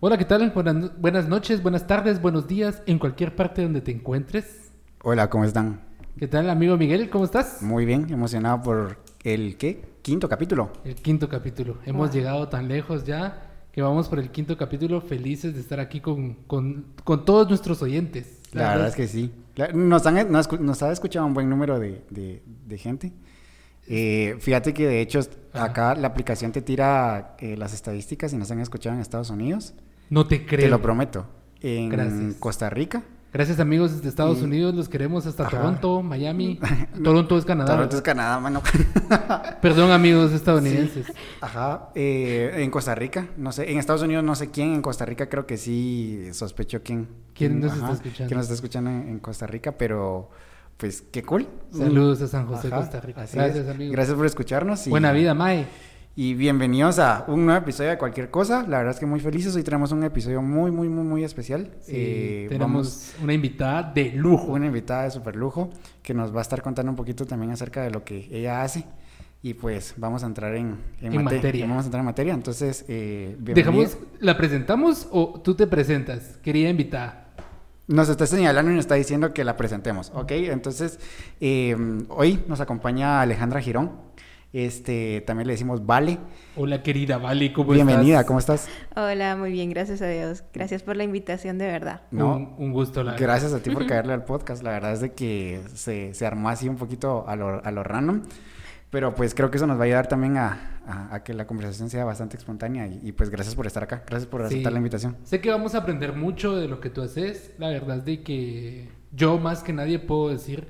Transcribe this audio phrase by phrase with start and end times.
[0.00, 0.50] Hola, ¿qué tal?
[0.50, 4.70] Buenas, buenas noches, buenas tardes, buenos días, en cualquier parte donde te encuentres.
[5.02, 5.80] Hola, ¿cómo están?
[6.18, 7.08] ¿Qué tal, amigo Miguel?
[7.10, 7.62] ¿Cómo estás?
[7.62, 9.96] Muy bien, emocionado por el, ¿qué?
[10.02, 10.70] Quinto capítulo.
[10.84, 11.78] El quinto capítulo.
[11.86, 12.14] Hemos Wow.
[12.16, 16.34] llegado tan lejos ya que vamos por el quinto capítulo felices de estar aquí con,
[16.46, 18.40] con, con todos nuestros oyentes.
[18.52, 19.32] La, verdad es que sí.
[19.74, 23.12] Nos, han, nos, nos ha escuchado un buen número de, de- de gente.
[23.88, 25.20] Eh, fíjate que de hecho
[25.52, 25.64] Ajá.
[25.64, 29.74] acá la aplicación te tira eh, las estadísticas y nos han escuchado en Estados Unidos.
[30.10, 30.60] No te creo.
[30.66, 31.26] Te lo prometo.
[31.60, 32.34] En Gracias.
[32.38, 33.02] Costa Rica.
[33.32, 35.58] Gracias amigos desde Estados Y- Unidos, los queremos hasta Ajá.
[35.58, 36.58] Toronto, Miami.
[37.04, 37.74] Toronto es Canadá.
[37.74, 38.62] Toronto es Canadá, mano.
[39.60, 41.12] Perdón amigos estadounidenses.
[41.42, 41.90] Ajá.
[41.94, 43.70] eh, en Costa Rica, no sé.
[43.70, 44.72] En Estados Unidos no sé quién.
[44.74, 47.08] En Costa Rica creo que sí sospecho quién.
[47.34, 48.26] ¿Quién nos está escuchando?
[48.28, 49.72] ¿Quién nos está escuchando en, en Costa Rica?
[49.72, 50.30] Pero,
[50.78, 51.46] pues, qué cool.
[51.72, 53.22] Saludos a San José, Ajá, Costa Rica.
[53.22, 53.70] así Gracias es.
[53.74, 53.92] amigos.
[53.92, 54.86] Gracias por escucharnos.
[54.86, 55.66] y- Buena vida, Mae.
[56.18, 58.62] Y bienvenidos a un nuevo episodio de cualquier cosa.
[58.66, 59.54] La verdad es que muy felices.
[59.54, 61.68] Hoy tenemos un episodio muy, muy, muy, muy especial.
[61.82, 64.52] Sí, Eh, tenemos vamos- una invitada de lujo.
[64.52, 65.68] una invitada de super lujo
[66.02, 68.84] que nos va a estar contando un poquito también acerca de lo que ella hace.
[69.42, 71.66] Y pues vamos a entrar en, en En mate- materia.
[71.66, 72.32] Vamos a entrar en materia.
[72.32, 73.36] Entonces, eh.
[73.38, 77.24] Dejamos, ¿la presentamos o tú te presentas, querida invitada?
[77.88, 80.30] Nos está señalando y nos está diciendo que la presentemos, ¿ok?
[80.32, 80.98] Entonces,
[81.42, 81.76] eh,
[82.08, 84.05] hoy nos acompaña Alejandra Girón.
[84.60, 86.18] Este, también le decimos Vale.
[86.56, 88.26] Hola querida Vale, ¿cómo Bienvenida, estás?
[88.26, 88.68] ¿cómo estás?
[88.96, 90.44] Hola, muy bien, gracias a Dios.
[90.54, 92.00] Gracias por la invitación, de verdad.
[92.10, 94.62] No, Un, un gusto, la Gracias a ti por caerle al podcast.
[94.62, 97.82] La verdad es de que se, se armó así un poquito a lo, a lo
[97.82, 98.22] random.
[98.88, 101.46] Pero pues creo que eso nos va a ayudar también a, a- a que la
[101.46, 102.86] conversación sea bastante espontánea.
[102.86, 104.04] Y, y, pues gracias por estar acá.
[104.06, 104.46] Gracias por Sí.
[104.46, 105.18] aceptar la invitación.
[105.24, 107.52] Sé que vamos a aprender mucho de lo que tú haces.
[107.58, 110.66] La verdad es de que yo más que nadie puedo decir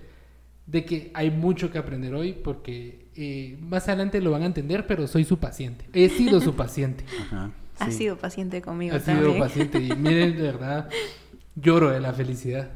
[0.67, 4.86] de que hay mucho que aprender hoy porque eh, más adelante lo van a entender,
[4.86, 5.86] pero soy su paciente.
[5.92, 7.05] He sido su paciente.
[7.22, 7.50] Ajá,
[7.86, 7.92] sí.
[7.92, 9.39] sido paciente conmigo He sido también.
[9.39, 10.89] paciente y miren, de verdad,
[11.55, 12.70] lloro de la felicidad.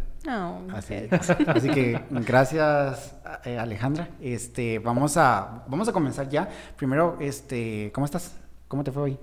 [0.72, 4.08] Así que gracias eh, Alejandra.
[4.20, 6.48] Este, vamos a vamos a comenzar ya.
[6.77, 8.36] Primero, este, ¿cómo estás?
[8.68, 9.18] ¿Cómo te fue hoy?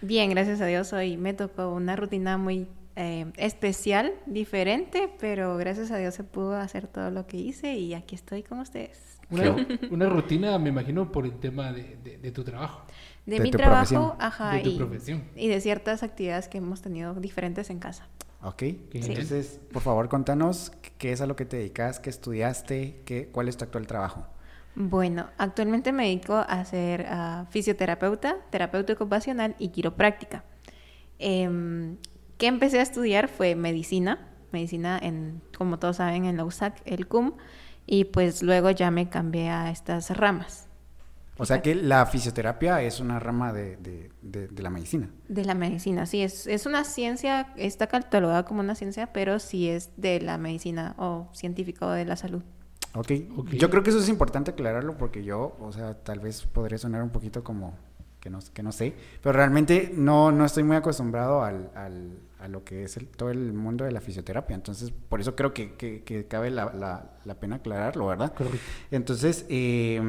[0.00, 0.92] Bien, gracias a Dios.
[0.92, 2.68] Hoy me tocó una rutina muy
[3.00, 7.94] eh, especial, diferente, pero gracias a Dios se pudo hacer todo lo que hice y
[7.94, 9.18] aquí estoy con ustedes.
[9.30, 9.54] Una,
[9.90, 12.82] una rutina, me imagino, por el tema de, de- de tu trabajo.
[13.24, 14.12] De, De mi tu trabajo, profesión.
[14.18, 15.22] ajá, De tu y, profesión.
[15.36, 18.08] y de ciertas actividades que hemos tenido diferentes en casa.
[18.42, 18.58] Ok.
[18.60, 18.80] Sí.
[18.94, 23.28] Entonces, por favor, contanos qué- qué es a lo que te dedicas, qué estudiaste, qué,
[23.28, 24.26] cuál es tu actual trabajo.
[24.74, 30.44] Bueno, actualmente me dedico a ser ah, fisioterapeuta, terapeuta ocupacional y quiropráctica.
[31.18, 31.96] Em,
[32.38, 33.28] ¿Qué empecé a estudiar?
[33.28, 37.34] Fue medicina, medicina en, como todos saben, en la USAC, el CUM,
[37.86, 40.68] y pues luego ya me cambié a estas ramas
[41.36, 45.08] O sea que la fisioterapia es una rama de, de- de- de la medicina.
[45.28, 46.04] de la medicina.
[46.06, 50.36] Sí, es, es una ciencia, está catalogada como una ciencia, pero sí es de la
[50.38, 52.42] medicina o científico de la salud.
[52.94, 53.12] Ok.
[53.36, 53.50] Ok.
[53.50, 57.02] Yo creo que eso es importante aclararlo porque yo, o sea, tal vez podría sonar
[57.02, 57.74] un poquito como
[58.20, 62.48] que no, que no sé, pero realmente no, no estoy muy acostumbrado al, al- a
[62.48, 64.54] lo que es el- todo el mundo de la fisioterapia.
[64.54, 68.32] Entonces, por eso creo que, que- que cabe la, la- la pena aclararlo, ¿verdad?
[68.32, 68.58] Correcto.
[68.90, 70.00] Entonces, eh,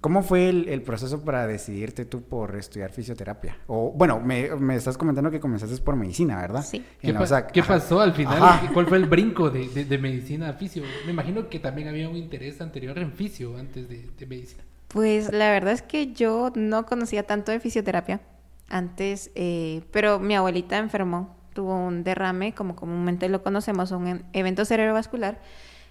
[0.00, 3.58] ¿cómo fue el, el proceso para decidirte tú por estudiar fisioterapia?
[3.66, 6.64] O, bueno, me, me estás comentando que comenzaste por medicina, ¿verdad?
[6.64, 6.82] Sí.
[7.00, 8.42] ¿Qué, pa- pasó al final?
[8.42, 8.70] Ajá.
[8.72, 10.82] ¿Cuál fue el brinco de, de- de medicina a fisio?
[11.04, 14.62] Me imagino que también había un interés anterior en fisio antes de, de medicina.
[14.88, 18.20] Pues la verdad es que yo no conocía tanto de fisioterapia
[18.68, 24.24] antes, eh, pero mi abuelita enfermó, tuvo un derrame, como comúnmente lo conocemos, un en-
[24.32, 25.40] evento cerebrovascular,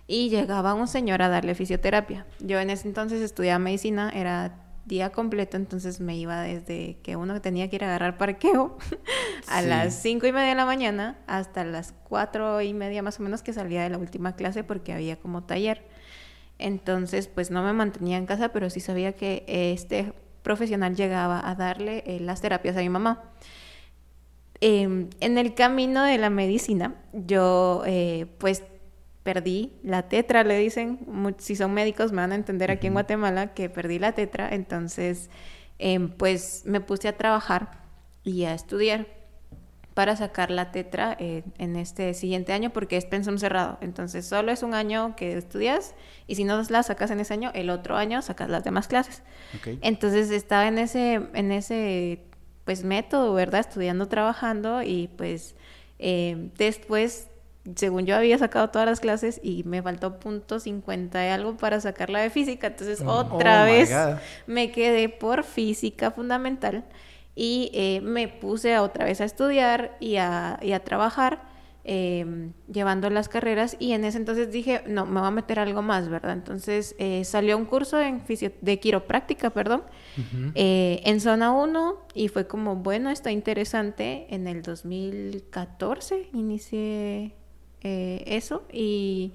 [0.08, 2.26] y llegaba un señor a darle fisioterapia.
[2.40, 7.42] Yo en ese entonces estudiaba medicina, era día completo, entonces me iba desde que uno
[7.42, 8.78] tenía que ir a agarrar parqueo
[9.48, 9.68] a Sí.
[9.68, 13.42] las cinco y media de la mañana hasta las cuatro y media más o menos
[13.42, 15.88] que salía de la última clase porque había como taller.
[16.60, 21.56] Entonces, pues no me mantenía en casa, pero sí sabía que este profesional llegaba a
[21.56, 23.24] darle eh, las terapias a mi mamá.
[24.68, 28.64] Em, en el camino de la medicina, yo eh, pues
[29.22, 30.98] perdí la tetra, le dicen,
[31.38, 32.94] si son médicos me van a entender aquí en.
[32.94, 35.30] Guatemala que perdí la tetra, entonces
[35.78, 37.84] em, pues me puse a trabajar
[38.24, 39.06] y a estudiar
[39.94, 43.78] para sacar la tetra eh, en este siguiente año porque es pensum cerrado.
[43.82, 45.94] Entonces solo es un año que estudias
[46.26, 49.22] y si no la sacas en ese año, el otro año sacas las demás clases.
[49.82, 52.24] Entonces estaba en ese, en ese
[52.66, 53.62] pues método, ¿verdad?
[53.62, 55.56] Estudiando, trabajando y pues
[56.00, 57.30] eh, después,
[57.76, 61.80] según yo había sacado todas las clases y me faltó punto 50 y algo para
[61.82, 63.12] sacarla de física, entonces Oh.
[63.12, 64.12] otra Oh vez
[64.48, 66.86] me quedé por física fundamental
[67.36, 71.55] y eh, me puse otra vez a estudiar y a, y a trabajar.
[71.88, 75.82] Em, llevando las carreras y en ese entonces dije, no, me voy a meter algo
[75.84, 76.34] más, ¿verdad?
[76.34, 79.84] Entonces eh, salió un curso en fisio- de quiropráctica, perdón,
[80.56, 84.26] eh, en zona 1 y fue como, bueno, está interesante.
[84.30, 87.36] En el 2014 inicié
[87.82, 89.34] eh, eso y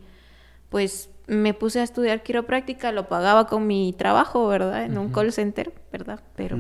[0.69, 4.85] pues me puse a estudiar quiropráctica, lo pagaba con mi trabajo, ¿verdad?
[4.85, 6.20] En un call center, ¿verdad?
[6.37, 6.56] Pero.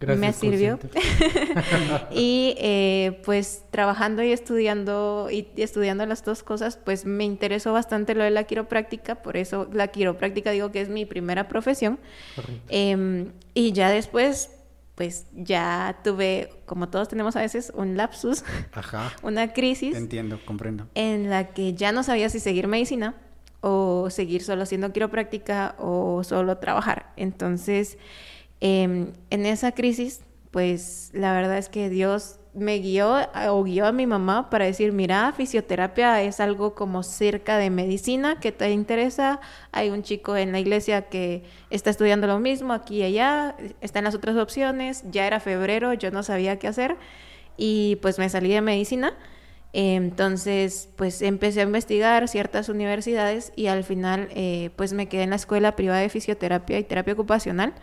[0.00, 0.78] Gracias, me sirvió.
[2.10, 7.74] y eh, pues trabajando y estudiando y, y estudiando las dos cosas, pues me interesó
[7.74, 11.98] bastante lo de la quiropráctica, por eso la quiropráctica digo que es mi primera profesión.
[12.68, 14.50] Em, y ya después,
[14.94, 18.42] pues ya tuve, como todos tenemos a veces, un lapsus,
[18.72, 19.12] Ajá.
[19.22, 20.86] una crisis Entiendo, comprendo.
[20.94, 23.14] en la que ya no sabía si seguir medicina
[23.60, 27.12] o seguir solo haciendo quiropráctica o solo trabajar.
[27.16, 27.98] Entonces,
[28.60, 33.16] em, en esa crisis, pues la verdad es que Dios me guió
[33.50, 38.40] o guió a mi mamá para decir, mira, fisioterapia es algo como cerca de medicina
[38.40, 39.40] que te interesa.
[39.70, 44.04] Hay un chico en la iglesia que está estudiando lo mismo aquí y allá, están
[44.04, 45.04] las otras opciones.
[45.10, 46.96] Ya era febrero, yo no sabía qué hacer
[47.56, 49.14] y pues me salí de medicina.
[49.72, 55.30] Entonces, pues empecé a investigar ciertas universidades y al final, eh, pues me quedé en
[55.30, 57.74] la escuela privada de fisioterapia y terapia ocupacional,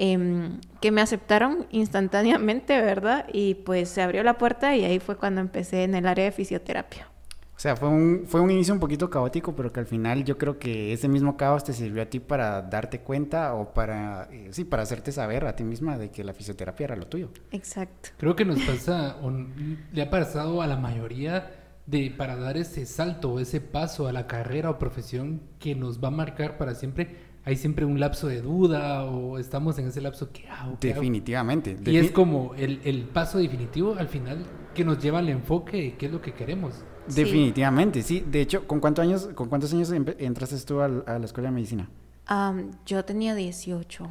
[0.00, 3.26] em, que me aceptaron instantáneamente, ¿verdad?
[3.30, 6.32] Y pues se abrió la puerta y ahí fue cuando empecé en el área de
[6.32, 7.06] fisioterapia.
[7.54, 10.38] O sea, fue un, fue un inicio un poquito caótico, pero que al final yo
[10.38, 14.48] creo que ese mismo caos te sirvió a ti para darte cuenta o para, eh,
[14.52, 17.28] sí, para hacerte saber a ti misma de que la fisioterapia era lo tuyo.
[17.50, 18.08] Exacto.
[18.16, 21.50] Creo que nos pasa, o le ha pasado a la mayoría
[21.84, 26.02] de para dar ese salto o ese paso a la carrera o profesión que nos
[26.02, 27.29] va a marcar para siempre.
[27.44, 31.00] Hay siempre un lapso de duda o estamos en ese lapso que hago, ¿Qué hago?".
[31.00, 31.76] Definitivamente.
[31.86, 34.44] Y es como el, el paso definitivo al final
[34.74, 36.74] que nos lleva al enfoque de qué es lo que queremos.
[37.08, 38.24] Definitivamente, sí.
[38.30, 41.54] De hecho, ¿con cuántos años, con cuántos años entraste tú al- a, la escuela de
[41.54, 41.88] medicina?
[42.26, 44.06] Am, yo tenía 18.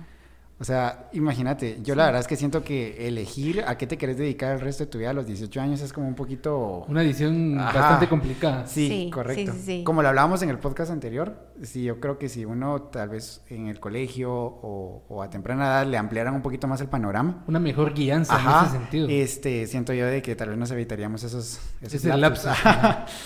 [0.61, 4.17] O sea, imagínate, yo la verdad es que siento que elegir a qué te querés
[4.17, 6.83] dedicar el resto de tu vida a los 18 años es como un poquito...
[6.89, 7.79] Una edición Ajá.
[7.79, 8.67] bastante complicada.
[8.67, 9.53] Sí, Sí, correcto.
[9.53, 9.83] sí, sí, sí.
[9.85, 13.41] Como lo hablábamos en el podcast anterior, sí, yo creo que si uno tal vez
[13.49, 17.43] en el colegio o, o a temprana edad le ampliaran un poquito más el panorama,
[17.47, 19.07] Una mejor guianza en ese sentido.
[19.09, 22.51] este, siento yo de que tal vez nos evitaríamos esos, esos Ese lapsos.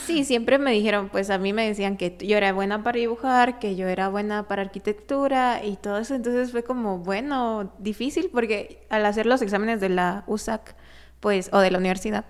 [0.06, 3.58] Sí, siempre me dijeron, pues a mí me decían que yo era buena para dibujar,
[3.58, 6.14] que yo era buena para arquitectura y todo eso.
[6.14, 7.23] Entonces fue como, bueno,
[7.80, 10.76] difícil porque al hacer los exámenes de la USAC,
[11.20, 12.26] pues, o de la universidad,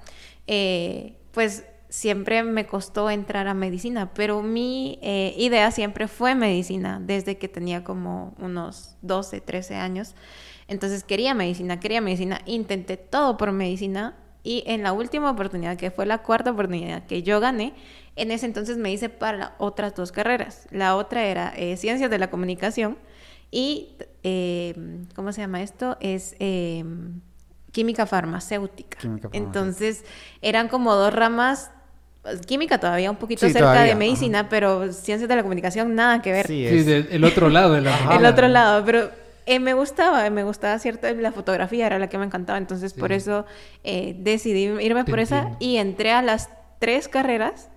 [0.48, 7.00] eh, pues siempre me costó entrar a medicina, pero mi eh, idea siempre fue medicina
[7.00, 10.16] desde que tenía como unos 12, 13 años.
[10.68, 15.92] Entonces quería medicina, quería medicina, intenté todo por medicina y en la última oportunidad, que
[15.92, 17.74] fue la cuarta oportunidad que yo gané,
[18.16, 20.68] en ese entonces me hice para otras dos carreras.
[20.72, 22.98] La otra era eh, Ciencias de la Comunicación
[23.51, 24.73] y, eh,
[25.15, 25.97] ¿cómo se llama esto?
[25.99, 26.83] Es eh,
[27.71, 28.97] Química Farmacéutica.
[28.99, 29.37] Química farmacéutica.
[29.37, 30.03] Entonces
[30.41, 31.71] eran como dos ramas.
[32.47, 36.21] Química todavía un poquito Sí, cerca todavía, de medicina, pero ciencias de la comunicación nada
[36.21, 38.15] que ver Sí, Sí, es- del el otro lado de la Ajá.
[38.15, 39.09] el otro lado, pero
[39.45, 43.11] eh, me gustaba, me gustaba cierto, la fotografía era la que me encantaba, entonces por
[43.11, 43.45] eso
[43.83, 46.49] eh, decidí irme por esa y entré a las
[46.79, 47.69] tres carreras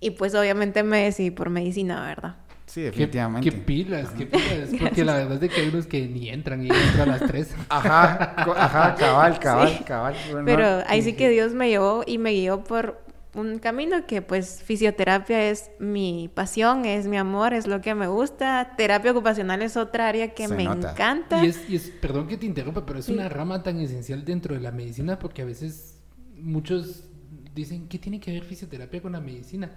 [0.00, 2.34] y pues obviamente me decidí por medicina, ¿verdad?
[2.72, 3.50] Sí, definitivamente.
[3.50, 4.70] qué pilas, qué pilas.
[4.80, 7.26] Porque la verdad es de que hay unos que ni entran y entran a las
[7.28, 7.54] tres.
[7.68, 9.84] Ajá, ajá, cabal, cabal, Sí.
[9.84, 10.14] cabal.
[10.30, 13.00] Bueno, Pero ahí sí, sí que Dios me llevó y me guió por
[13.34, 18.06] un camino que pues fisioterapia es mi pasión, es mi amor, es lo que me
[18.06, 18.74] gusta.
[18.76, 20.90] Terapia ocupacional es otra área que Se me nota.
[20.92, 21.42] encanta.
[21.42, 23.12] Y es, y es, perdón que te interrumpa, pero es Sí.
[23.14, 25.98] una rama tan esencial dentro de la medicina porque a veces
[26.36, 27.04] muchos
[27.54, 29.70] dicen, ¿qué tiene que ver fisioterapia con la medicina?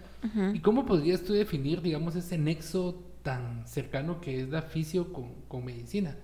[0.54, 5.34] ¿Y cómo podrías tú definir, digamos, ese nexo tan cercano que es la fisio con,
[5.48, 6.16] con medicina?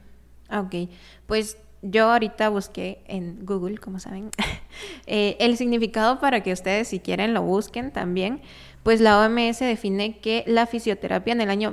[0.49, 0.89] Ah, Ok,
[1.27, 4.29] pues yo ahorita busqué en Google, como saben,
[5.07, 8.41] eh, el significado para que ustedes si quieren lo busquen también.
[8.83, 11.71] Pues la OMS define que la fisioterapia en el año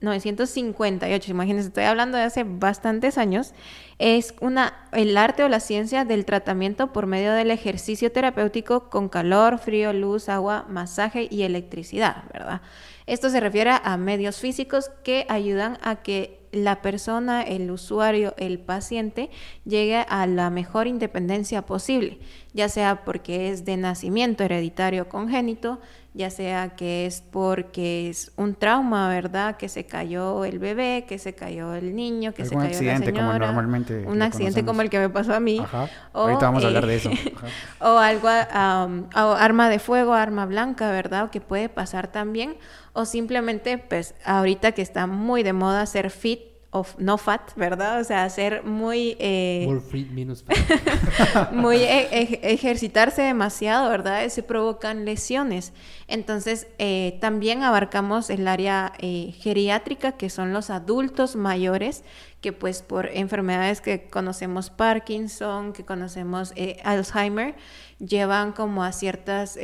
[0.00, 3.54] 1958, imagínense, estoy hablando de hace bastantes años,
[3.98, 9.08] es una, el arte o la ciencia del tratamiento por medio del ejercicio terapéutico con
[9.08, 12.60] calor, frío, luz, agua, masaje y electricidad, ¿verdad?
[13.06, 18.58] Esto se refiere a medios físicos que ayudan a que la persona, el usuario, el
[18.58, 19.30] paciente
[19.64, 22.18] llegue a la mejor independencia posible,
[22.52, 25.80] ya sea porque es de nacimiento hereditario congénito,
[26.14, 29.56] ya sea que es porque es un trauma, ¿verdad?
[29.56, 33.18] Que se cayó el bebé, que se cayó el niño, que se cayó accidente, la
[33.18, 33.26] señora.
[33.26, 34.66] como normalmente Un accidente conocemos.
[34.70, 35.58] como el que me pasó a mí.
[35.58, 35.88] Ajá.
[36.12, 37.10] O, Ahorita vamos a hablar eh, de eso.
[37.10, 37.46] Ajá.
[37.80, 41.30] o algo, o arma de fuego, arma blanca, ¿verdad?
[41.30, 42.56] Que puede pasar también.
[42.92, 47.54] O simplemente, pues, ahorita que está muy de moda ser fit o f- no fat,
[47.54, 48.00] ¿verdad?
[48.00, 49.16] O sea, ser muy...
[49.20, 50.56] eh, More free, menos fat.
[51.52, 54.28] muy e- ej- ejercitarse demasiado, ¿verdad?
[54.28, 55.72] Se provocan lesiones.
[56.08, 62.02] Entonces, eh, también abarcamos el área eh, geriátrica, que son los adultos mayores,
[62.40, 67.54] que pues por enfermedades que conocemos Parkinson, que conocemos eh, Alzheimer,
[68.00, 69.56] llevan como a ciertas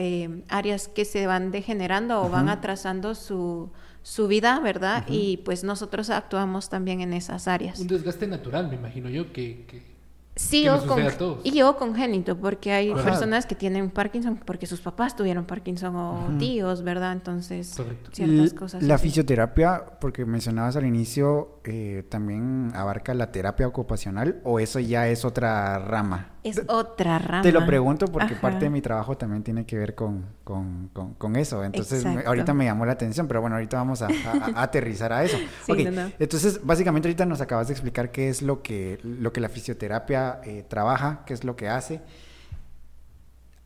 [0.48, 3.70] áreas que se van degenerando o van atrasando su,
[4.02, 5.04] su vida, ¿verdad?
[5.08, 7.78] Y pues nosotros actuamos también en esas áreas.
[7.80, 9.64] Un desgaste natural, me imagino yo, que...
[9.66, 9.90] que-
[10.36, 11.40] Sí, que o con, a todos.
[11.44, 13.02] y o congénito, porque hay Ajá.
[13.02, 17.12] personas que tienen Parkinson porque sus papás tuvieron Parkinson o tíos, ¿verdad?
[17.12, 18.10] Entonces, Correcto.
[18.14, 18.82] ciertas L- cosas.
[18.82, 19.08] La así.
[19.08, 25.24] fisioterapia, porque mencionabas al inicio, eh, también abarca la terapia ocupacional o eso ya es
[25.24, 26.30] otra rama.
[26.42, 27.42] es otra rama.
[27.42, 28.40] Te lo pregunto porque Ajá.
[28.40, 31.62] parte de mi trabajo también tiene que ver con, con, con- con eso.
[31.62, 35.12] Entonces, me- ahorita me llamó la atención, pero bueno, ahorita vamos a, a- a aterrizar
[35.12, 35.36] a eso.
[35.66, 36.12] Sí, no, no.
[36.18, 40.40] Entonces, básicamente ahorita nos acabas de explicar qué es lo que, lo que la fisioterapia
[40.44, 42.00] eh, trabaja, qué es lo que hace.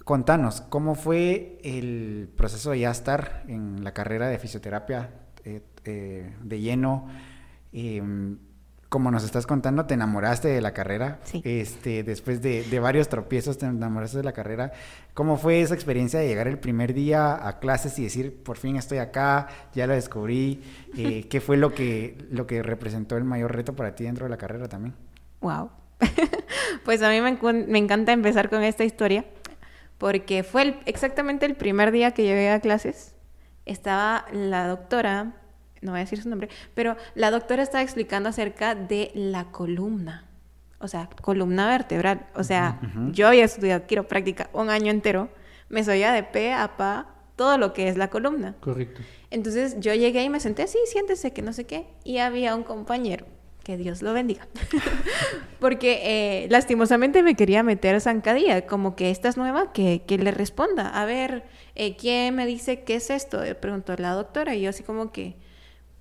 [0.05, 5.11] Contanos, ¿cómo fue el proceso de ya estar en la carrera de fisioterapia
[5.45, 5.63] eh,
[6.43, 7.09] de lleno?
[7.75, 8.39] Em,
[8.89, 11.19] como nos estás contando, te enamoraste de la carrera.
[11.25, 11.43] Sí.
[11.45, 14.73] Este, después de, de varios tropiezos, te enamoraste de la carrera.
[15.15, 18.77] ¿Cómo fue esa experiencia de llegar el primer día a clases y decir, por fin
[18.77, 20.63] estoy acá, ya lo descubrí?
[20.97, 24.31] Eh, ¿Qué fue lo que, lo que representó el mayor reto para ti dentro de
[24.31, 24.95] la carrera también?
[25.41, 25.71] Wow.
[26.85, 29.25] pues a mí me, encanta empezar con esta historia
[29.99, 33.17] porque fue el- exactamente el primer día que llegué a clases.
[33.67, 35.35] Estaba la doctora,
[35.85, 40.25] no voy a decir su nombre, pero la doctora estaba explicando acerca de la columna.
[40.81, 42.27] O sea, columna vertebral.
[42.35, 42.81] O sea,
[43.13, 45.31] yo había estudiado quiropráctica un año entero,
[45.69, 48.55] me sabía de pe a pa todo lo que es la columna.
[48.61, 49.01] Correcto.
[49.31, 51.87] Entonces yo llegué y me senté, sí, siéntese, que no sé qué.
[52.05, 53.27] Y había un compañero,
[53.65, 54.47] que Dios lo bendiga,
[55.59, 60.31] porque eh, lastimosamente me quería meter zancadilla, como que esta es nueva, que, que le
[60.31, 60.89] responda.
[60.89, 63.43] A ver, eh, ¿quién me dice qué es esto?
[63.43, 65.37] Le preguntó la doctora y yo así como que,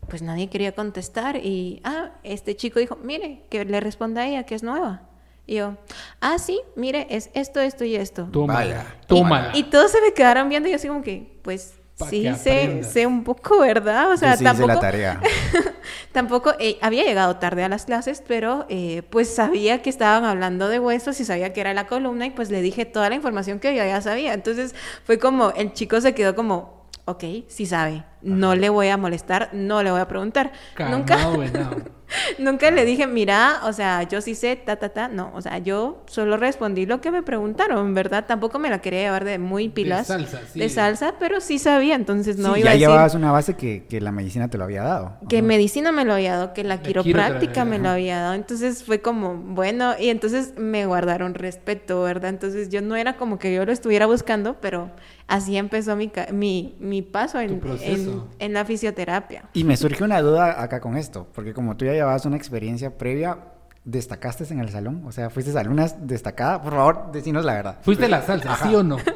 [0.08, 1.38] pues nadie quería contestar.
[1.38, 5.04] Y, ah, este chico dijo, mire, que le responda a ella, que es nueva.
[5.46, 5.78] Y yo,
[6.22, 8.30] ah, sí, mire, es esto, esto y esto.
[8.32, 8.60] Tómala.
[8.60, 8.96] Vaya.
[9.08, 9.52] Tómala.
[9.54, 12.36] Y todos se me quedaron viendo y yo así como que, pues Pa' sí, que
[12.36, 14.12] sé, sé un poco, ¿verdad?
[14.12, 15.22] O sea, sí hice tampoco, la tarea.
[16.12, 20.70] tampoco eh, había llegado tarde a las clases, pero eh, pues sabía que estaban hablando
[20.70, 23.60] de huesos y sabía que era la columna y pues le dije toda la información
[23.60, 24.34] que yo ya sabía.
[24.34, 28.98] Entonces fue como, el chico se quedó como, ok, sí sabe, no le voy a
[28.98, 30.52] molestar, no le voy a preguntar.
[30.90, 31.18] Nunca.
[32.38, 35.08] Nunca le dije, mira, o sea, yo sí sé, ta, ta, ta.
[35.08, 38.26] No, o sea, yo solo respondí lo que me preguntaron, ¿verdad?
[38.28, 40.08] Tampoco me la quería llevar de muy pilas.
[40.08, 40.60] salsa, sí.
[40.60, 43.56] De salsa, pero sí sabía, entonces no Sí, iba ya a decir llevabas una base
[43.56, 45.18] que, que la medicina te lo había dado.
[45.28, 45.42] que Ajá.
[45.42, 48.34] medicina me lo había dado, que la La quiropráctica me lo había dado.
[48.36, 52.30] Entonces fue como, bueno, y entonces me guardaron respeto, ¿verdad?
[52.30, 54.92] Entonces yo no era como que yo lo estuviera buscando, pero
[55.28, 59.44] así empezó mi, mi, mi paso en, en, en la fisioterapia.
[59.54, 62.98] Y me surge una duda acá con esto, porque como tú ya llevabas una experiencia
[62.98, 63.38] previa,
[63.86, 65.04] ¿destacaste en el salón?
[65.06, 66.62] O sea, ¿fuiste alumna destacada?
[66.62, 67.78] Por favor, decinos la verdad.
[67.82, 68.68] ¿Fuiste la salsa, Ajá.
[68.68, 68.98] sí o no?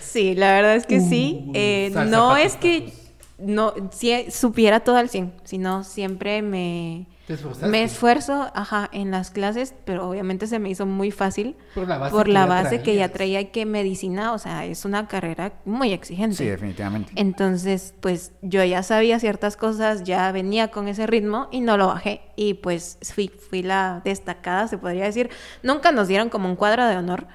[0.00, 1.46] Sí, la verdad es que sí.
[1.48, 2.92] Uh, Eh, salsa no es que
[3.38, 7.68] no si supiera todo al 100, sino siempre me, ¿Te esforzaste?
[7.68, 11.98] me esfuerzo ajá, en las clases, pero obviamente se me hizo muy fácil Por la
[11.98, 15.08] base por que la ya base que ya traía que medicina, o sea, es una
[15.08, 16.36] carrera muy exigente.
[16.36, 17.12] Sí, definitivamente.
[17.16, 21.86] Entonces, pues yo ya sabía ciertas cosas, ya venía con ese ritmo y no lo
[21.86, 22.20] bajé.
[22.36, 25.30] Y pues fui, fui la destacada, se podría decir.
[25.62, 27.26] Nunca nos dieron como un cuadro de honor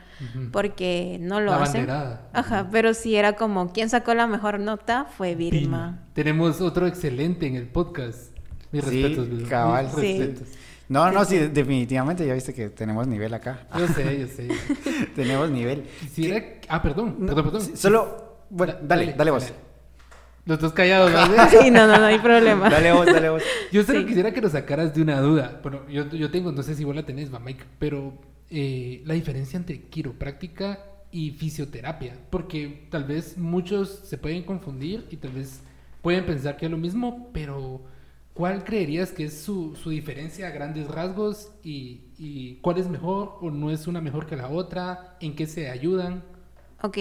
[0.52, 1.88] porque no lo La hacen.
[1.88, 2.30] banderada.
[2.34, 5.06] Ajá, pero sí era como, ¿quién sacó la mejor nota?
[5.06, 5.36] Fue.
[5.36, 6.00] Vilma.
[6.14, 8.29] Tenemos otro excelente en el podcast.
[8.72, 9.86] Mis Sí, respetos, cabal.
[9.86, 10.20] Mis Sí.
[10.20, 10.48] respetos.
[10.88, 13.68] No, no, sí, definitivamente ya viste que tenemos nivel acá.
[13.78, 14.48] Yo sé, yo sé.
[15.16, 15.84] tenemos nivel.
[16.00, 16.44] Quisiera...
[16.68, 17.78] Ah, perdón, No, perdón, perdón.
[17.78, 19.54] Solo, bueno, Da- dale, dale vos.
[20.46, 21.48] Los dos callados, ¿verdad?
[21.52, 22.70] Sí, no, no, no hay problema.
[22.70, 23.44] Dale vos, dale vos.
[23.72, 24.06] Yo solo Sí.
[24.08, 25.60] quisiera que nos sacaras de una duda.
[25.62, 28.14] Bueno, yo, yo tengo, no sé si vos la tenés, Mike, pero
[28.50, 30.80] eh, la diferencia entre quiropráctica
[31.12, 32.16] y fisioterapia.
[32.32, 35.62] Porque tal vez muchos se pueden confundir y tal vez
[36.02, 37.82] pueden pensar que es lo mismo, pero
[38.40, 43.36] ¿cuál creerías que es su, su diferencia a grandes rasgos y, y cuál es mejor
[43.42, 45.18] o no es una mejor que la otra?
[45.20, 46.24] ¿En qué se ayudan?
[46.82, 46.98] Ok,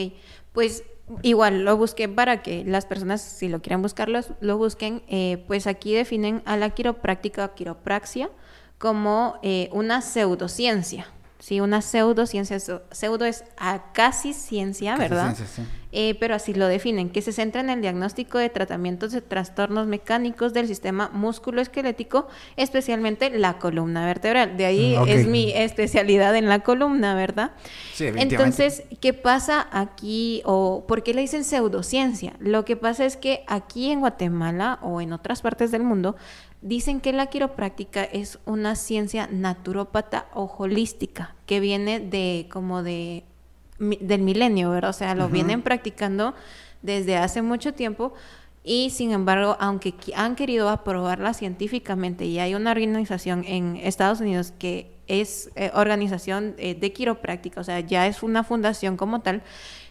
[0.52, 0.82] pues
[1.22, 5.02] igual lo busqué para que las personas, si lo quieren buscar, los- lo busquen.
[5.08, 8.30] Eh, pues aquí definen a la quiropráctica o quiropraxia
[8.78, 11.06] como eh, una pseudociencia.
[11.48, 12.58] Sí, una pseudociencia.
[12.90, 15.34] Pseudo es a casi ciencia, Casi ¿verdad?
[15.34, 15.68] ciencia, sí.
[15.90, 19.86] Eh, pero así lo definen, que se centra en el diagnóstico de tratamientos de trastornos
[19.86, 24.58] mecánicos del sistema músculo-esquelético, especialmente la columna vertebral.
[24.58, 27.52] De ahí Mm, es mi especialidad en la columna, ¿verdad?
[27.94, 28.04] Sí.
[28.14, 32.34] Entonces, ¿qué pasa aquí o por qué le dicen pseudociencia?
[32.38, 36.16] Lo que pasa es que aquí en Guatemala o en otras partes del mundo
[36.60, 43.24] dicen que la quiropráctica es una ciencia naturópata o holística que viene de como de
[43.78, 44.90] mi- del milenio, ¿verdad?
[44.90, 46.34] O sea, lo vienen practicando
[46.82, 48.12] desde hace mucho tiempo
[48.64, 54.52] y sin embargo, aunque han querido aprobarla científicamente y hay una organización en Estados Unidos
[54.58, 59.42] que es eh, organización eh, de quiropráctica, o sea, ya es una fundación como tal,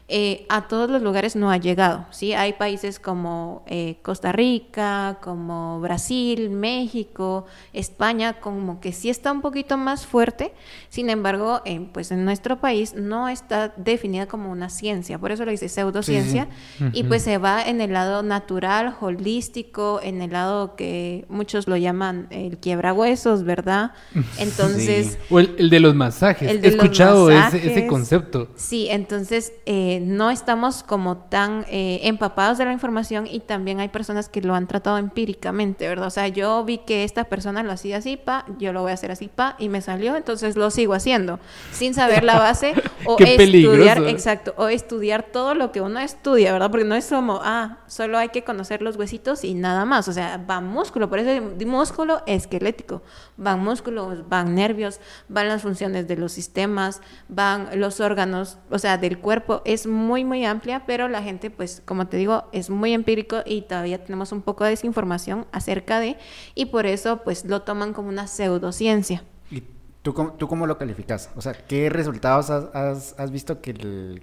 [0.09, 2.31] eh, a todos los lugares no ha llegado, ¿sí?
[2.31, 9.41] Hay países como eh, Costa Rica, como Brasil, México, España, como que sí está un
[9.41, 10.53] poquito más fuerte,
[10.87, 15.43] sin embargo, eh, pues en nuestro país no está definida como una ciencia, por eso
[15.43, 16.47] lo dice pseudociencia,
[16.93, 21.75] y pues se va en el lado natural, holístico, en el lado que muchos lo
[21.75, 23.91] llaman el quiebrahuesos, ¿verdad?
[24.39, 25.19] Entonces...
[25.29, 26.49] O el, el de los masajes.
[26.49, 28.47] El de He escuchado ese, ese concepto.
[28.55, 33.89] Sí, entonces eh, no estamos como tan eh, empapados de la información y también hay
[33.89, 36.07] personas que lo han tratado empíricamente, ¿verdad?
[36.07, 38.93] O sea, yo vi que esta persona lo hacía así, pa, yo lo voy a
[38.93, 41.39] hacer así, pa, y me salió, entonces lo sigo haciendo,
[41.71, 42.73] sin saber la base
[43.05, 46.69] o Qué estudiar, exacto, o estudiar todo lo que uno estudia, ¿verdad?
[46.69, 50.13] Porque no es como, ah, solo hay que conocer los huesitos y nada más, o
[50.13, 53.01] sea, va músculo, por eso músculo esquelético,
[53.37, 58.97] van músculos, van nervios, van las funciones de los sistemas, van los órganos, o sea,
[58.97, 62.93] del cuerpo, es muy, muy amplia, pero la gente, pues, como te digo, es muy
[62.93, 66.17] empírico y todavía tenemos un poco de desinformación acerca de,
[66.55, 69.23] y por eso, pues, lo toman como una pseudociencia.
[69.49, 69.63] ¿Y
[70.01, 71.29] tú tú cómo lo calificas?
[71.35, 73.73] O sea, ¿qué resultados has, has- visto que,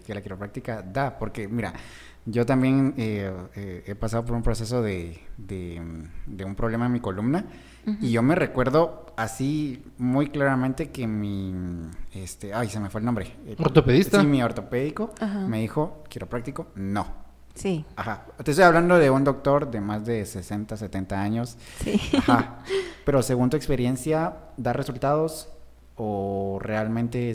[0.04, 1.18] que la quiropráctica da?
[1.18, 1.72] Porque, mira,
[2.26, 5.80] yo también eh, eh, he pasado por un proceso de, de,
[6.26, 7.44] de un problema en mi columna
[8.00, 11.54] y yo me recuerdo así muy claramente que mi,
[12.14, 13.30] este, ay, se me fue el nombre.
[13.46, 14.20] El- ¿Ortopedista?
[14.22, 15.40] Sí, mi ortopédico Ajá.
[15.46, 17.22] me dijo, quiropráctico, no.
[17.54, 18.26] Sí, Ajá.
[18.42, 21.56] Te estoy hablando de un doctor de más de 60, 70 años.
[21.78, 22.00] sí.
[22.16, 22.58] Ajá.
[23.04, 25.50] Pero según tu experiencia, ¿da resultados
[25.96, 27.34] o realmente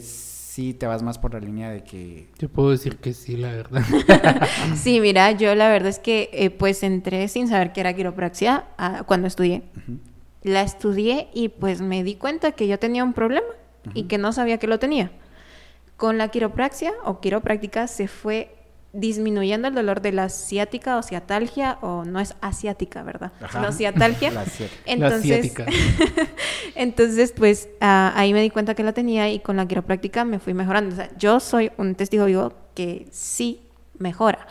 [0.49, 2.27] sí te vas más por la línea de que...
[2.39, 3.83] Yo puedo decir que sí, la verdad.
[4.75, 8.65] Sí, mira, yo la verdad es que eh, pues entré sin saber que era quiropraxia
[8.77, 9.61] ah, cuando estudié.
[10.41, 13.47] La estudié y pues me di cuenta que yo tenía un problema
[13.93, 15.11] y que no sabía que lo tenía.
[15.97, 18.55] Con la quiropraxia o quiropráctica se fue
[18.91, 23.31] disminuyendo el dolor de la ciática o ciatalgia o no es asiática, ¿verdad?
[23.41, 23.59] Ajá.
[23.59, 24.31] Sino ciatalgia.
[24.31, 24.45] La
[24.85, 25.53] Entonces,
[26.75, 30.39] entonces, pues ah, ahí me di cuenta que la tenía y con la quiropráctica me
[30.39, 30.93] fui mejorando.
[30.93, 33.61] O sea, yo soy un testigo vivo que sí
[33.97, 34.47] mejora.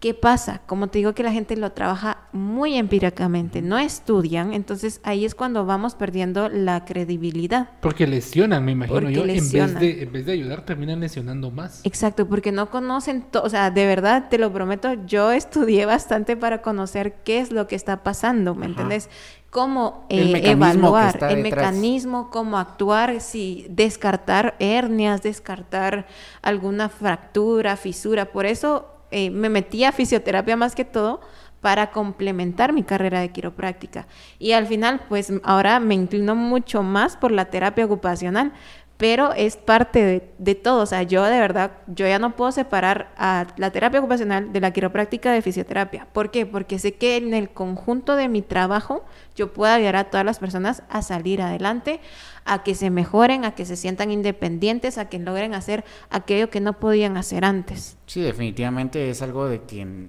[0.00, 0.60] ¿Qué pasa?
[0.66, 5.34] Como te digo que la gente lo trabaja muy empíricamente, no estudian, entonces ahí es
[5.34, 7.70] cuando vamos perdiendo la credibilidad.
[7.80, 9.22] Porque lesionan, me imagino Porque yo.
[9.22, 11.80] En vez, de, en vez de ayudar, terminan lesionando más.
[11.84, 16.60] Exacto, porque no conocen, o sea, de verdad, te lo prometo, yo estudié bastante para
[16.60, 18.72] conocer qué es lo que está pasando, ¿me Ajá.
[18.72, 19.08] entendés?
[19.48, 21.72] Cómo El eh, que evaluar el detrás.
[21.72, 26.06] mecanismo, cómo actuar, si descartar hernias, descartar
[26.42, 28.26] alguna fractura, fisura.
[28.32, 31.22] Por eso eh, me metí a fisioterapia más que todo
[31.62, 34.06] para complementar mi carrera de quiropráctica.
[34.38, 38.52] Y al final, pues ahora me inclino mucho más por la terapia ocupacional,
[38.96, 40.82] pero es parte de, de todo.
[40.82, 44.60] O sea, yo de verdad, yo ya no puedo separar a la terapia ocupacional de
[44.60, 46.06] la quiropráctica de fisioterapia.
[46.12, 46.46] ¿Por qué?
[46.46, 49.04] Porque sé que en el conjunto de mi trabajo
[49.34, 52.00] yo puedo ayudar a todas las personas a salir adelante,
[52.44, 56.60] a que se mejoren, a que se sientan independientes, a que logren hacer aquello que
[56.60, 57.98] no podían hacer antes.
[58.06, 60.08] Sí, definitivamente es algo de que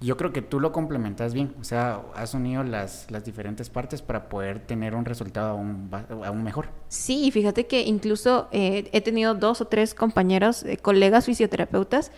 [0.00, 1.54] yo creo que tú lo complementas bien.
[1.60, 5.90] O sea, has unido las, las diferentes partes para poder tener un resultado aún,
[6.24, 6.68] aún mejor.
[6.88, 12.12] Sí, y fíjate que incluso eh, he tenido dos o tres compañeros, eh, colegas fisioterapeutas,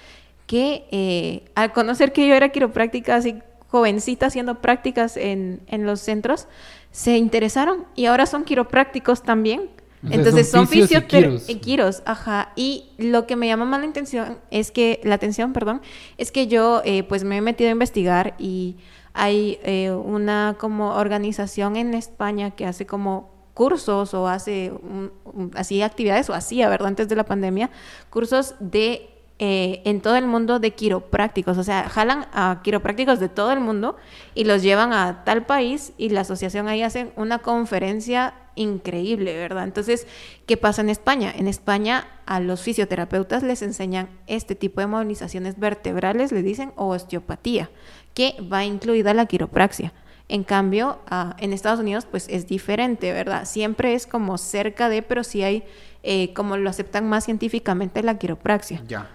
[0.47, 6.01] que eh, al conocer que yo era quiropráctica, así jovencita haciendo prácticas en, en los
[6.01, 6.49] centros,
[6.93, 9.71] se interesaron y ahora son quiroprácticos también.
[10.07, 11.03] O sea, Entonces son son fisios
[11.49, 12.03] y quiros.
[12.07, 12.53] Ajá.
[12.57, 15.83] Y lo que me llama más la atención es que, la atención, perdón,
[16.16, 18.77] es que yo eh, pues me he metido a investigar y
[19.14, 25.51] hay eh, una como organización en España que hace como cursos o hace un- un-
[25.57, 26.88] así actividades o hacía, ¿verdad?
[26.88, 27.71] Antes de la pandemia,
[28.11, 33.29] cursos de eh, en todo el mundo de quiroprácticos, o sea, jalan a quiroprácticos de
[33.29, 33.97] todo el mundo
[34.35, 39.64] y los llevan a tal país y la asociación ahí hacen una conferencia increíble, ¿verdad?
[39.64, 40.07] Entonces,
[40.47, 41.33] ¿qué pasa en España?
[41.37, 46.88] En España a los fisioterapeutas les enseñan este tipo de movilizaciones vertebrales, le dicen, o
[46.88, 47.71] osteopatía,
[48.14, 49.92] que va incluida la quiropraxia.
[50.29, 50.99] En cambio,
[51.38, 53.45] en Estados Unidos, pues es diferente, ¿verdad?
[53.45, 55.62] Siempre es como cerca de, pero sí hay,
[56.03, 58.83] eh, como lo aceptan más científicamente, la quiropraxia.
[58.88, 59.09] Ya.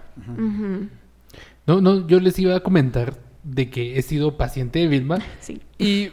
[1.66, 5.60] No, no, yo les iba a comentar de que he sido paciente de Vilma Sí.
[5.78, 6.12] y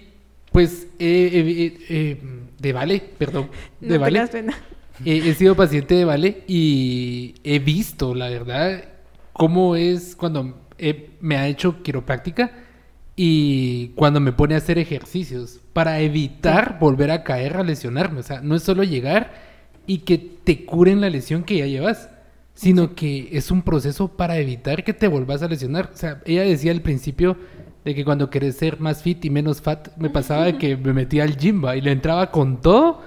[0.59, 2.21] pues eh, eh, eh,
[2.59, 4.27] de Vale, perdón, de No Vale.
[4.27, 4.53] pena.
[5.05, 8.83] Eh, he sido paciente de Vale y he visto, la verdad,
[9.31, 12.51] cómo es cuando eh, me ha hecho quiropráctica
[13.15, 18.19] y cuando me pone a hacer ejercicios para evitar volver a caer a lesionarme.
[18.19, 19.31] O sea, no es solo llegar
[19.87, 22.09] y que te curen la lesión que ya llevas,
[22.53, 25.91] sino que es un proceso para evitar que te volvas a lesionar.
[25.93, 27.37] O sea, ella decía al principio
[27.89, 30.93] de que cuando querés ser más fit y menos fat, me pasaba de que me
[30.93, 31.75] metía al gym ¿va?
[31.75, 33.01] y le entraba con todo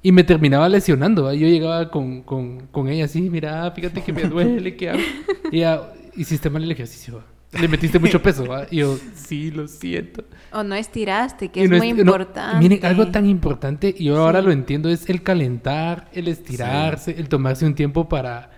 [0.00, 1.24] y me terminaba lesionando.
[1.24, 1.34] ¿va?
[1.34, 5.00] Yo llegaba con, con, con ella así, mira, fíjate que me duele, ¿qué hago?
[5.50, 7.24] Y ella, hiciste mal el ejercicio, ¿va?
[7.60, 8.46] le metiste mucho peso.
[8.46, 8.66] ¿va?
[8.70, 10.22] Y yo, sí, lo siento.
[10.52, 12.58] O no estiraste, que Y es no muy no, importante.
[12.58, 17.28] miren, algo tan importante, y yo ahora lo entiendo, es el calentar, el estirarse, el
[17.28, 18.50] tomarse un tiempo para,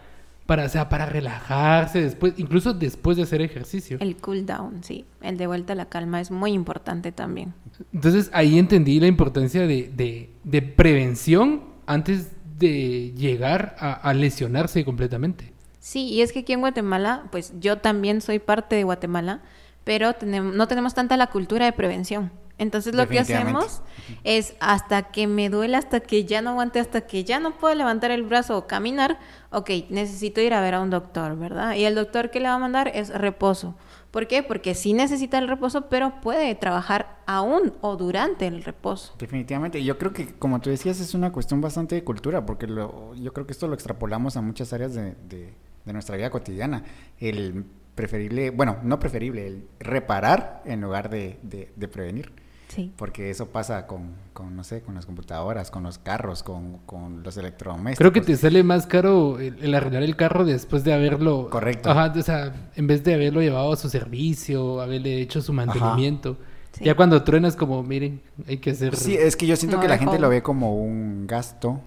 [0.51, 3.99] para, o sea, para relajarse después, incluso después de hacer ejercicio.
[4.01, 5.05] El cool down, sí.
[5.23, 7.55] El de vuelta a la calma es muy importante también.
[7.95, 14.85] Entonces ahí entendí la importancia de, de- de prevención antes de llegar a, a lesionarse
[14.85, 15.53] completamente.
[15.79, 19.43] Sí, y es que aquí en Guatemala, pues yo también soy parte de Guatemala,
[19.85, 20.15] pero
[20.53, 22.33] no tenemos tanta la cultura de prevención.
[22.61, 23.15] Entonces lo que
[23.55, 23.83] hacemos
[24.23, 27.75] es hasta que me duele, hasta que ya no aguante, hasta que ya no puedo
[27.75, 29.19] levantar el brazo o caminar,
[29.51, 31.75] ok, necesito ir a ver a un doctor, ¿verdad?
[31.75, 33.77] Y el doctor que le va a mandar es reposo.
[34.11, 34.43] ¿Por qué?
[34.43, 39.15] Porque sí necesita el reposo, pero puede trabajar aún o durante el reposo.
[39.19, 39.83] Definitivamente.
[39.83, 43.33] Yo creo que, como tú decías, es una cuestión bastante de cultura, porque lo- yo
[43.33, 45.55] creo que esto lo extrapolamos a muchas áreas de, de-
[45.87, 46.83] de nuestra vida cotidiana.
[47.19, 52.33] El preferible, bueno, no preferible, el reparar en lugar de prevenir.
[52.71, 52.93] Sí.
[52.97, 57.25] Porque eso pasa con, con, no sé, con las computadoras, con los carros, con, con
[57.25, 57.99] los electrodomésticos.
[57.99, 61.51] Creo que te sale más caro el, el arreglar el carro después de haberlo...
[61.51, 61.91] Correcto.
[61.91, 66.37] Ajá, o sea, en vez de haberlo llevado a su servicio, haberle hecho su mantenimiento.
[66.73, 66.85] Sí.
[66.85, 68.95] Ya cuando truenas como, miren, hay que hacer...
[68.95, 71.81] Sí, es que yo siento No, que la gente lo ve como un gasto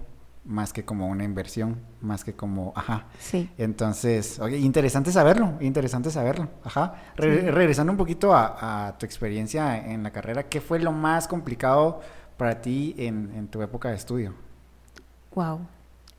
[0.46, 3.06] más que como una inversión, más que como, ajá.
[3.18, 3.48] Sí.
[3.56, 6.48] Entonces, oye, interesante saberlo, interesante saberlo.
[6.64, 6.94] Ajá.
[7.16, 11.28] Re- Regresando un poquito a, a tu experiencia en la carrera, ¿qué fue lo más
[11.28, 12.00] complicado
[12.36, 14.34] para ti en, en tu época de estudio?
[15.34, 15.60] Wow.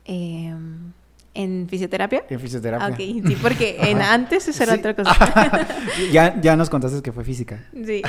[0.04, 0.92] Em,
[1.34, 2.24] ¿En fisioterapia?
[2.30, 2.88] En fisioterapia.
[2.88, 4.78] Ok, sí, porque en antes eso era Sí.
[4.80, 5.68] otra cosa.
[6.12, 7.64] ya, ya nos contaste que fue física.
[7.74, 8.02] Sí.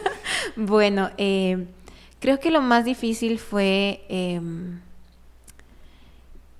[0.56, 1.66] bueno, eh,
[2.20, 4.80] creo que lo más difícil fue em,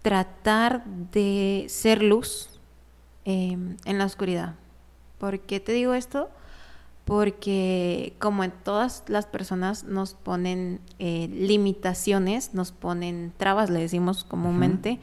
[0.05, 2.51] tratar de ser luz
[3.25, 4.55] em, en la oscuridad.
[5.17, 6.29] ¿Por qué te digo esto?
[7.07, 14.25] Porque como en todas las personas nos ponen eh, limitaciones, nos ponen trabas, le decimos
[14.25, 15.01] comúnmente,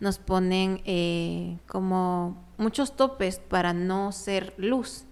[0.00, 5.06] nos ponen eh, como muchos topes para no ser luz,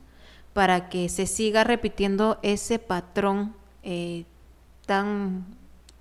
[0.53, 4.27] para que se siga repitiendo ese patrón eh,
[4.85, 5.47] tan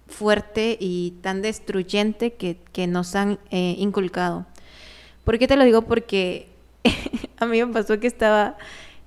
[0.09, 4.45] fuerte y tan destruyente que, que nos han eh, inculcado.
[5.23, 5.83] ¿Por qué te lo digo?
[5.83, 6.49] Porque
[7.37, 8.57] a mí me pasó que estaba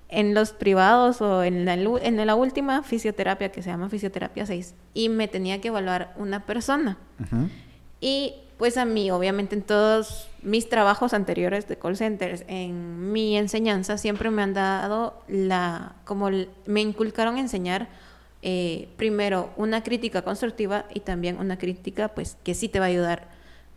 [0.09, 4.75] en los privados o en la, en la última fisioterapia que se llama fisioterapia 6
[4.95, 6.99] y me tenía que evaluar una persona.
[7.19, 7.49] Ujú.
[8.01, 13.37] Y pues a mí, obviamente en todos mis trabajos anteriores de call centers, en mi
[13.37, 16.31] enseñanza siempre me han dado la, como
[16.67, 17.89] me inculcaron enseñar
[18.43, 22.89] eh, primero una crítica constructiva y también una crítica pues que sí te va a
[22.89, 23.29] ayudar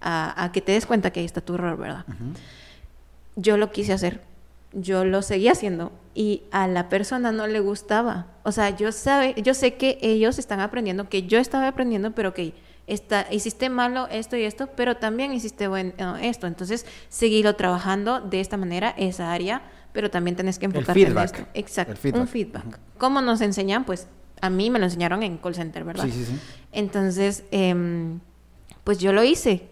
[0.02, 2.04] a, a que te des cuenta que ahí está tu error, ¿verdad?
[2.08, 2.34] Ujú.
[3.36, 4.22] yo lo quise hacer.
[4.78, 8.28] Yo lo seguía haciendo y a la persona no le gustaba.
[8.44, 12.34] O sea, yo sabe, yo sé que ellos están aprendiendo, que yo estaba aprendiendo, pero
[12.34, 12.54] que
[12.86, 16.46] está, hiciste malo esto y esto, pero también hiciste bueno esto.
[16.48, 19.62] Entonces, seguirlo trabajando de esta manera, esa área,
[19.94, 21.26] pero también tenés que enfocarte en feedback.
[21.40, 21.48] esto.
[21.54, 22.22] Exacto, El feedback.
[22.22, 22.80] un feedback.
[22.98, 23.86] ¿Cómo nos enseñan?
[23.86, 24.08] Pues
[24.42, 26.06] a mí me lo enseñaron en call center, ¿verdad?
[26.06, 26.40] Sí, sí, sí.
[26.72, 28.20] Entonces, em,
[28.84, 29.70] pues yo lo hice.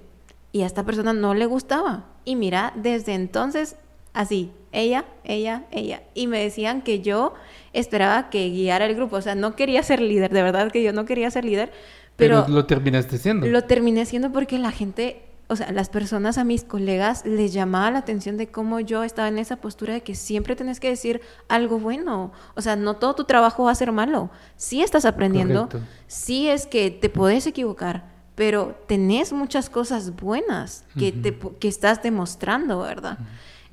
[0.55, 2.05] y a esta persona no le gustaba.
[2.25, 3.75] Y mira, desde entonces,
[4.13, 6.03] así, ella, ella, ella.
[6.13, 7.33] Y me decían que yo
[7.73, 9.15] esperaba que guiara el grupo.
[9.15, 11.71] O sea, no quería ser líder, de verdad que yo no quería ser líder.
[12.15, 13.47] Pero, Pero lo terminaste siendo.
[13.47, 17.91] lo terminé siendo porque la gente, o sea, las personas a mis colegas les llamaba
[17.91, 21.21] la atención de cómo yo estaba en esa postura de que siempre tenés que decir
[21.49, 22.31] algo bueno.
[22.55, 24.29] O sea, no todo tu trabajo va a ser malo.
[24.55, 25.87] Sí estás aprendiendo, Correcto.
[26.07, 32.01] sí es que te podés equivocar, pero tenés muchas cosas buenas que, te, que estás
[32.01, 33.19] demostrando, ¿verdad?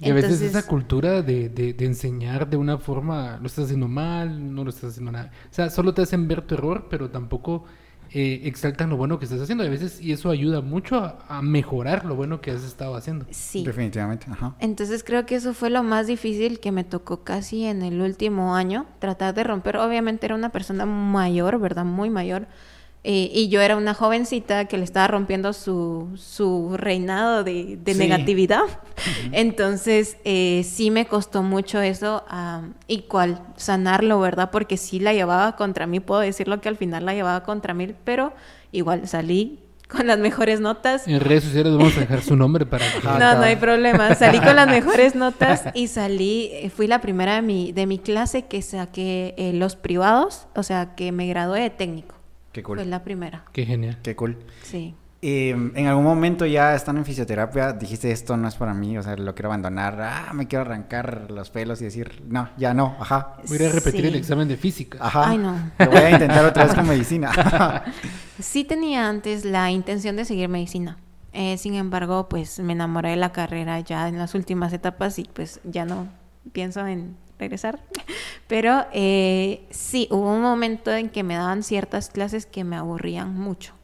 [0.03, 3.87] Y a veces esa cultura de, de, de enseñar de una forma, lo estás haciendo
[3.87, 5.31] mal, no lo estás haciendo nada.
[5.51, 7.65] O sea, solo te hacen ver tu error, pero tampoco
[8.13, 9.65] eh, exaltan lo bueno que estás haciendo.
[9.65, 12.95] Y a veces, y eso ayuda mucho a, a mejorar lo bueno que has estado
[12.97, 13.27] haciendo.
[13.31, 13.65] Sí.
[13.65, 14.55] Definitivamente, ajá.
[14.59, 18.55] Entonces creo que eso fue lo más difícil que me tocó casi en el último
[18.55, 19.77] año, tratar de romper.
[19.77, 21.85] Obviamente era una persona mayor, ¿verdad?
[21.85, 22.49] Muy mayor.
[23.03, 27.95] Eh, y yo era una jovencita que le estaba rompiendo su, su reinado de, de
[27.95, 27.99] Sí.
[27.99, 28.65] negatividad.
[29.33, 34.51] Entonces eh, sí me costó mucho eso, ah, y cuál sanarlo, ¿verdad?
[34.51, 37.95] Porque sí la llevaba contra mí, puedo decirlo que al final la llevaba contra mí,
[38.05, 38.33] pero
[38.73, 41.09] igual salí con las mejores notas.
[41.09, 43.09] En redes sociales vamos a dejar su nombre para que...
[43.09, 44.15] No, no hay problema.
[44.15, 47.99] Salí con las mejores notas y salí, eh, fui la primera de mi, de mi
[47.99, 52.15] clase que saqué eh, los privados, o sea, que me gradué de técnico.
[52.53, 52.79] Qué cool.
[52.79, 53.99] Fue la primera, Qué genial.
[54.03, 54.39] Qué cool.
[54.63, 54.95] sí.
[55.23, 59.03] Eh, en algún momento ya estando en fisioterapia dijiste esto no es para mí, o
[59.03, 62.97] sea, lo quiero abandonar, ah, me quiero arrancar los pelos y decir, no, ya no,
[62.99, 64.07] ajá, Voy a ir a repetir Sí.
[64.07, 64.97] el examen de física.
[64.99, 65.29] ajá.
[65.29, 65.57] Ay, no.
[65.79, 67.31] Lo voy a intentar otra vez con medicina.
[68.39, 70.97] Sí tenía antes la intención de seguir medicina.
[71.35, 75.25] Eh, sin embargo, pues me enamoré de la carrera ya en las últimas etapas y
[75.25, 76.09] pues ya no
[76.53, 77.81] pienso en regresar.
[78.47, 83.35] Pero eh, sí, hubo un momento en que me daban ciertas clases que me aburrían
[83.35, 83.75] mucho.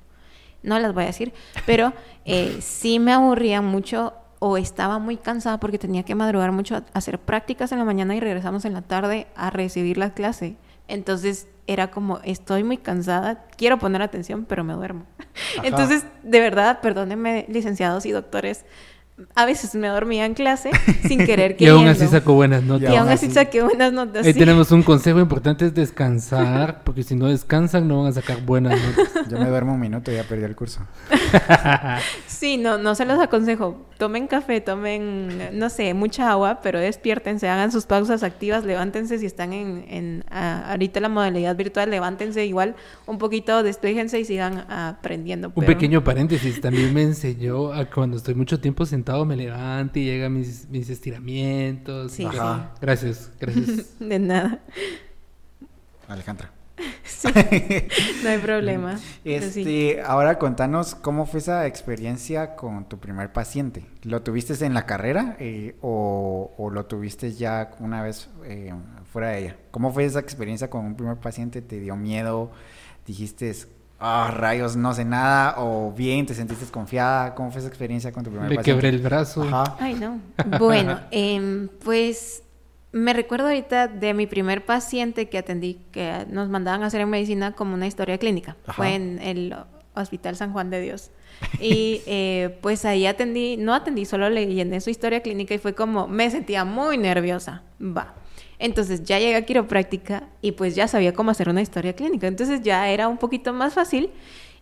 [0.63, 1.33] No las voy a decir,
[1.65, 1.93] pero
[2.25, 6.85] eh, sí me aburrían mucho o estaba muy cansada porque tenía que madrugar mucho a
[6.93, 10.57] hacer prácticas en la mañana y regresamos en la tarde a recibir la clase.
[10.89, 15.05] Entonces era como, estoy muy cansada, quiero poner atención, pero me duermo.
[15.59, 15.67] Ajá.
[15.67, 18.65] Entonces, de verdad, perdónenme, licenciados y doctores,
[19.35, 20.71] a veces me dormía en clase
[21.09, 21.81] sin querer Y queriendo.
[21.81, 22.91] aún así sacó buenas notas.
[22.91, 24.27] Y aún aún así saqué buenas notas.
[24.27, 24.39] Ahí sí.
[24.39, 28.79] tenemos un consejo importante, es descansar, porque si no descansan no van a sacar buenas
[28.81, 29.27] notas.
[29.31, 30.81] Yo me duermo un minuto y ya perdí el curso.
[32.27, 33.87] Sí, no, no se los aconsejo.
[33.99, 39.25] Tomen café, tomen, no sé, mucha agua, pero despiértense, hagan sus pausas activas, levántense si
[39.25, 42.77] están en, en ah, ahorita la modalidad virtual, levántense igual
[43.07, 45.51] un poquito, despéjense y sigan aprendiendo.
[45.55, 50.05] Un pequeño paréntesis, también me enseñó a cuando estoy mucho tiempo sentado me levante y
[50.05, 52.13] llega mis, mis estiramientos.
[52.13, 52.73] Sí, Ajá.
[52.81, 53.99] Gracias, gracias.
[54.01, 54.61] De nada.
[56.09, 56.53] Alejandra.
[57.05, 57.29] Sí,
[58.23, 58.99] no hay problema.
[59.25, 59.33] Sí.
[59.33, 63.87] Este, ahora contanos cómo fue esa experiencia con tu primer paciente.
[64.03, 68.75] ¿Lo tuviste en la carrera eh, o, o lo tuviste ya una vez eh,
[69.11, 69.57] fuera de ella?
[69.71, 71.63] ¿Cómo fue esa experiencia con un primer paciente?
[71.63, 72.51] ¿Te dio miedo?
[73.07, 73.55] ¿Dijiste,
[73.99, 75.55] ah, rayos, no sé nada?
[75.59, 77.35] ¿O bien, te sentiste confiada?
[77.35, 78.81] ¿Cómo fue esa experiencia con tu primer Le paciente?
[78.81, 79.43] quebré el brazo.
[79.43, 79.77] Ajá.
[79.81, 80.21] Ay, no.
[80.59, 82.43] Bueno, em, pues
[82.93, 87.11] me recuerdo ahorita de mi primer paciente que atendí, que nos mandaban a hacer en
[87.11, 88.57] medicina como una historia clínica.
[88.67, 88.73] Ajá.
[88.75, 89.55] Fue en el
[89.95, 91.11] Hospital San Juan de Dios.
[91.61, 95.75] Y eh, pues ahí atendí, no atendí, solo le llené su historia clínica y fue
[95.75, 97.63] como, me sentía muy nerviosa.
[97.81, 98.15] Va.
[98.59, 102.27] Entonces ya llegué a quiropráctica y pues ya sabía cómo hacer una historia clínica.
[102.27, 104.11] Entonces ya era un poquito más fácil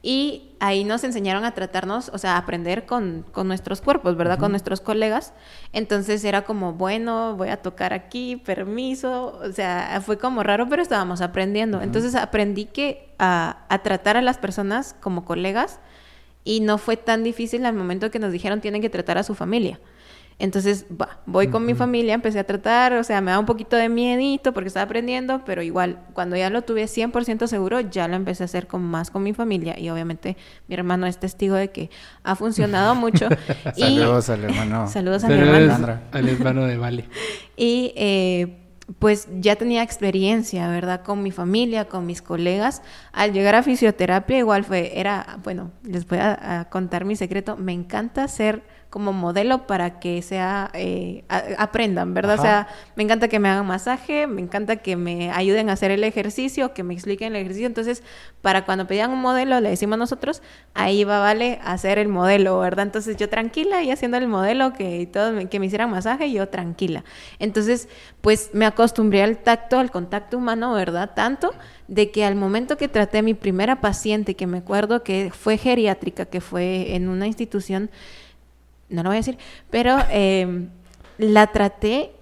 [0.02, 4.38] y ahí nos enseñaron a tratarnos, o sea, a aprender con, con nuestros cuerpos, ¿verdad?
[4.38, 5.32] Con nuestros colegas.
[5.72, 9.40] Entonces era como, bueno, voy a tocar aquí, permiso.
[9.42, 11.80] O sea, fue como raro, pero estábamos aprendiendo.
[11.80, 15.80] Entonces aprendí que a, a tratar a las personas como colegas
[16.44, 19.34] y no fue tan difícil al momento que nos dijeron tienen que tratar a su
[19.34, 19.80] familia.
[20.38, 23.76] Entonces, va, voy con mi familia, empecé a tratar, o sea, me da un poquito
[23.76, 28.16] de miedito porque estaba aprendiendo, pero igual, cuando ya lo tuve 100% seguro, ya lo
[28.16, 31.70] empecé a hacer con, más con mi familia y obviamente mi hermano es testigo de
[31.70, 31.90] que
[32.24, 33.28] ha funcionado mucho.
[33.76, 34.88] y, Saludos al hermano.
[34.88, 36.00] Saludos a mi Saludos hermano.
[36.10, 37.04] Al hermano de Vale.
[37.56, 38.56] Y eh,
[38.98, 41.02] pues ya tenía experiencia, ¿verdad?
[41.02, 42.82] Con mi familia, con mis colegas.
[43.12, 47.56] Al llegar a fisioterapia igual fue, era, bueno, les voy a, a contar mi secreto,
[47.56, 48.64] me encanta ser
[48.94, 51.24] como modelo para que sea, eh,
[51.58, 52.38] aprendan, ¿verdad?
[52.38, 55.90] O sea, me encanta que me hagan masaje, me encanta que me ayuden a hacer
[55.90, 57.66] el ejercicio, que me expliquen el ejercicio.
[57.66, 58.04] Entonces,
[58.40, 60.42] para cuando pedían un modelo, le decimos nosotros,
[60.74, 62.86] ahí va, vale, a hacer el modelo, ¿verdad?
[62.86, 66.48] Entonces, yo tranquila y haciendo el modelo, que todos me, que me hicieran masaje, yo
[66.48, 67.02] tranquila.
[67.40, 67.88] Entonces,
[68.20, 71.10] pues me acostumbré al tacto, al contacto humano, ¿verdad?
[71.16, 71.52] Tanto
[71.88, 75.58] de que al momento que traté a mi primera paciente, que me acuerdo que fue
[75.58, 77.90] geriátrica, que fue en una institución,
[78.88, 79.38] no lo voy a decir,
[79.70, 80.68] pero eh,
[81.18, 82.12] la traté,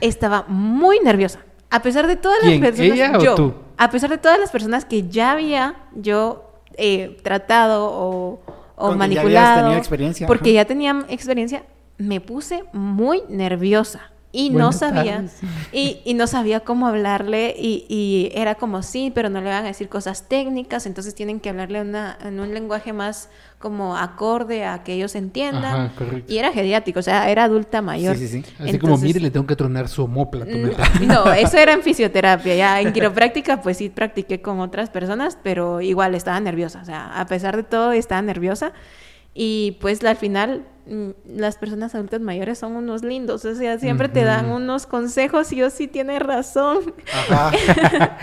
[0.00, 1.40] estaba muy nerviosa.
[1.70, 3.54] A pesar de todas las ¿Quién, personas, ella o yo, tú?
[3.76, 8.40] a pesar de todas las personas que ya había yo eh, tratado o,
[8.76, 10.62] o ya manipulado, tenido experiencia, porque ajá.
[10.62, 11.64] ya tenía experiencia,
[11.98, 15.38] me puse muy nerviosa y no sabía tardes.
[15.72, 19.64] y, y no sabía cómo hablarle y, y era como sí, pero no le van
[19.64, 23.28] a decir cosas técnicas, entonces tienen que hablarle una, en un lenguaje más
[23.60, 25.64] como acorde a que ellos entiendan.
[25.86, 25.92] Ajá.
[26.28, 28.16] Y era geriátrico, o sea, era adulta mayor.
[28.16, 28.54] Sí, sí, sí.
[28.58, 30.50] Así como, mire, le tengo que tronar su homóplato.
[30.54, 32.56] Mm, No, eso era en fisioterapia.
[32.56, 36.82] Ya en quiropráctica, pues sí practiqué con otras personas, pero igual estaba nerviosa.
[36.82, 38.72] O sea, a pesar de todo, estaba nerviosa.
[39.32, 40.66] Y pues al final,
[41.26, 43.44] las personas adultas mayores son unos lindos.
[43.44, 46.92] O sea, siempre te dan unos consejos y yo sí tiene razón.
[47.30, 47.52] Ajá.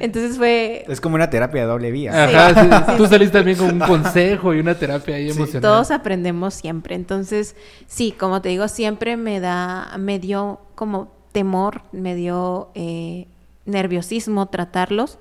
[0.00, 0.84] Entonces fue.
[0.88, 2.24] es como una terapia de doble vía.
[2.24, 2.96] Ajá, sí, Sí.
[2.98, 5.36] Tú saliste también con un consejo y una terapia ahí Sí.
[5.38, 5.62] emocional.
[5.62, 6.94] Todos aprendemos siempre.
[6.94, 13.26] Entonces, sí, como te digo, siempre me da, me dio como temor, me dio eh,
[13.64, 15.18] nerviosismo tratarlos.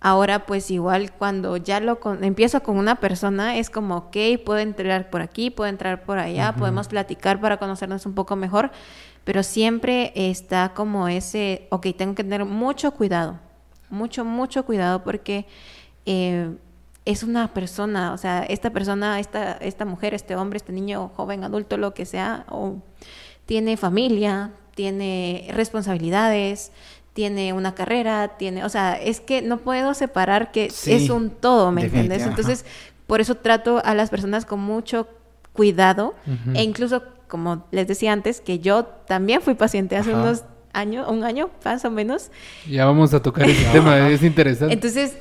[0.00, 4.60] Ahora, pues igual cuando ya lo con- empiezo con una persona, es como, ok, puedo
[4.60, 8.70] entrar por aquí, puedo entrar por allá, podemos platicar para conocernos un poco mejor,
[9.24, 13.40] pero siempre está como ese, ok, tengo que tener mucho cuidado,
[13.90, 15.46] mucho, mucho cuidado porque
[16.06, 16.54] eh,
[17.04, 21.42] es una persona, o sea, esta persona, esta, esta mujer, este hombre, este niño, joven,
[21.42, 22.76] adulto, lo que sea, o
[23.46, 26.70] tiene familia, tiene responsabilidades,
[27.18, 31.30] tiene una carrera, tiene, o sea, es que no puedo separar que Sí, es un
[31.30, 32.24] todo, ¿me entiendes?
[32.24, 32.64] Entonces,
[33.08, 35.08] por eso trato a las personas con mucho
[35.52, 36.14] cuidado
[36.54, 40.20] e incluso, como les decía antes, que yo también fui paciente hace Ajá.
[40.20, 42.30] unos años, un año más o menos,
[42.70, 44.72] Ya vamos a tocar ese tema, es interesante.
[44.72, 45.16] entonces,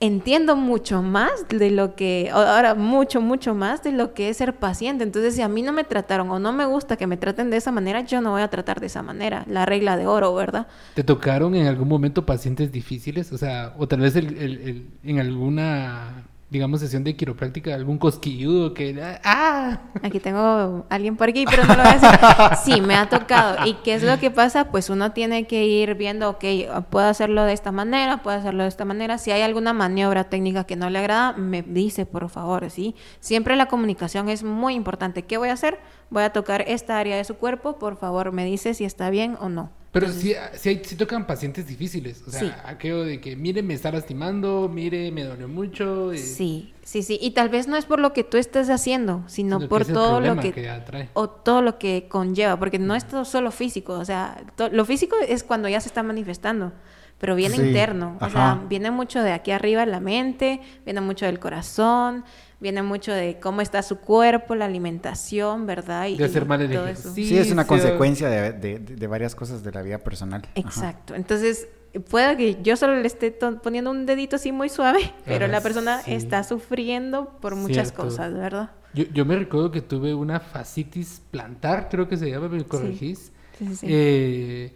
[0.00, 4.54] entiendo mucho más de lo que, ahora mucho, mucho más de lo que es ser
[4.54, 5.02] paciente.
[5.02, 7.56] Entonces, si a mí no me trataron o no me gusta que me traten de
[7.56, 9.44] esa manera, yo no voy a tratar de esa manera.
[9.48, 10.68] La regla de oro, ¿verdad?
[10.94, 13.32] ¿Te tocaron en algún momento pacientes difíciles?
[13.32, 17.98] O sea, o tal vez el- el- el- en alguna, digamos, sesión de quiropráctica, algún
[17.98, 18.98] cosquilludo que...
[19.22, 19.80] ¡Ah!
[20.02, 22.56] Aquí tengo alguien por aquí, pero no lo voy a.
[22.64, 23.66] Sí, me ha tocado.
[23.66, 24.70] ¿Y qué es lo que pasa?
[24.70, 26.44] Pues uno tiene que ir viendo, ok,
[26.88, 29.18] puedo hacerlo de esta manera, puedo hacerlo de esta manera.
[29.18, 32.94] Si hay alguna maniobra técnica que no le agrada, me dice, por favor, ¿sí?
[33.20, 35.24] Siempre la comunicación es muy importante.
[35.24, 35.78] ¿Qué voy a hacer?
[36.08, 39.36] Voy a tocar esta área de su cuerpo, por favor, me dice si está bien
[39.40, 39.77] o no.
[39.90, 42.22] Pero sí, sí, hay- sí tocan pacientes difíciles.
[42.26, 42.52] O sea, Sí.
[42.64, 46.12] aquello de que, mire, me está lastimando, mire, me dolió mucho.
[46.12, 47.18] eh, Sí, sí, sí.
[47.22, 49.86] Y tal vez no es por lo que tú estés haciendo, sino sino que por
[49.86, 51.08] todo lo que trae.
[51.14, 55.16] o todo lo que conlleva, porque no es todo solo físico, o sea, lo físico
[55.26, 56.72] es cuando ya se está manifestando,
[57.18, 61.24] pero viene Sí, interno, o sea, viene mucho de aquí arriba la mente, viene mucho
[61.24, 62.24] del corazón,
[62.60, 66.06] viene mucho de cómo está su cuerpo, la alimentación, ¿verdad?
[66.08, 67.12] Y, De hacer mal el ejercicio.
[67.24, 70.42] Sí, es una consecuencia de, de- de varias cosas de la vida personal.
[70.42, 70.58] Ajá.
[70.60, 71.14] Exacto.
[71.14, 71.68] Entonces,
[72.10, 73.30] puede que yo solo le esté
[73.62, 76.12] poniendo un dedito así muy suave, pero la persona sí.
[76.14, 78.02] está sufriendo por muchas Cierto.
[78.04, 78.70] cosas, ¿verdad?
[78.94, 83.32] Yo, yo me recuerdo que tuve una fascitis plantar, creo que se llama, me corregís.
[83.58, 83.86] Sí, sí, sí.
[83.88, 84.72] Eh,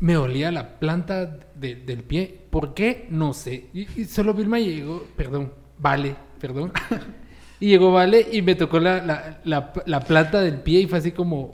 [0.00, 2.40] me olía la planta de- del pie.
[2.50, 3.06] ¿Por qué?
[3.10, 3.66] No sé.
[3.74, 6.72] Y, y solo Vilma llegó, perdón, vale, perdón.
[7.60, 10.98] y llegó Vale y me tocó la, la, la, la planta del pie y fue
[10.98, 11.52] así como,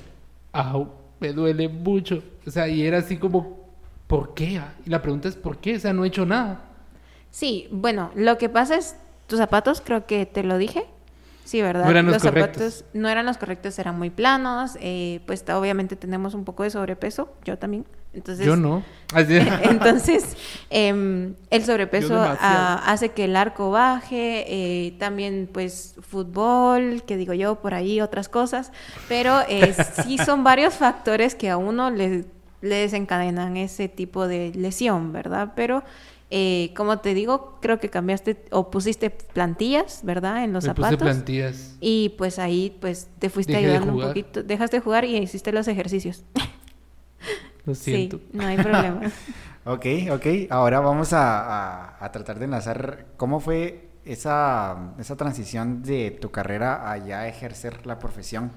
[0.53, 0.89] au,
[1.21, 2.23] me duele mucho.
[2.47, 3.71] O sea, y era así como,
[4.07, 4.59] ¿por qué?
[4.59, 4.75] ah?
[4.85, 5.77] Y la pregunta es, ¿por qué?
[5.77, 6.63] O sea, no he hecho nada.
[7.31, 10.87] Sí, bueno, lo que pasa es, tus zapatos, creo que te lo dije.
[11.45, 11.85] Sí, ¿verdad?
[11.85, 12.75] No eran los correctos.
[12.75, 14.77] zapatos no eran los correctos, eran muy planos.
[14.81, 17.85] eh, pues obviamente tenemos un poco de sobrepeso, yo también.
[18.15, 18.83] Entonces, Yo no.
[19.63, 20.37] Entonces,
[20.71, 27.33] em, el sobrepeso ah, hace que el arco baje, eh, también pues fútbol, que digo
[27.33, 28.73] yo, por ahí otras cosas,
[29.09, 29.75] pero eh,
[30.05, 32.25] sí son varios factores que a uno le,
[32.61, 35.53] le desencadenan ese tipo de lesión, ¿verdad?
[35.55, 35.85] Pero
[36.31, 40.43] eh, como te digo, creo que cambiaste o pusiste plantillas, ¿verdad?
[40.43, 41.15] En los me puse zapatos.
[41.15, 41.77] plantillas.
[41.81, 45.53] Y pues ahí pues te fuiste Dejé ayudando un poquito, dejaste de jugar y hiciste
[45.53, 46.25] los ejercicios.
[47.67, 48.19] Lo siento.
[48.19, 49.01] Sí, no hay problema.
[49.67, 50.27] Ok, ok.
[50.51, 56.31] Ahora vamos a, a- a tratar de enlazar cómo fue esa, esa transición de tu
[56.31, 58.53] carrera a ya ejercer la profesión.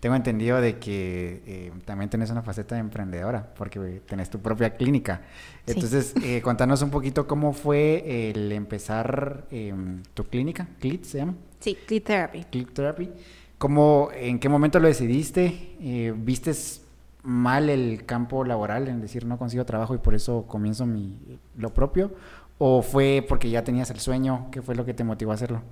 [0.00, 4.76] Tengo entendido de que eh, también tenés una faceta de emprendedora, porque tenés tu propia
[4.76, 5.22] clínica.
[5.66, 5.72] Sí.
[5.72, 11.34] Entonces, eh, contanos un poquito cómo fue el empezar em, tu clínica, CLIT se llama,
[11.60, 12.44] Sí, Clit Therapy.
[12.44, 13.10] Click Therapy.
[13.58, 15.76] ¿Cómo, ¿En qué momento lo decidiste?
[15.80, 16.82] Eh, ¿Vistes
[17.22, 21.18] mal el campo laboral, en decir no consigo trabajo y por eso comienzo mi,
[21.56, 22.12] lo propio?
[22.58, 24.48] ¿O fue porque ya tenías el sueño?
[24.50, 25.62] ¿Qué fue lo que te motivó a hacerlo?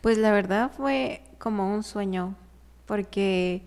[0.00, 2.34] Pues la verdad fue como un sueño
[2.86, 3.62] porque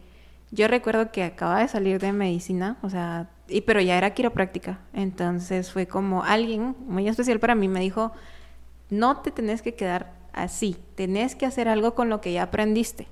[0.51, 4.80] yo recuerdo que acababa de salir de medicina, o sea, y, pero ya era quiropráctica.
[4.93, 8.11] Entonces fue como alguien muy especial para mí me dijo,
[8.89, 13.07] no te tenés que quedar así, tenés que hacer algo con lo que ya aprendiste.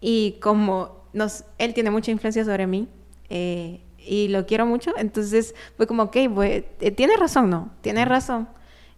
[0.00, 2.88] Y como nos, él tiene mucha influencia sobre mí
[3.30, 7.70] eh, y lo quiero mucho, entonces fue como, ok, eh, tiene razón, ¿no?
[7.80, 8.48] Tiene razón.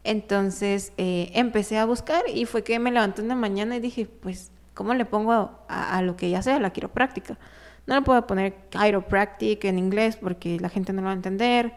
[0.04, 4.50] Entonces eh, empecé a buscar y fue que me levanté una mañana y dije, pues,
[4.74, 7.38] ¿cómo le pongo a, a lo que ya sé, a la quiropráctica?
[7.86, 11.72] No le puedo poner chiropractic en inglés porque la gente no lo va a entender,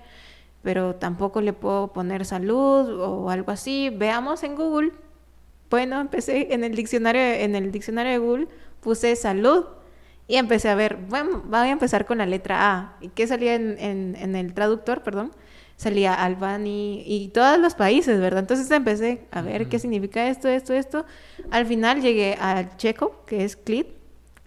[0.62, 3.90] pero tampoco le puedo poner salud o algo así.
[3.90, 4.92] Veamos en Google.
[5.70, 8.48] Bueno, empecé en el diccionario, en el diccionario de Google,
[8.82, 9.66] puse salud
[10.28, 12.98] y empecé a ver, bueno, voy a empezar con la letra A.
[13.02, 15.32] ¿Y qué salía en, en, el traductor, perdón?
[15.78, 18.40] Salía Albany y todos los países, ¿verdad?
[18.40, 21.06] Entonces empecé a ver qué significa esto, esto, esto.
[21.52, 23.86] Al final llegué al checo, que es CLID,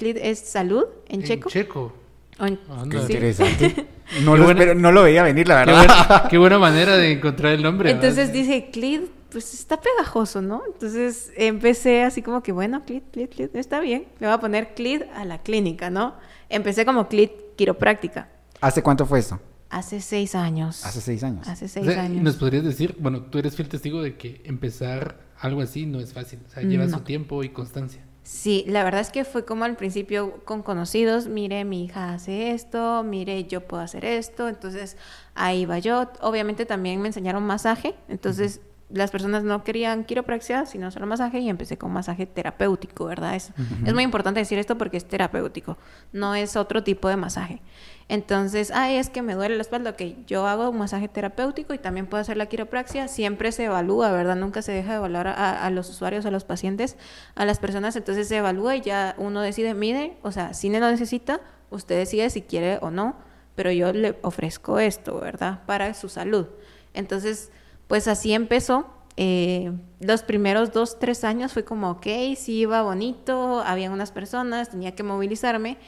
[0.01, 1.49] es salud en, checo.
[1.49, 1.93] checo.
[2.91, 3.87] Qué interesante.
[4.23, 6.27] No lo, no lo, veía venir, la verdad.
[6.31, 7.91] Qué buena, manera de encontrar el nombre.
[7.91, 10.63] Entonces dice, Clid, pues está pegajoso, ¿no?
[10.67, 14.07] Entonces empecé así como que, bueno, Clid, Clid, Clid, está bien.
[14.19, 16.15] Le voy a poner Clid a la clínica, ¿no?
[16.49, 18.29] Empecé como Clid quiropráctica.
[18.61, 19.41] ¿Hace cuánto fue esto?
[19.71, 20.85] Hace seis años.
[20.85, 21.47] Hace seis años.
[21.47, 22.23] Hace seis años.
[22.23, 26.15] ¿Nos podrías decir, bueno, tú eres fiel testigo de que empezar algo así no es
[26.15, 26.41] fácil?
[26.47, 28.03] O sea, lleva su tiempo y constancia.
[28.23, 32.51] Sí, la verdad es que fue como al principio con conocidos, mire, mi hija hace
[32.51, 34.99] esto, mire, yo puedo hacer esto, entonces
[35.35, 36.11] ahí va yo.
[36.21, 38.61] Obviamente también me enseñaron masaje, entonces
[38.91, 43.35] las personas no querían quiropraxia, sino solo masaje y empecé con masaje terapéutico, ¿verdad?
[43.35, 43.53] Es,
[43.85, 45.77] es muy importante decir esto porque es terapéutico,
[46.13, 47.61] no es otro tipo de masaje.
[48.09, 51.79] Entonces, ay, es que me duele la espalda, ok, yo hago un masaje terapéutico y
[51.79, 54.37] también puedo hacer la quiropraxia, siempre se evalúa, ¿verdad?
[54.37, 56.97] Nunca se deja de evaluar a, los usuarios, a los pacientes,
[57.35, 60.81] a las personas, entonces se evalúa y ya uno decide, mire, o sea, si no
[60.81, 63.17] lo necesita, usted decide si quiere o no,
[63.55, 65.61] pero yo le ofrezco esto, ¿verdad?
[65.67, 66.47] Para su salud.
[66.95, 67.51] Entonces,
[67.89, 68.87] pues así empezó.
[69.17, 74.71] Eh, los primeros dos, tres años fue como, ok, sí iba bonito, había unas personas,
[74.71, 75.79] tenía que movilizarme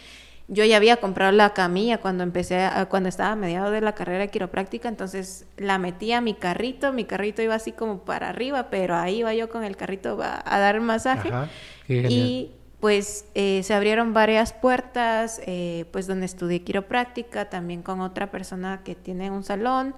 [0.52, 4.18] yo ya había comprado la camilla cuando empecé, cuando estaba a mediados de la carrera
[4.18, 8.68] de quiropráctica, entonces la metí a mi carrito, mi carrito iba así como para arriba,
[8.68, 11.30] pero ahí iba yo con el carrito a, dar masaje.
[11.86, 18.32] y pues eh, se abrieron varias puertas, eh, pues donde estudié quiropráctica, también con otra
[18.32, 19.94] persona que tiene un salón.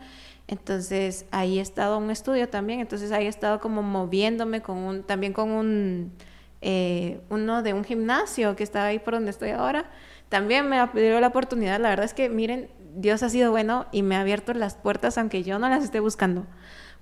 [0.49, 5.03] Entonces ahí he estado un estudio también, entonces ahí he estado como moviéndome con un,
[5.03, 6.13] también con un,
[6.61, 9.91] eh, uno de un gimnasio que estaba ahí por donde estoy ahora
[10.33, 11.79] también me dio la oportunidad.
[11.79, 15.19] La verdad es que, miren, Dios ha sido bueno y me ha abierto las puertas
[15.19, 16.47] aunque yo no las esté buscando.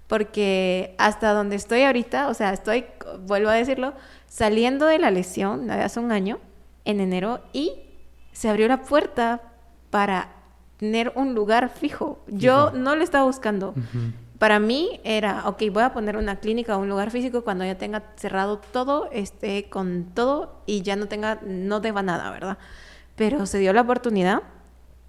[0.09, 2.87] Porque hasta donde estoy ahorita, o sea, estoy,
[3.21, 3.95] vuelvo a decirlo,
[4.27, 6.41] saliendo de la lesión hace un año,
[6.85, 7.75] en enero, y
[8.33, 9.43] se abrió la puerta
[9.91, 10.33] para
[10.81, 12.25] tener un lugar fijo.
[12.27, 13.75] Yo no lo estaba buscando.
[14.39, 17.77] Para mí era, ok, voy a poner una clínica o un lugar físico cuando ya
[17.77, 22.59] tenga cerrado todo, esté con todo y ya no tenga, no deba nada, ¿verdad?
[23.21, 24.43] pero se dio la oportunidad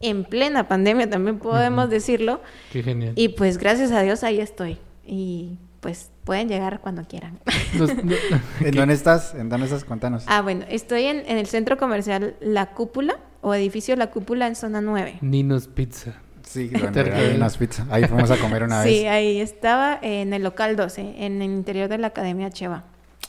[0.01, 2.41] en plena pandemia, también podemos decirlo.
[2.69, 3.13] Qué genial.
[3.15, 4.79] Y pues gracias a Dios ahí estoy.
[5.05, 7.39] Y pues pueden llegar cuando quieran.
[8.59, 9.33] ¿En dónde estás?
[9.33, 9.85] ¿En dónde estás?
[9.85, 10.25] Cuéntanos.
[10.27, 14.81] Ah, bueno, estoy en, el centro comercial La Cúpula o edificio La Cúpula en zona
[14.81, 15.19] 9.
[15.21, 16.13] Ninos Pizza.
[16.43, 17.87] Sí, donde hay unas pizzas.
[17.89, 18.91] Ahí fuimos a comer una vez.
[18.91, 22.83] Sí, ahí estaba en el local 12, en el interior de la Academia Cheva.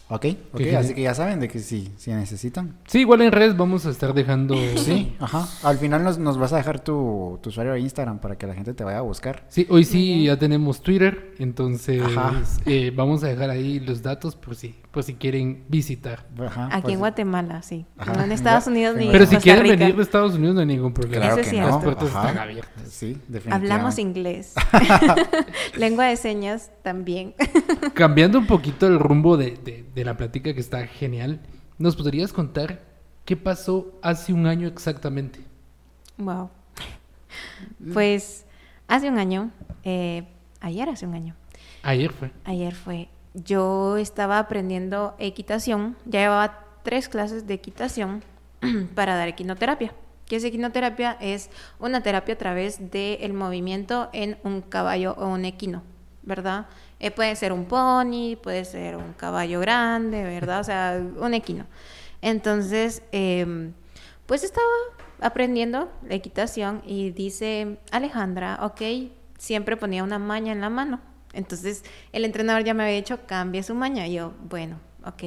[0.08, 0.26] Ok,
[0.76, 2.76] así que ya saben de que sí, si necesitan.
[2.86, 4.56] Sí, igual en redes vamos a estar dejando.
[4.76, 5.48] Sí, ajá.
[5.62, 8.54] Al final nos, nos vas a dejar tu, tu, usuario de Instagram para que la
[8.54, 9.44] gente te vaya a buscar.
[9.48, 12.02] Sí, hoy sí ya tenemos Twitter, entonces
[12.66, 16.26] eh, vamos a dejar ahí los datos por si, por si quieren visitar.
[16.38, 17.86] Ajá, Aquí pues en Guatemala, sí.
[18.06, 20.92] No en Estados Unidos ni Pero si quieren venir de Estados Unidos no hay ningún
[20.92, 21.28] problema.
[21.28, 21.66] Claro que no.
[21.66, 22.88] Las puertas están abiertas.
[22.88, 23.54] Sí, definitivamente.
[23.54, 24.54] Hablamos inglés.
[25.76, 27.34] Lengua de señas también.
[27.94, 31.40] Cambiando un poquito el rumbo de, de, la plática que está genial,
[31.78, 32.82] ¿nos podrías contar
[33.24, 35.40] qué pasó hace un año exactamente?
[36.18, 36.50] Wow.
[37.94, 38.44] Pues
[38.88, 39.50] hace un año,
[39.84, 40.24] eh,
[40.60, 41.34] ayer hace un año.
[41.82, 42.30] Ayer fue.
[42.44, 43.08] Ayer fue.
[43.34, 48.22] Yo estaba aprendiendo equitación, ya llevaba tres clases de equitación
[48.94, 49.94] para dar equinoterapia.
[50.26, 51.16] ¿Qué es equinoterapia?
[51.20, 55.82] Es una terapia a través del movimiento en un caballo o un equino,
[56.22, 56.66] ¿verdad?
[57.00, 60.60] Eh, puede ser un pony, puede ser un caballo grande, ¿verdad?
[60.60, 61.66] O sea, un equino.
[62.20, 63.72] Entonces, em,
[64.26, 64.66] pues estaba
[65.20, 71.00] aprendiendo la equitación y dice Alejandra, ok, siempre ponía una maña en la mano.
[71.32, 74.06] Entonces, el entrenador ya me había dicho, cambie su maña.
[74.06, 75.24] Y yo, bueno, ok.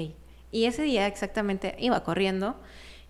[0.52, 2.56] Y ese día exactamente iba corriendo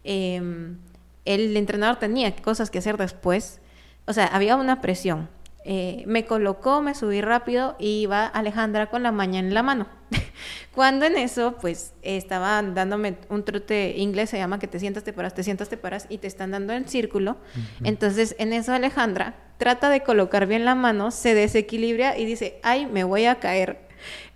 [0.04, 0.78] em,
[1.26, 3.60] el entrenador tenía cosas que hacer después.
[4.06, 5.30] O sea, había una presión.
[5.68, 9.88] Eh, me colocó, me subí rápido y iba Alejandra con la maña en la mano.
[10.76, 15.12] Cuando en eso, pues estaba dándome un trote inglés, se llama que te sientas, te
[15.12, 17.38] paras, te sientas, te paras y te están dando en círculo.
[17.84, 22.86] Entonces en eso Alejandra trata de colocar bien la mano, se desequilibra y dice, ay,
[22.86, 23.85] me voy a caer.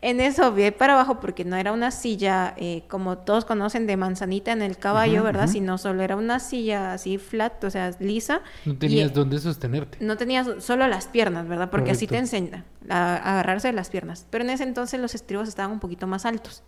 [0.01, 3.97] En eso vi para abajo porque no era una silla eh, como todos conocen de
[3.97, 5.47] manzanita en el caballo, ¿verdad?
[5.47, 8.41] Sino solo era una silla así flat, o sea, lisa.
[8.65, 9.97] No tenías dónde sostenerte.
[10.01, 11.69] No tenías solo las piernas, ¿verdad?
[11.69, 14.25] Porque así te enseña a, agarrarse de las piernas.
[14.29, 16.63] Pero en ese entonces los estribos estaban un poquito más altos.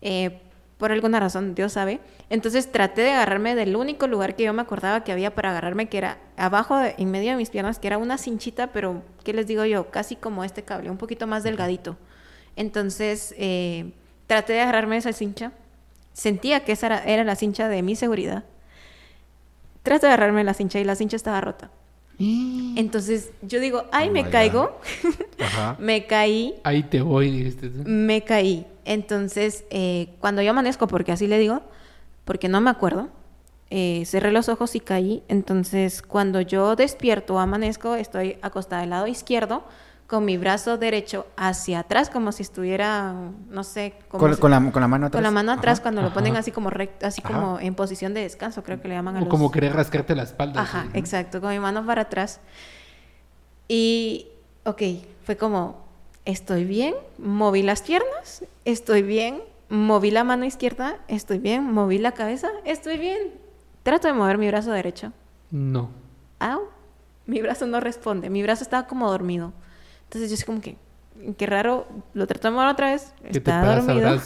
[0.00, 0.40] Eh,
[0.78, 2.00] por alguna razón, Dios sabe.
[2.30, 5.88] Entonces traté de agarrarme del único lugar que yo me acordaba que había para agarrarme,
[5.88, 9.46] que era abajo, en medio de mis piernas, que era una cinchita, pero, ¿qué les
[9.46, 9.90] digo yo?
[9.90, 11.96] Casi como este cable, un poquito más delgadito.
[12.56, 13.92] Entonces, eh,
[14.26, 15.52] traté de agarrarme esa cincha.
[16.12, 18.44] Sentía que esa era, la cincha de mi seguridad.
[19.82, 21.70] Traté de agarrarme la cincha y la cincha estaba rota.
[22.18, 24.78] Entonces yo digo, ay, oh me caigo.
[25.78, 26.54] me caí.
[26.62, 28.66] Ahí te voy, dijiste Me caí.
[28.84, 31.62] Entonces, eh, cuando yo amanezco, porque así le digo,
[32.24, 33.08] porque no me acuerdo,
[33.70, 35.22] eh, cerré los ojos y caí.
[35.28, 39.64] Entonces, cuando yo despierto o amanezco, estoy acostada del lado izquierdo
[40.14, 43.12] con mi brazo derecho hacia atrás, como si estuviera,
[43.50, 45.18] no sé, con, la, con, la, mano atrás.
[45.18, 48.20] Con la mano atrás, cuando lo ponen así como recto, así como en posición de
[48.20, 50.60] descanso, creo que le llaman a O como querer rascarte la espalda.
[50.60, 52.38] Ajá, exacto, con mi mano para atrás.
[53.66, 54.28] Y,
[54.62, 54.82] ok,
[55.24, 55.84] fue como,
[56.24, 62.12] estoy bien, moví las piernas, estoy bien, moví la mano izquierda, estoy bien, moví la
[62.12, 63.18] cabeza, estoy bien.
[63.82, 65.10] Trato de mover mi brazo derecho.
[65.50, 65.90] No.
[66.38, 66.68] Au,
[67.26, 69.52] mi brazo no responde, mi brazo estaba como dormido.
[70.14, 70.76] Entonces yo así como que,
[71.36, 74.16] qué raro, lo de mover otra vez, está dormido.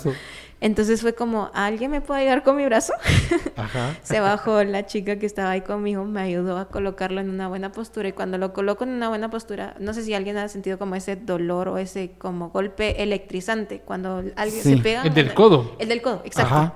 [0.60, 2.92] Entonces fue como, ¿alguien me puede ayudar con mi brazo?
[3.56, 3.96] Ajá.
[4.02, 7.72] Se bajó la chica que estaba ahí conmigo, me ayudó a colocarlo en una buena
[7.72, 10.78] postura y cuando lo coloco en una buena postura, no sé si alguien ha sentido
[10.78, 15.04] como ese dolor o ese como golpe electrizante cuando alguien se pega.
[15.04, 15.74] El del codo.
[15.78, 16.74] El del codo, exacto.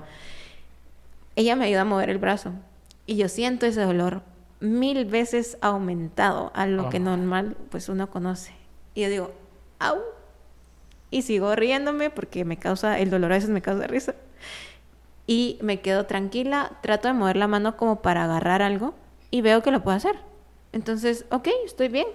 [1.36, 2.52] Ella me ayuda a mover el brazo
[3.04, 4.22] y yo siento ese dolor
[4.60, 8.61] mil veces aumentado a lo que normal pues uno conoce.
[8.94, 9.32] Y yo digo,
[9.78, 9.98] au.
[11.10, 14.14] Y sigo riéndome porque me causa, el dolor a veces me causa risa.
[15.26, 18.94] Y me quedo tranquila, trato de mover la mano como para agarrar algo
[19.30, 20.16] y veo que lo puedo hacer.
[20.72, 22.06] Entonces, ok, estoy bien,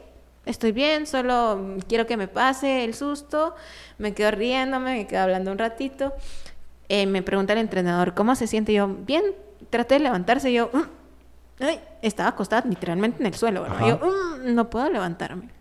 [0.45, 3.55] estoy bien, solo quiero que me pase el susto,
[3.97, 6.13] me quedo riéndome, me quedo hablando un ratito.
[6.89, 8.73] Eh, me pregunta el entrenador, ¿cómo se siente?
[8.73, 9.23] yo, bien,
[9.69, 11.65] traté de levantarse, yo, mm".
[12.01, 15.56] estaba acostada literalmente en el suelo, yo, mm, no puedo levantarme.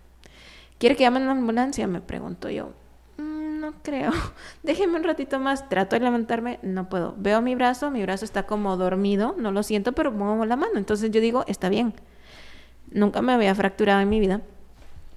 [0.78, 1.86] ¿Quiere que llamen a una ambulancia?
[1.86, 2.70] Me pregunto yo.
[3.16, 4.12] Mm, no creo.
[4.62, 5.68] Déjeme un ratito más.
[5.68, 6.58] Trato de levantarme.
[6.62, 7.14] No puedo.
[7.16, 7.90] Veo mi brazo.
[7.90, 9.34] Mi brazo está como dormido.
[9.38, 10.76] No lo siento, pero muevo la mano.
[10.76, 11.94] Entonces yo digo, está bien.
[12.90, 14.42] Nunca me había fracturado en mi vida.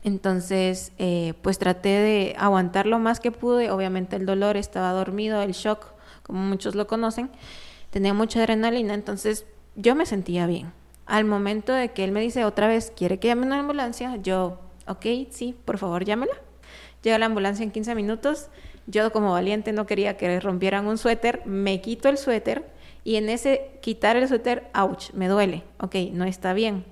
[0.03, 3.69] Entonces, eh, pues traté de aguantar lo más que pude.
[3.69, 5.87] Obviamente el dolor estaba dormido, el shock,
[6.23, 7.29] como muchos lo conocen.
[7.89, 8.93] Tenía mucha adrenalina.
[8.93, 9.45] Entonces
[9.75, 10.71] yo me sentía bien.
[11.05, 14.15] Al momento de que él me dice otra vez, ¿quiere que llame una ambulancia?
[14.17, 16.33] Yo ok, sí, por favor, llámela.
[17.01, 18.49] Llega la ambulancia en 15 minutos.
[18.87, 22.65] Yo como valiente no quería que rompieran un suéter, me quito el suéter
[23.03, 25.63] y en ese quitar el suéter, ouch, me duele.
[25.79, 26.85] Ok, no está bien.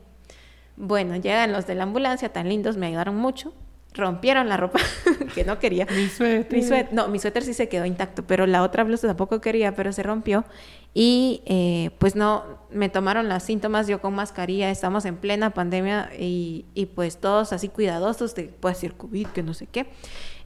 [0.75, 3.53] Bueno, llegan los de la ambulancia, tan lindos, me ayudaron mucho.
[3.93, 4.79] Rompieron la ropa
[5.35, 5.87] que no quería.
[5.89, 6.93] Mi suéter.
[6.93, 10.03] No, mi suéter sí se quedó intacto, pero la otra blusa tampoco quería, pero se
[10.03, 10.45] rompió.
[10.93, 16.09] Y eh, pues no, me tomaron las síntomas, yo con mascarilla, estamos en plena pandemia
[16.17, 19.89] y, y pues todos así cuidadosos de, puede ser COVID, que no sé qué.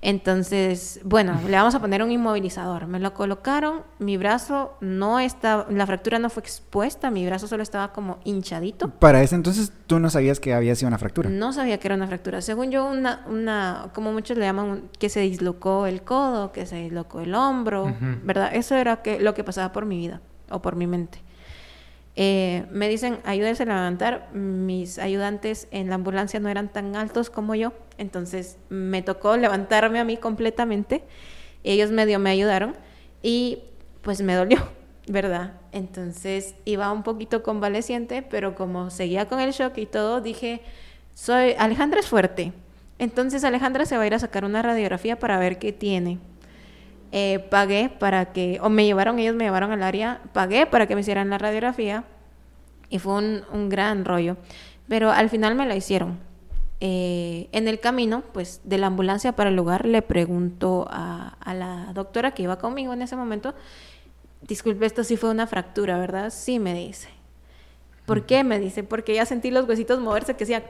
[0.03, 2.87] Entonces, bueno, le vamos a poner un inmovilizador.
[2.87, 7.61] Me lo colocaron, mi brazo no estaba, la fractura no fue expuesta, mi brazo solo
[7.61, 8.89] estaba como hinchadito.
[8.89, 11.29] Para ese entonces tú no sabías que había sido una fractura.
[11.29, 12.41] No sabía que era una fractura.
[12.41, 16.77] Según yo, una, una como muchos le llaman, que se dislocó el codo, que se
[16.77, 18.55] dislocó el hombro, ¿verdad?
[18.55, 20.19] Eso era que, lo que pasaba por mi vida
[20.49, 21.21] o por mi mente.
[22.15, 24.29] Eh, me dicen, ayúdense a levantar.
[24.33, 29.99] Mis ayudantes en la ambulancia no eran tan altos como yo, entonces me tocó levantarme
[29.99, 31.03] a mí completamente.
[31.63, 32.75] Ellos medio me ayudaron
[33.21, 33.59] y
[34.01, 34.57] pues me dolió,
[35.07, 35.53] ¿verdad?
[35.71, 40.61] Entonces iba un poquito convaleciente, pero como seguía con el shock y todo, dije,
[41.13, 42.51] soy Alejandra es fuerte.
[42.99, 46.19] Entonces Alejandra se va a ir a sacar una radiografía para ver qué tiene.
[47.11, 50.95] Eh, pagué para que, o me llevaron, ellos me llevaron al área, pagué para que
[50.95, 52.05] me hicieran la radiografía
[52.89, 54.37] y fue un, un gran rollo,
[54.87, 56.19] pero al final me la hicieron.
[56.79, 61.53] Eh, en el camino, pues de la ambulancia para el lugar, le pregunto a, a,
[61.53, 63.53] la doctora que iba conmigo en ese momento,
[64.41, 66.31] disculpe, esto sí fue una fractura, ¿verdad?
[66.31, 67.09] Sí, me dice.
[68.05, 68.43] ¿Por qué?
[68.43, 70.63] Me dice, porque ya sentí los huesitos moverse que hacía...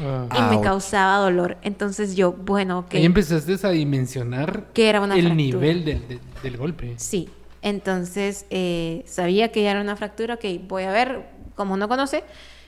[0.00, 0.26] Ah.
[0.36, 0.64] Y me Ouch.
[0.64, 1.56] causaba dolor.
[1.62, 2.94] Entonces yo, bueno, ok.
[2.94, 5.34] Ahí empezaste a dimensionar Que era una el fractura.
[5.36, 6.94] nivel del, del- del golpe.
[6.96, 7.28] Sí,
[7.62, 12.24] entonces eh, sabía que ya era una fractura, que voy a ver, como no conoce,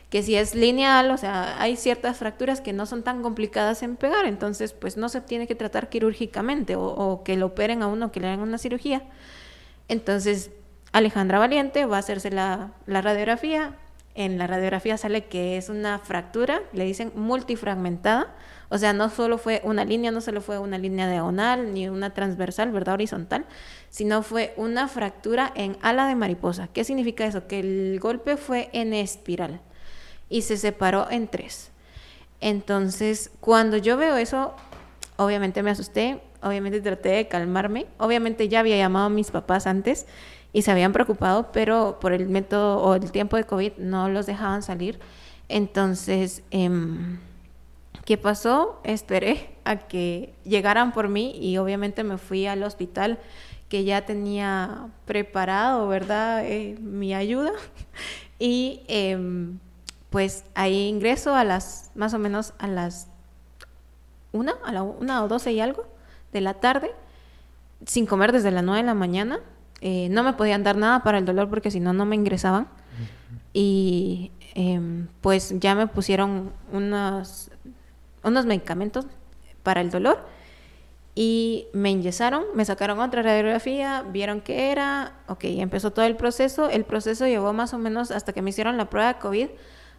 [0.09, 3.97] que si es lineal, o sea, hay ciertas fracturas que no son tan complicadas en
[3.97, 7.89] pegar, entonces pues no se tiene que tratar quirúrgicamente o, o que lo operen a
[7.89, 9.03] uno, que le hagan una cirugía.
[9.89, 10.51] Entonces
[10.93, 13.74] Alejandra Valiente va a hacerse la, la radiografía.
[14.17, 18.35] En la radiografía sale que es una fractura, le dicen multifragmentada.
[18.71, 22.14] O sea, no solo fue una línea, no solo fue una línea diagonal ni una
[22.14, 22.95] transversal, ¿verdad?
[22.95, 23.45] Horizontal,
[23.91, 26.69] sino fue una fractura en ala de mariposa.
[26.69, 27.47] ¿Qué significa eso?
[27.47, 29.61] Que el golpe fue en espiral
[30.31, 31.71] y se separó en tres.
[32.41, 34.55] Entonces, cuando yo veo eso,
[35.17, 40.07] obviamente me asusté, obviamente traté de calmarme, obviamente ya había llamado a mis papás antes
[40.57, 44.24] y se habían preocupado, pero por el método o el tiempo de COVID no los
[44.24, 44.98] dejaban salir.
[45.50, 47.18] Entonces, em,
[48.07, 48.80] ¿qué pasó?
[48.82, 53.18] Esperé a que llegaran por mí y obviamente me fui al hospital
[53.68, 56.46] que ya tenía preparado, ¿verdad?
[56.46, 57.52] Eh, mi ayuda.
[58.38, 59.59] Y em,
[60.09, 63.09] pues ahí ingreso a las, más o menos a las
[64.32, 65.86] una, a la una o doce y algo
[66.32, 66.92] de la tarde,
[67.84, 69.40] sin comer desde las nueve de la mañana.
[69.81, 72.68] Eh, no me podían dar nada para el dolor porque si no, no me ingresaban.
[73.53, 77.51] Y em, pues ya me pusieron unos,
[78.22, 79.07] unos medicamentos
[79.62, 80.27] para el dolor
[81.18, 86.68] y me enyesaron, me sacaron otra radiografía, vieron qué era, ok, empezó todo el proceso.
[86.68, 89.49] El proceso llevó más o menos hasta que me hicieron la prueba de COVID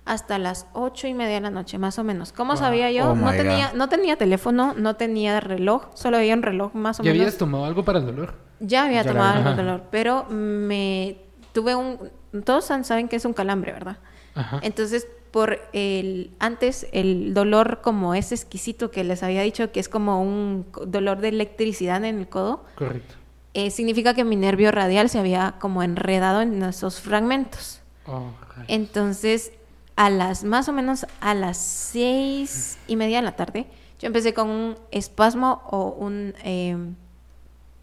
[0.08, 2.32] hasta las ocho y media de la noche, más o menos.
[2.32, 2.60] ¿Cómo Wow.
[2.62, 3.12] sabía yo?
[3.12, 3.76] Oh no, tenía, God.
[3.78, 7.26] no tenía teléfono, no tenía reloj, solo había un reloj más o ¿Ya menos.
[7.28, 8.36] habías tomado algo para el dolor?
[8.60, 9.58] Ya había Ya tomado algo Ajá.
[9.62, 11.18] dolor, pero me
[11.54, 12.00] tuve un...
[12.44, 13.98] Todos saben que es un calambre, ¿verdad?
[14.36, 14.60] Ajá.
[14.64, 16.32] Entonces, por el...
[16.40, 21.20] Antes, el dolor como ese exquisito que les había dicho, que es como un dolor
[21.20, 23.16] de electricidad en el codo, Correcto.
[23.54, 27.82] eh, significa que mi nervio radial se había como enredado en esos fragmentos.
[28.06, 28.32] Oh.
[28.68, 29.52] Entonces,
[29.98, 33.66] a las más o menos a las seis y media de la tarde,
[34.00, 36.78] yo empecé con un espasmo o un, eh,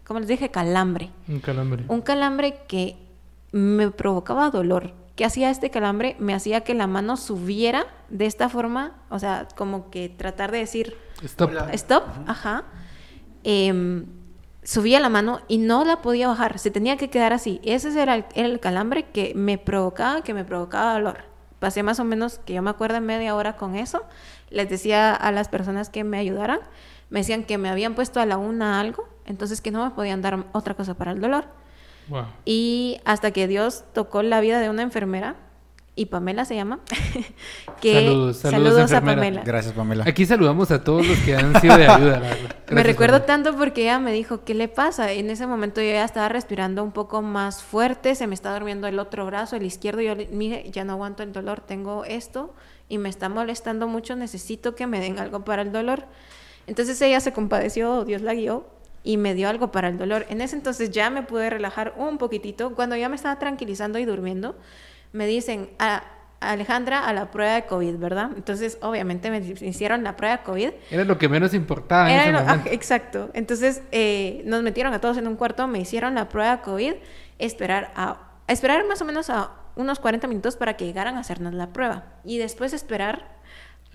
[0.05, 0.49] ¿cómo les dije?
[0.49, 1.11] Calambre.
[1.27, 1.83] Un calambre.
[1.89, 2.95] Un calambre que
[3.51, 4.93] me provocaba dolor.
[5.17, 6.15] ¿Qué hacía este calambre?
[6.19, 10.59] Me hacía que la mano subiera de esta forma, o sea, como que tratar de
[10.59, 11.51] decir, Stop.
[11.73, 12.63] Stop, ajá.
[13.43, 14.05] Em,
[14.63, 17.59] subía la mano y no la podía bajar, se tenía que quedar así.
[17.63, 21.34] Ese era el, era el calambre que me provocaba, que me provocaba dolor.
[21.65, 24.03] Pasé más o menos, que yo me acuerdo, media hora con eso.
[24.51, 26.59] Les decía a las personas que me ayudaran,
[27.09, 30.21] me decían que me habían puesto a la una algo, entonces que no me podían
[30.21, 31.45] dar otra cosa para el dolor.
[32.07, 32.25] Wow.
[32.45, 35.37] Y hasta que Dios tocó la vida de una enfermera,
[35.95, 36.81] y Pamela se llama,
[37.81, 39.01] que Saludos, saludos, a.
[39.01, 39.43] Pamela.
[39.45, 40.03] Gracias, Pamela.
[40.05, 42.21] Aquí saludamos a todos los que han sido de ayuda.
[42.69, 43.25] Me recuerdo Pamela.
[43.25, 45.11] tanto porque ella me dijo, ¿qué le pasa?
[45.13, 48.87] En ese momento yo ya estaba respirando un poco más fuerte, se me está durmiendo
[48.87, 52.03] el otro brazo, el izquierdo, y yo le mire, ya no aguanto el dolor, tengo
[52.03, 52.53] esto
[52.89, 56.05] y me está molestando mucho, necesito que me den algo para el dolor.
[56.67, 58.65] Entonces ella se compadeció, Dios la guió
[59.03, 60.25] y me dio algo para el dolor.
[60.29, 62.73] En ese entonces ya me pude relajar un poquitito.
[62.75, 64.55] Cuando ya me estaba tranquilizando y durmiendo,
[65.15, 66.03] me dicen, a
[66.41, 68.29] Alejandra, a la prueba de COVID, ¿verdad?
[68.35, 70.69] Entonces, obviamente me hicieron la prueba de COVID.
[70.91, 72.69] Era lo que menos importaba en Era ese lo- momento.
[72.69, 73.29] ah, exacto.
[73.33, 76.93] Entonces eh, nos metieron a todos en un cuarto, me hicieron la prueba COVID,
[77.39, 81.19] esperar a, a esperar más o menos a unos 40 minutos para que llegaran a
[81.21, 83.33] hacernos la prueba y después esperar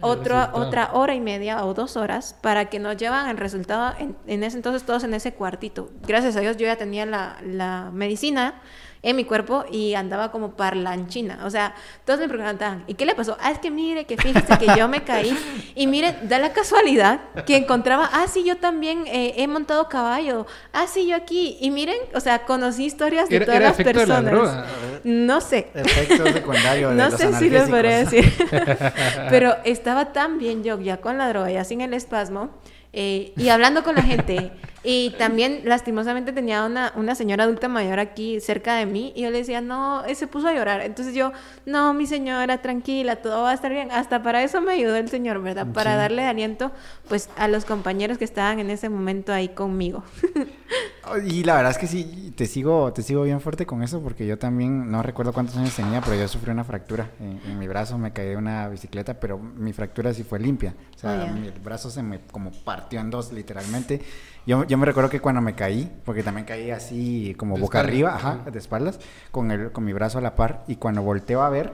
[0.02, 4.16] otra otra hora y media o dos horas para que nos llevan el resultado en,
[4.26, 5.90] en ese entonces todos en ese cuartito.
[6.06, 8.54] Gracias a Dios yo ya tenía la, la medicina
[9.02, 11.40] en mi cuerpo y andaba como parlanchina.
[11.44, 11.74] O sea,
[12.04, 13.36] todos me preguntaban, ¿y qué le pasó?
[13.40, 15.36] Ah, es que mire, que fíjese que yo me caí.
[15.74, 20.46] Y mire, da la casualidad que encontraba, ah, sí, yo también eh, he montado caballo.
[20.72, 21.56] Ah, sí, yo aquí.
[21.60, 24.32] Y miren, o sea, conocí historias de Era, todas era las efecto de la personas.
[24.32, 24.66] droga.
[25.04, 25.70] No sé.
[25.74, 28.30] Efecto secundario de No los sé si les podría decir.
[29.30, 32.50] Pero estaba tan bien yo ya con la droga, ya sin el espasmo,
[32.92, 34.52] eh, y hablando con la gente.
[34.82, 39.30] Y también, lastimosamente, tenía una, una señora adulta mayor aquí cerca de mí, y yo
[39.30, 40.80] le decía, no, eh, se puso a llorar.
[40.80, 41.32] Entonces yo,
[41.66, 43.90] no, mi señora, tranquila, todo va a estar bien.
[43.92, 45.66] Hasta para eso me ayudó el señor, ¿verdad?
[45.74, 45.96] Para Sí.
[45.98, 46.72] darle aliento,
[47.08, 50.02] pues, a los compañeros que estaban en ese momento ahí conmigo.
[51.26, 54.26] Y la verdad es que sí, te sigo, te sigo bien fuerte con eso porque
[54.26, 57.66] yo también, no recuerdo cuántos años tenía, pero yo sufrí una fractura en, en mi
[57.66, 60.74] brazo, me caí de una bicicleta, pero mi fractura sí fue limpia.
[60.94, 64.00] O sea, Oh, mi- el brazo se me como partió en dos literalmente.
[64.46, 67.78] Yo, yo me recuerdo que cuando me caí, porque también caí así como De boca
[67.78, 67.88] espalda.
[67.92, 68.50] arriba, ajá, Ajá.
[68.50, 68.98] de espaldas,
[69.30, 71.72] con, el, con mi brazo a la par, y cuando volteo a ver,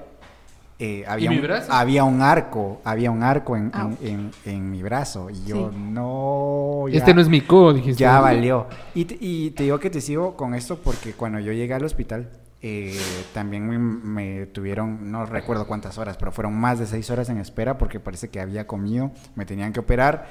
[0.78, 1.72] eh, había, mi un, brazo?
[1.72, 3.96] había un arco, había un arco en, Au.
[4.02, 5.76] en, en- en mi brazo, y yo, Sí.
[5.78, 6.86] no...
[6.88, 8.00] ya- Este no es mi codo, dijiste.
[8.00, 8.66] ya valió.
[8.94, 11.84] Y te, y te digo que te sigo con esto porque cuando yo llegué al
[11.84, 12.28] hospital,
[12.62, 12.98] eh,
[13.32, 17.38] también me, me tuvieron, no recuerdo cuántas horas, pero fueron más de seis horas en
[17.38, 20.26] espera porque parece que había comido, me tenían que operar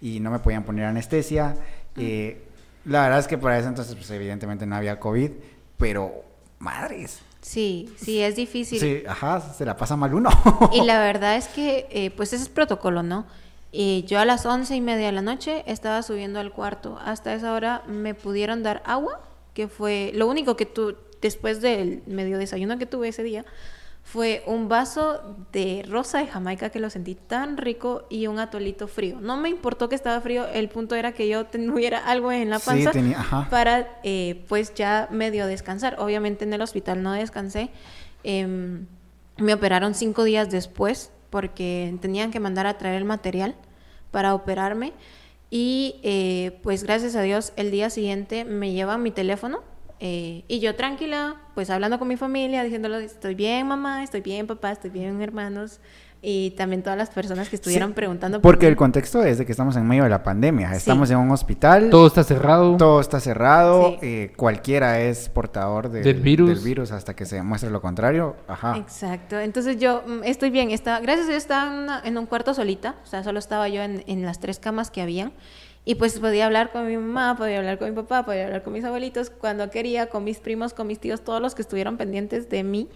[0.00, 1.56] y no me podían poner anestesia.
[1.96, 2.44] Eh,
[2.84, 5.30] la verdad es que para eso entonces, pues evidentemente no había COVID,
[5.76, 6.12] pero
[6.58, 7.20] madres.
[7.48, 8.78] Sí, sí, es difícil.
[8.78, 10.28] Sí, ajá, se la pasa mal uno.
[10.74, 13.24] Y la verdad es que, eh, pues ese es protocolo, ¿no?
[13.72, 16.98] Y yo a las once y media de la noche estaba subiendo al cuarto.
[17.02, 19.22] Hasta esa hora me pudieron dar agua,
[19.54, 23.46] que fue lo único que tú, después del medio desayuno que tuve ese día,
[24.10, 28.88] fue un vaso de rosa de Jamaica que lo sentí tan rico y un atolito
[28.88, 29.20] frío.
[29.20, 32.58] No me importó que estaba frío, el punto era que yo tuviera algo en la
[32.58, 33.48] Sí, panza tenía- ajá.
[33.50, 35.96] para eh, pues ya medio descansar.
[35.98, 37.68] Obviamente en el hospital no descansé.
[38.24, 38.86] Em,
[39.36, 43.56] me operaron cinco días después porque tenían que mandar a traer el material
[44.10, 44.94] para operarme.
[45.50, 49.62] Y eh, pues gracias a Dios el día siguiente me llevan mi teléfono
[50.00, 54.46] eh, y yo tranquila, pues hablando con mi familia, diciéndole, estoy bien mamá, estoy bien
[54.46, 55.80] papá, estoy bien hermanos.
[56.20, 58.38] Y también todas las personas que estuvieron Sí, preguntando.
[58.42, 58.70] por Porque mí.
[58.70, 60.78] el contexto es de que estamos en medio de la pandemia, Sí.
[60.78, 61.90] estamos en un hospital.
[61.90, 62.76] Todo está cerrado.
[62.76, 63.98] Todo está cerrado, Sí.
[64.02, 66.48] eh, cualquiera es portador del, Del virus.
[66.48, 68.34] del virus hasta que se demuestre lo contrario.
[68.48, 68.76] Ajá.
[68.78, 69.38] Exacto.
[69.38, 70.72] Entonces yo mm, estoy bien.
[70.72, 72.96] Estaba, gracias a Dios estaba en, una- en un cuarto solita.
[73.04, 75.32] O sea, solo estaba yo en, en las tres camas que habían.
[75.84, 78.72] Y pues podía hablar con mi mamá, podía hablar con mi papá, podía hablar con
[78.74, 82.50] mis abuelitos cuando quería, con mis primos, con mis tíos, todos los que estuvieron pendientes
[82.50, 82.88] de mí.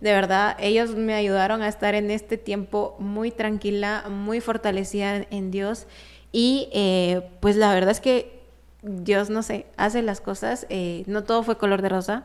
[0.00, 5.50] De verdad, ellos me ayudaron a estar en este tiempo muy tranquila, muy fortalecida en,
[5.50, 5.86] Dios.
[6.32, 8.40] Y eh, pues la verdad es que
[8.82, 10.66] Dios, no sé, hace las cosas.
[10.70, 12.24] eh, no todo fue color de rosa.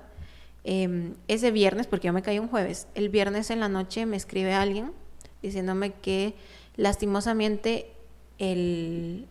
[0.64, 4.18] Eh, ese viernes, porque yo me caí un jueves, el viernes en la noche me
[4.18, 4.94] escribe alguien
[5.44, 6.34] diciéndome que
[6.76, 7.92] lastimosamente
[8.40, 9.28] el,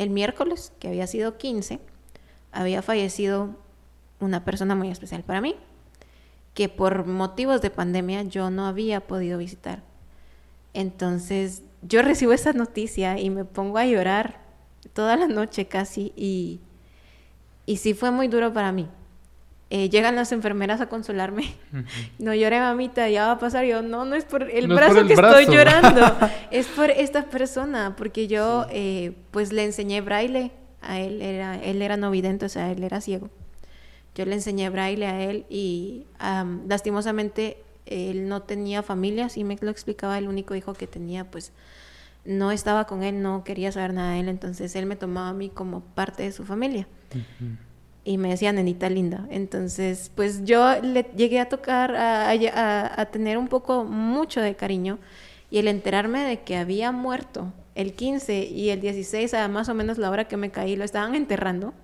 [0.00, 1.78] el miércoles, que había sido 15,
[2.52, 3.54] había fallecido
[4.18, 5.56] una persona muy especial para mí,
[6.54, 9.82] que por motivos de pandemia yo no había podido visitar.
[10.72, 14.40] Entonces yo recibo esa noticia y me pongo a llorar
[14.94, 16.60] toda la noche casi y,
[17.66, 18.88] y sí fue muy duro para mí.
[19.72, 21.54] Eh, llegan las enfermeras a consolarme.
[22.18, 23.64] No lloré, mamita, ya va a pasar.
[23.64, 25.38] Yo, no, no es por el No es brazo por el que brazo.
[25.38, 26.16] estoy llorando,
[26.50, 30.50] es por esta persona, porque yo, eh, pues, le enseñé braille
[30.82, 33.30] a él, era, él era no vidente, o sea, él era ciego.
[34.16, 39.56] Yo le enseñé braille a él y, am, lastimosamente, él no tenía familia, así me
[39.60, 41.52] lo explicaba, el único hijo que tenía, pues,
[42.24, 45.32] no estaba con él, no quería saber nada de él, entonces él me tomaba a
[45.32, 46.88] mí como parte de su familia.
[48.04, 49.26] Y me decía nenita linda.
[49.30, 54.40] Entonces, pues yo le llegué a tocar, a, a- a- a tener un poco, mucho
[54.40, 54.98] de cariño.
[55.50, 59.74] Y el enterarme de que había muerto el 15 y el 16, a más o
[59.74, 61.74] menos la hora que me caí, lo estaban enterrando,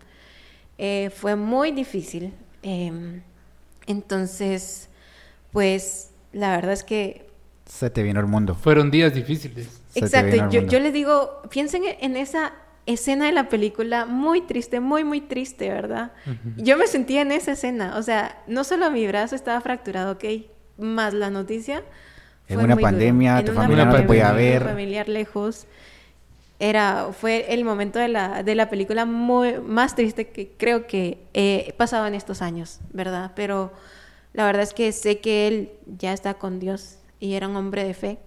[0.78, 2.32] eh, fue muy difícil.
[2.62, 3.22] Em,
[3.86, 4.88] entonces,
[5.52, 7.26] pues la verdad es que
[7.66, 8.54] Se te vino el mundo.
[8.54, 9.68] Fueron días difíciles.
[9.94, 12.52] Exacto, yo, yo les digo, piensen en esa
[12.86, 16.12] escena de la película muy triste, muy, muy triste, ¿verdad?
[16.26, 16.54] Ujú.
[16.56, 20.24] Yo me sentía en esa escena, o sea, no solo mi brazo estaba fracturado, ok,
[20.78, 21.82] más la noticia.
[22.48, 24.62] En fue una pandemia, tu una familia no te podía ver.
[24.62, 25.66] familiar lejos.
[26.58, 31.18] Era, fue el momento de la, de la película muy, más triste que creo que
[31.34, 33.32] he pasado en estos años, ¿verdad?
[33.34, 33.72] Pero
[34.32, 37.84] la verdad es que sé que él ya está con Dios y era un hombre
[37.84, 38.18] de fe.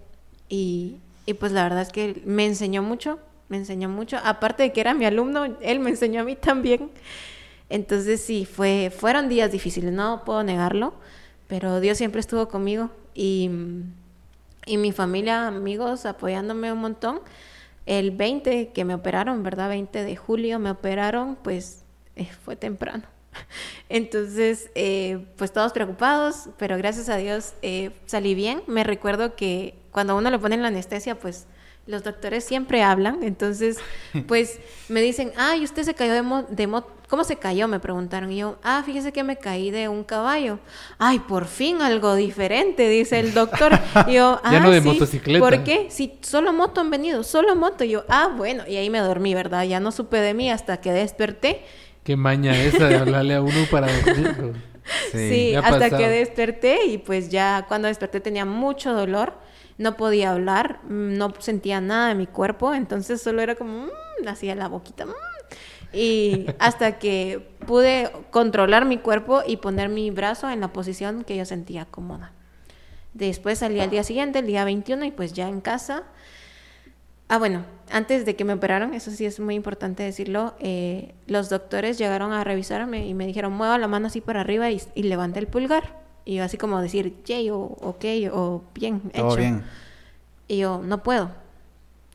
[0.48, 3.18] Y, y pues la verdad es que me enseñó mucho,
[3.50, 4.16] me enseñó mucho.
[4.24, 6.90] Aparte de que era mi alumno, él me enseñó a mí también.
[7.68, 10.94] Entonces sí, fue, fueron días difíciles, no puedo negarlo,
[11.46, 13.50] pero Dios siempre estuvo conmigo y,
[14.66, 17.20] y mi familia, amigos, apoyándome un montón.
[17.86, 19.68] El 20 que me operaron, ¿verdad?
[19.68, 21.82] 20 de julio me operaron, pues
[22.16, 23.04] eh, fue temprano.
[23.88, 28.62] Entonces, eh, pues todos preocupados, pero gracias a Dios eh, salí bien.
[28.66, 31.46] Me recuerdo que cuando uno le ponen la anestesia, pues
[31.86, 33.22] los doctores siempre hablan.
[33.22, 33.78] Entonces,
[34.26, 37.66] pues me dicen, ay, usted se cayó de mo de mo- ¿Cómo se cayó?
[37.66, 38.30] Me preguntaron.
[38.30, 40.60] Y yo, ah, fíjese que me caí de un caballo.
[40.98, 43.72] Ay, por fin algo diferente, dice el doctor.
[44.06, 44.86] Y yo, ah, Ya no de sí.
[44.86, 45.40] motocicleta.
[45.44, 45.86] ¿Por qué?
[45.90, 47.82] Si solo moto han venido, solo moto.
[47.82, 48.62] Y yo, ah, bueno.
[48.68, 49.64] Y ahí me dormí, ¿verdad?
[49.64, 51.64] Ya no supe de mí hasta que desperté.
[52.04, 54.52] Qué maña esa de hablarle a uno para dormirlo.
[55.12, 55.98] Sí, hasta pasado.
[55.98, 59.34] que desperté y pues ya cuando desperté tenía mucho dolor,
[59.80, 64.28] no podía hablar, mm, no sentía nada de mi cuerpo, entonces solo era como, mm,
[64.28, 65.06] hacía la boquita.
[65.06, 65.14] mm.
[65.94, 71.34] Y hasta que pude controlar mi cuerpo y poner mi brazo en la posición que
[71.34, 72.32] yo sentía cómoda.
[73.14, 76.04] Después salí al día siguiente, el día 21, y pues ya en casa.
[77.28, 81.48] Ah, bueno, antes de que me operaron, eso sí es muy importante decirlo, eh, los
[81.48, 85.04] doctores llegaron a revisarme y me dijeron, mueva la mano así para arriba y, y
[85.04, 86.09] levante el pulgar.
[86.24, 89.36] Y yo así como decir, yay, o ok, o bien, Todo hecho.
[89.36, 89.64] bien.
[90.48, 91.30] Y yo, no puedo.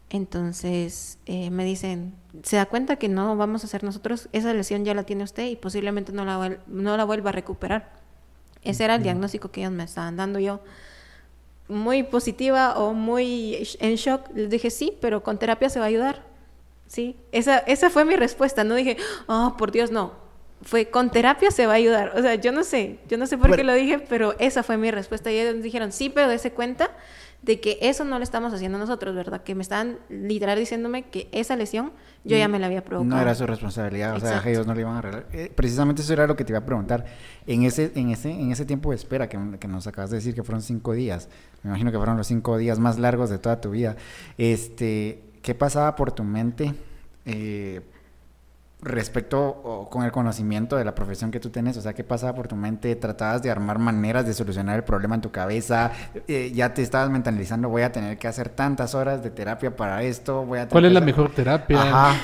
[0.10, 4.30] Entonces eh, me dicen, ¿se da cuenta que no vamos a hacer nosotros?
[4.32, 7.92] Esa lesión ya la tiene usted y posiblemente no la, no la vuelva a recuperar.
[8.64, 10.60] Ese era el diagnóstico que ellos me estaban dando yo.
[11.68, 15.88] Muy positiva o muy en shock, les dije, sí, pero con terapia se va a
[15.90, 16.24] ayudar.
[16.88, 18.64] Sí, esa, esa fue mi respuesta.
[18.64, 18.98] No dije,
[19.28, 20.14] oh, por Dios, no.
[20.66, 22.12] Fue con terapia se va a ayudar.
[22.16, 24.78] O sea, yo no sé, yo no sé por qué lo dije, pero esa fue
[24.78, 25.32] mi respuesta.
[25.32, 26.90] Y ellos dijeron, sí, pero dése cuenta
[27.44, 29.44] de que eso no lo estamos haciendo nosotros, ¿verdad?
[29.44, 31.92] Que me estaban literal diciéndome que esa lesión
[32.24, 33.16] yo ya me la había provocado.
[33.16, 35.28] No era su responsabilidad, o sea, ellos no le iban a arreglar.
[35.32, 37.06] Eh, precisamente eso era lo que te iba a preguntar.
[37.46, 40.34] En ese, en ese, en ese tiempo de espera que, que nos acabas de decir
[40.34, 41.30] que fueron cinco días,
[41.62, 43.96] me imagino que fueron los cinco días más largos de toda tu vida.
[44.40, 46.74] Este, ¿qué pasaba por tu mente
[47.26, 47.82] eh,
[48.86, 51.76] respecto o con el conocimiento de la profesión que tú tienes?
[51.76, 52.96] O sea, ¿qué pasaba por tu mente?
[52.96, 55.92] ¿Tratabas de armar maneras de solucionar el problema en tu cabeza?
[56.28, 60.04] Eh, ¿Ya te estabas mentalizando, voy a tener que hacer tantas horas de terapia para
[60.04, 60.46] esto?
[60.46, 61.82] Voy a tener ¿Cuál es la hacer-" mejor terapia?
[61.82, 62.16] Ajá.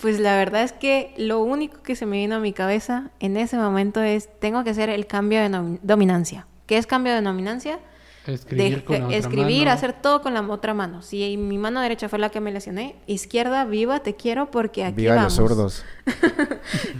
[0.00, 3.36] Pues la verdad es que lo único que se me vino a mi cabeza en
[3.36, 6.46] ese momento es, tengo que hacer el cambio de dominancia.
[6.66, 7.80] ¿Qué es cambio de dominancia?
[8.28, 9.70] Escribir De- con la otra escribir, mano.
[9.72, 11.02] hacer todo con la otra mano.
[11.02, 14.96] Si mi mano derecha fue la que me lesioné, izquierda, viva, te quiero porque aquí
[14.96, 15.36] Viva vamos.
[15.38, 15.84] los zurdos.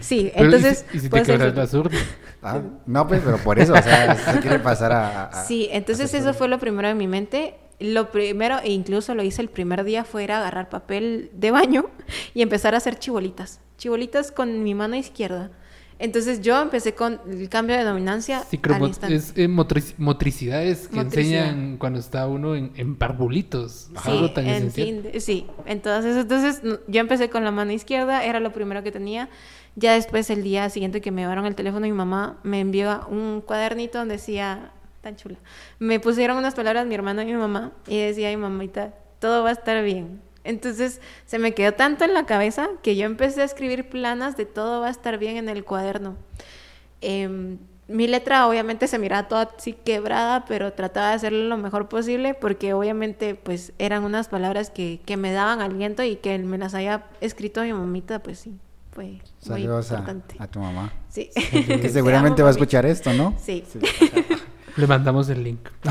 [0.01, 0.85] Sí, Pero, ¿y entonces...
[0.91, 1.61] si- ¿Y si, te hacer quebras eso.
[1.61, 1.97] la zurda?
[2.41, 5.25] Ah, no, pues, pero por eso, o sea, se quiere pasar a...
[5.25, 7.55] a- Sí, entonces eso fue lo primero en mi mente.
[7.79, 11.51] Lo primero, e incluso lo hice el primer día, fue ir a agarrar papel de
[11.51, 11.85] baño
[12.33, 13.61] y empezar a hacer chibolitas.
[13.77, 15.51] Chibolitas con mi mano izquierda.
[15.99, 18.43] Entonces yo empecé con el cambio de dominancia
[19.11, 21.47] es eh, motric- motricidades que Motricidad.
[21.49, 23.89] enseñan cuando está uno en, en parvulitos.
[24.03, 28.39] Sí, algo tan en fin, sí, entonces, entonces yo empecé con la mano izquierda, era
[28.39, 29.29] lo primero que tenía.
[29.75, 33.41] Ya después, el día siguiente que me llevaron el teléfono, mi mamá me envió un
[33.45, 34.71] cuadernito donde decía,
[35.01, 35.37] tan chula,
[35.79, 39.49] me pusieron unas palabras mi hermano y mi mamá, y decía, mi mamita, todo va
[39.49, 40.21] a estar bien.
[40.49, 44.45] Entonces se me quedó tanto en la cabeza que yo empecé a escribir planas de
[44.45, 46.15] todo va a estar bien en el cuaderno.
[47.01, 51.87] Em, mi letra obviamente se miraba toda así quebrada, pero trataba de hacerlo lo mejor
[51.87, 56.57] posible porque obviamente pues eran unas palabras que, que me daban aliento y que me
[56.57, 58.57] las haya escrito mi mamita, pues sí,
[58.91, 60.35] fue muy Saludos importante.
[60.39, 60.91] a tu mamá.
[61.09, 61.29] Sí.
[61.51, 63.35] Que Te seguramente amo, va a escuchar esto, ¿no?
[63.39, 63.63] Sí.
[64.77, 65.67] Le mandamos el link.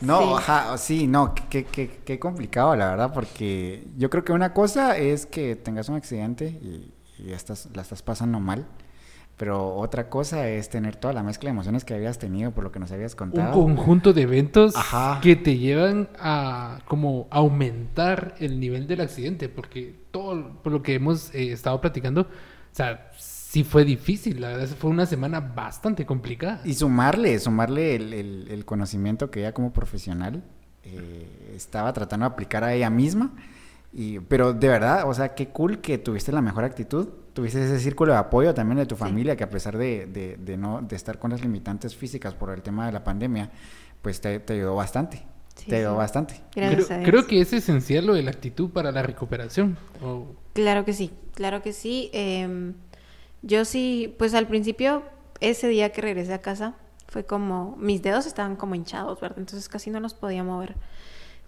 [0.00, 0.34] No, Sí.
[0.38, 4.96] ajá, sí, no, qué, qué, qué complicado, la verdad, porque yo creo que una cosa
[4.96, 8.66] es que tengas un accidente y, y estás, la estás pasando mal,
[9.36, 12.72] pero otra cosa es tener toda la mezcla de emociones que habías tenido por lo
[12.72, 13.52] que nos habías Un contado.
[13.52, 15.18] conjunto de eventos Ajá.
[15.22, 20.94] que te llevan a como aumentar el nivel del accidente, porque todo por lo que
[20.94, 22.26] hemos eh, estado platicando, o
[22.72, 23.10] sea,
[23.50, 26.60] sí fue difícil, la verdad fue una semana bastante complicada.
[26.64, 30.44] Y sumarle, sumarle el, el- el conocimiento que ella como profesional
[30.84, 33.32] eh, estaba tratando de aplicar a ella misma.
[33.92, 37.80] Y, pero de verdad, o sea, qué cool que tuviste la mejor actitud, tuviste ese
[37.80, 39.00] círculo de apoyo también de tu Sí.
[39.00, 42.50] familia, que a pesar de, de- de no, de estar con las limitantes físicas por
[42.50, 43.50] el tema de la pandemia,
[44.00, 45.24] pues te, te ayudó bastante.
[45.56, 45.98] Sí, te ayudó sí.
[45.98, 46.34] bastante.
[46.54, 47.10] Gracias creo, a Dios.
[47.10, 49.76] creo que es esencial lo de la actitud para la recuperación.
[50.52, 52.10] Claro que sí, claro que sí.
[52.12, 52.74] Em,
[53.42, 55.02] yo sí, pues al principio,
[55.40, 56.74] ese día que regresé a casa,
[57.08, 59.38] fue como, mis dedos estaban como hinchados, ¿verdad?
[59.38, 60.76] Entonces casi no los podía mover.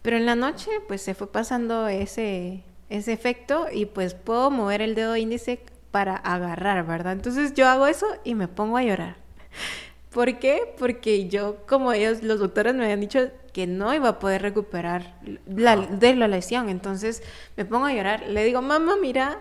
[0.03, 4.83] Pero en la noche, pues se fue pasando ese, ese efecto y pues puedo mover
[4.83, 5.61] el dedo índice
[5.93, 7.13] para agarrar, ¿verdad?
[7.13, 9.17] Entonces yo hago eso y me pongo a llorar.
[10.11, 10.75] ¿Por qué?
[10.79, 15.15] Porque yo, como ellos, los doctores me habían dicho que no iba a poder recuperar
[15.47, 16.69] la, de la lesión.
[16.69, 17.23] Entonces
[17.57, 18.29] me pongo a llorar.
[18.29, 19.39] Le digo, mamá, mira,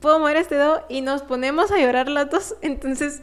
[0.00, 2.56] puedo mover este dedo y nos ponemos a llorar las dos.
[2.62, 3.22] Entonces,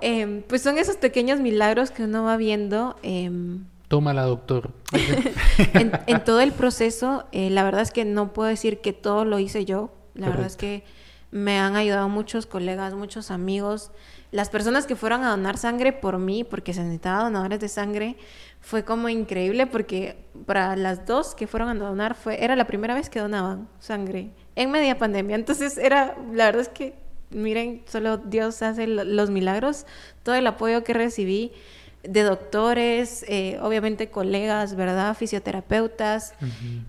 [0.00, 2.96] em, pues son esos pequeños milagros que uno va viendo.
[3.02, 4.70] em, Tómala, doctor.
[5.74, 9.24] en, en todo el proceso, eh, la verdad es que no puedo decir que todo
[9.24, 9.90] lo hice yo.
[10.14, 10.84] La verdad es que
[11.30, 13.90] me han ayudado muchos colegas, muchos amigos.
[14.30, 18.16] Las personas que fueron a donar sangre por mí, porque se necesitaba donadores de sangre,
[18.60, 22.94] fue como increíble porque para las dos que fueron a donar fue era la primera
[22.94, 24.30] vez que donaban sangre
[24.60, 25.36] en media pandemia.
[25.36, 26.94] Entonces era, la verdad es que
[27.30, 29.86] miren, solo Dios hace lo- los milagros.
[30.22, 31.52] Todo el apoyo que recibí
[32.02, 35.14] de doctores, eh, obviamente colegas, ¿verdad?
[35.16, 36.32] Fisioterapeutas,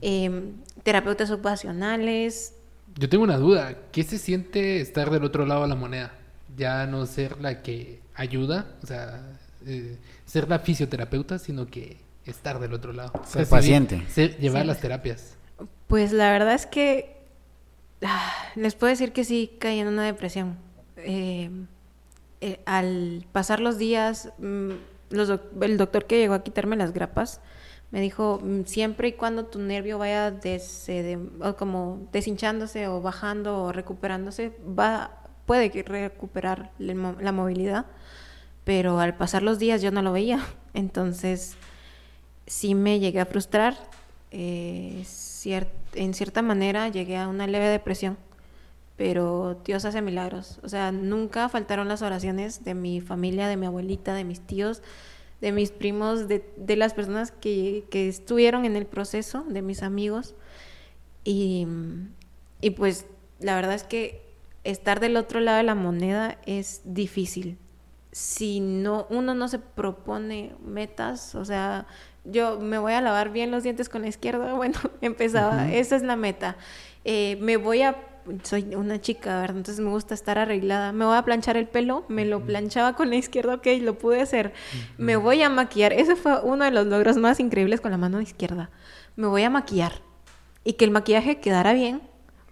[0.02, 0.54] em,
[0.84, 2.54] terapeutas ocupacionales,
[2.98, 3.76] Yo tengo una duda.
[3.94, 6.12] ¿Qué se siente estar del otro lado de la moneda?
[6.58, 9.22] Ya no ser la que ayuda, o sea,
[9.66, 9.96] eh,
[10.26, 13.14] ser la fisioterapeuta, sino que estar del otro lado.
[13.26, 14.02] Ser paciente.
[14.10, 14.68] ser- llevar Sí.
[14.68, 15.36] las terapias.
[15.88, 17.16] Pues la verdad es que
[18.56, 20.58] les puedo decir que sí caí en una depresión.
[20.98, 21.50] Eh,
[22.42, 24.72] eh, al pasar los días, mm,
[25.62, 27.42] el doctor que llegó a quitarme las grapas
[27.92, 30.40] me dijo, mm, siempre y cuando tu nervio vaya
[31.58, 35.12] como deshinchándose o bajando o recuperándose, va,
[35.46, 37.88] puede recuperar la movilidad,
[38.64, 40.40] pero al pasar los días yo no lo veía.
[40.74, 41.56] Entonces
[42.46, 43.76] sí me llegué a frustrar.
[44.32, 45.04] eh,
[45.46, 48.18] en cierta manera llegué a una leve depresión,
[48.96, 50.60] pero Dios hace milagros.
[50.64, 54.82] O sea, nunca faltaron las oraciones de mi familia, de mi abuelita, de mis tíos,
[55.42, 59.84] de mis primos, de, de las personas que, que estuvieron en el proceso, de mis
[59.84, 60.36] amigos.
[61.24, 61.66] Y,
[62.62, 63.06] y pues
[63.40, 64.22] la verdad es que
[64.64, 67.58] estar del otro lado de la moneda es difícil.
[68.12, 71.88] Si no, uno no se propone metas, o sea,
[72.26, 76.04] yo me voy a lavar bien los dientes con la izquierda, bueno, empezaba, esa es
[76.04, 76.58] la meta.
[77.06, 77.96] Eh, me voy a,
[78.44, 79.58] soy una chica, ¿verdad?
[79.58, 80.92] Entonces me gusta estar arreglada.
[80.92, 84.22] Me voy a planchar el pelo, me lo planchaba con la izquierda, ok, lo pude
[84.22, 84.54] hacer.
[84.98, 88.22] Me voy a maquillar, ese fue uno de los logros más increíbles con la mano
[88.22, 88.70] izquierda.
[89.16, 89.94] Me voy a maquillar
[90.64, 92.02] y que el maquillaje quedara bien.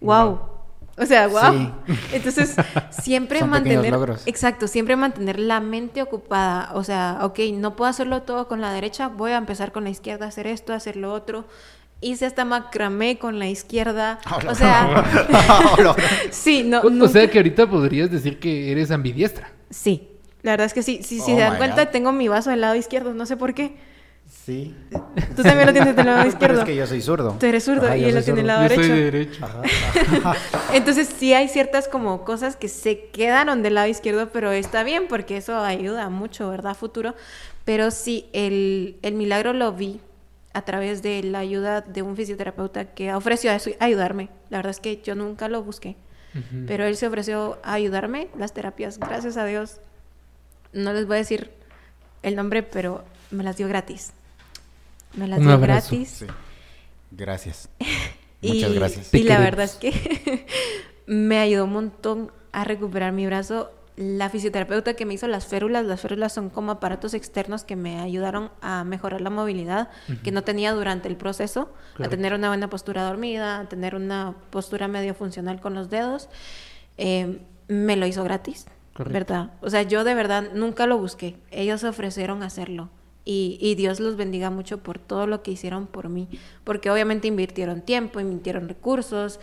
[0.00, 0.57] Wow.
[1.00, 1.52] O sea, wow.
[1.52, 1.70] Sí.
[2.12, 2.56] Entonces,
[2.90, 4.22] siempre Son mantener logros.
[4.26, 6.70] Exacto, siempre mantener la mente ocupada.
[6.74, 9.90] O sea, ok, no puedo hacerlo todo con la derecha, voy a empezar con la
[9.90, 11.44] izquierda, hacer esto, hacer lo otro.
[12.00, 14.18] Hice hasta macramé con la izquierda.
[14.48, 15.04] O sea,
[16.30, 16.80] sí, no.
[16.80, 19.50] O- o nunca- sea que ahorita podrías decir que eres ambidiestra.
[19.70, 20.08] Sí,
[20.42, 20.98] la verdad es que sí.
[21.02, 21.90] sí, Si Oh se dan cuenta, God.
[21.90, 23.76] tengo mi vaso del lado izquierdo, no sé por qué.
[24.28, 24.74] Sí.
[25.36, 26.58] Tú también lo tienes del lado Pero izquierdo.
[26.60, 27.36] es que yo soy zurdo.
[27.40, 28.94] Tú eres zurdo Ajá, y él lo tiene del lado Yo soy derecho.
[28.94, 29.44] de derecho.
[29.44, 30.34] Ajá.
[30.74, 35.06] Entonces sí hay ciertas como cosas que se quedaron del lado izquierdo, pero está bien
[35.08, 36.72] porque eso ayuda mucho, ¿verdad?
[36.72, 37.14] A futuro.
[37.64, 40.00] Pero sí, el, el milagro lo vi
[40.54, 44.30] a través de la ayuda de un fisioterapeuta que ofreció a su- ayudarme.
[44.50, 45.96] La verdad es que yo nunca lo busqué,
[46.66, 48.28] pero él se ofreció a ayudarme.
[48.38, 49.80] Las terapias, gracias a Dios,
[50.72, 51.50] no les voy a decir
[52.22, 54.12] el nombre, pero me las dio gratis.
[55.14, 55.90] Me las Un dio abrazo.
[55.90, 56.08] gratis.
[56.10, 56.26] Sí.
[57.10, 57.68] Gracias.
[58.40, 59.14] Y, Muchas gracias.
[59.14, 59.44] Y la queremos.
[59.46, 60.46] verdad es que
[61.08, 63.72] me ayudó un montón a recuperar mi brazo.
[63.96, 67.98] La fisioterapeuta que me hizo las férulas, las férulas son como aparatos externos que me
[67.98, 69.88] ayudaron a mejorar la movilidad
[70.22, 74.36] que no tenía durante el proceso, a tener una buena postura dormida, a tener una
[74.50, 76.28] postura medio funcional con los dedos.
[76.96, 79.14] Eh, me lo hizo gratis, Correcto.
[79.34, 79.50] ¿verdad?
[79.62, 81.34] O sea, yo de verdad nunca lo busqué.
[81.50, 82.88] Ellos se ofrecieron a hacerlo.
[83.30, 86.28] Y, y Dios los bendiga mucho por todo lo que hicieron por mí.
[86.64, 89.38] Porque obviamente invirtieron tiempo, invirtieron recursos,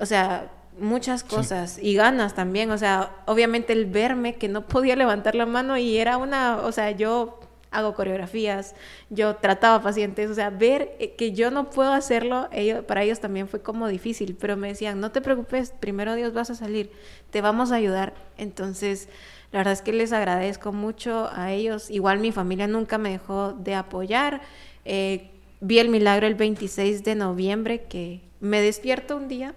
[0.00, 0.50] o sea,
[0.80, 1.78] muchas cosas.
[1.80, 2.72] Y ganas también.
[2.72, 6.72] O sea, obviamente el verme que no podía levantar la mano y era una, o
[6.72, 7.38] sea, yo
[7.70, 8.74] hago coreografías,
[9.10, 13.20] yo trataba pacientes, o sea, ver eh, que yo no puedo hacerlo, ellos, para ellos
[13.20, 16.90] también fue como difícil, pero me decían, no te preocupes, primero Dios vas a salir,
[17.30, 18.12] te vamos a ayudar.
[18.38, 19.08] Entonces,
[19.52, 21.90] la verdad es que les agradezco mucho a ellos.
[21.90, 24.40] Igual mi familia nunca me dejó de apoyar.
[24.84, 25.30] Eh,
[25.60, 29.54] vi el milagro el 26 de noviembre que me despierto un día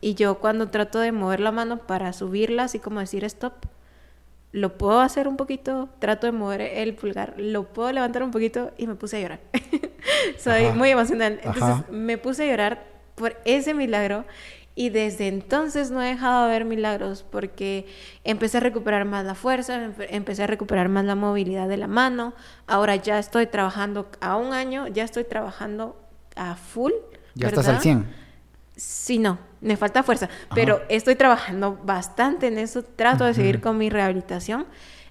[0.00, 3.54] y yo cuando trato de mover la mano para subirla, así como decir stop,
[4.52, 8.72] lo puedo hacer un poquito, trato de mover el pulgar, lo puedo levantar un poquito
[8.76, 9.40] y me puse a llorar.
[10.38, 10.74] Soy Ajá.
[10.74, 11.34] muy emocional.
[11.42, 11.84] Entonces Ajá.
[11.90, 12.84] me puse a llorar
[13.14, 14.24] por ese milagro
[14.74, 17.86] y desde entonces no he dejado de ver milagros porque
[18.24, 21.86] empecé a recuperar más la fuerza, empe- empecé a recuperar más la movilidad de la
[21.88, 22.32] mano.
[22.66, 26.00] Ahora ya estoy trabajando a un año, ya estoy trabajando
[26.36, 26.92] a full.
[27.34, 27.82] Ya estás al ¿verdad?
[27.82, 28.06] 100.
[28.76, 33.76] Sí, no, me falta fuerza, pero estoy trabajando bastante en eso, trato de seguir con
[33.76, 34.66] mi rehabilitación.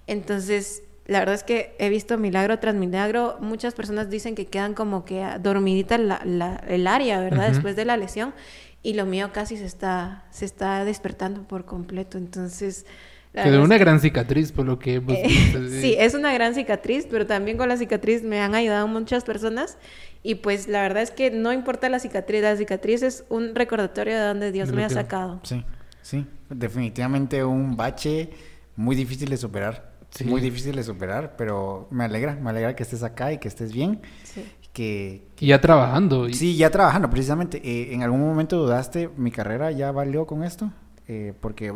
[0.07, 3.37] Entonces, la verdad es que he visto milagro tras milagro.
[3.41, 7.49] Muchas personas dicen que quedan como que dormidita la- la- el área, ¿verdad?
[7.49, 8.33] Después de la lesión.
[8.81, 12.17] Y lo mío casi se está, se está despertando por completo.
[12.17, 12.85] Entonces,
[13.33, 15.59] es una gran cicatriz por lo que hemos eh, visto.
[15.69, 19.77] sí, es una gran cicatriz, pero también con la cicatriz me han ayudado muchas personas.
[20.23, 24.15] Y pues la verdad es que no importa la cicatriz, la cicatriz es un recordatorio
[24.17, 25.39] de donde Dios De me ha que- sacado.
[25.43, 25.63] Sí,
[26.01, 26.25] sí.
[26.49, 28.29] Definitivamente un bache
[28.75, 29.89] muy difícil de superar.
[30.11, 30.23] Sí.
[30.25, 33.71] Muy difícil de superar, pero me alegra, me alegra que estés acá y que estés
[33.71, 34.01] bien.
[34.23, 34.43] Sí.
[34.73, 36.27] Que, Y ya trabajando.
[36.29, 37.61] y- Sí, ya trabajando, precisamente.
[37.63, 40.71] Eh, ¿En algún momento dudaste, mi carrera ya valió con esto?
[41.07, 41.73] Eh, porque...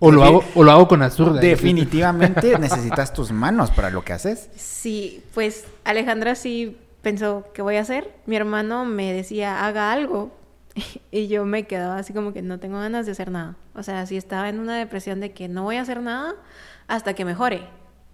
[0.00, 1.40] O lo, hago, o lo hago con azurda.
[1.40, 4.50] Definitivamente necesitas tus manos para lo que haces.
[4.56, 8.12] Sí, pues Alejandra sí pensó, ¿qué voy a hacer?
[8.26, 10.30] Mi hermano me decía, haga algo.
[11.10, 13.56] y yo me quedaba así como que no tengo ganas de hacer nada.
[13.74, 16.34] O sea, si estaba en una depresión de que no voy a hacer nada
[16.86, 17.62] hasta que mejore.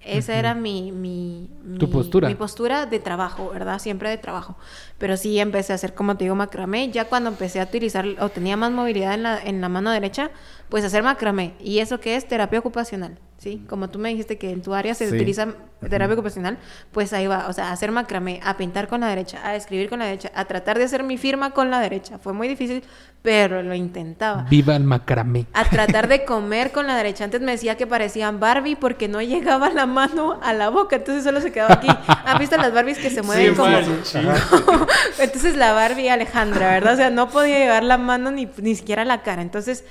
[0.05, 1.49] Esa era mi, mi,
[1.79, 2.29] Tu mi- postura.
[2.29, 3.79] Mi postura de trabajo, ¿verdad?
[3.79, 4.57] Siempre de trabajo.
[4.99, 6.91] Pero sí empecé a hacer, como te digo, macramé.
[6.91, 10.31] Ya cuando empecé a utilizar o tenía más movilidad en la, en la mano derecha,
[10.69, 11.55] pues hacer macramé.
[11.61, 12.27] ¿Y eso qué es?
[12.27, 13.19] Terapia ocupacional.
[13.43, 13.61] ¿Sí?
[13.69, 15.17] Como tú me dijiste que en tu área se Sí.
[15.17, 15.49] utiliza
[15.91, 16.59] terapia ocupacional,
[16.93, 17.49] pues ahí va.
[17.49, 20.45] O sea, hacer macramé, a pintar con la derecha, a escribir con la derecha, a
[20.45, 22.19] tratar de hacer mi firma con la derecha.
[22.19, 22.85] Fue muy difícil,
[23.21, 25.47] pero lo intentaba Viva el macramé.
[25.55, 27.25] a tratar de comer con la derecha.
[27.25, 31.25] Antes me decía que parecían Barbie porque no llegaba la mano a la boca, entonces
[31.25, 31.89] solo se quedaba aquí.
[32.25, 33.77] ¿Han visto las Barbies que se mueven como?
[35.19, 36.95] entonces la Barbie Alejandra, ¿verdad?
[36.95, 39.43] O sea, no podía llevar la mano ni, ni siquiera la cara.
[39.43, 39.85] Entonces,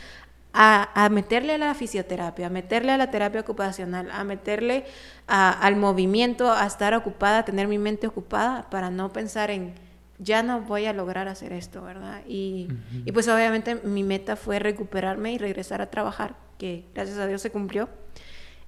[0.54, 4.86] a, a meterle a la fisioterapia, a meterle a la terapia ocupacional, a meterle
[5.28, 9.74] a- al movimiento, a estar ocupada, a tener mi mente ocupada para no pensar en
[10.20, 12.22] ya no voy a lograr hacer esto, ¿verdad?
[12.28, 12.68] Y,
[13.06, 17.41] y pues obviamente mi meta fue recuperarme y regresar a trabajar, que gracias a Dios
[17.41, 17.89] se cumplió.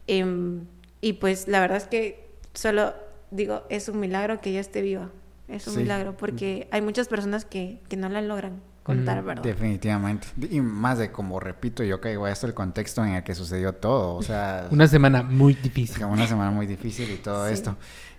[0.07, 0.65] Em,
[1.01, 2.93] y pues la verdad es que solo
[3.31, 5.09] digo, es un milagro que yo esté viva.
[5.47, 5.79] Es un Sí.
[5.81, 9.43] milagro porque hay muchas personas que, que no la logran contar, Mm, ¿verdad?
[9.43, 10.27] Definitivamente.
[10.51, 13.73] Y más de como repito, yo caigo a esto el contexto en el que sucedió
[13.73, 14.15] todo.
[14.15, 16.03] O sea, Una semana muy difícil.
[16.05, 17.53] una semana muy difícil y todo Sí.
[17.53, 17.75] esto.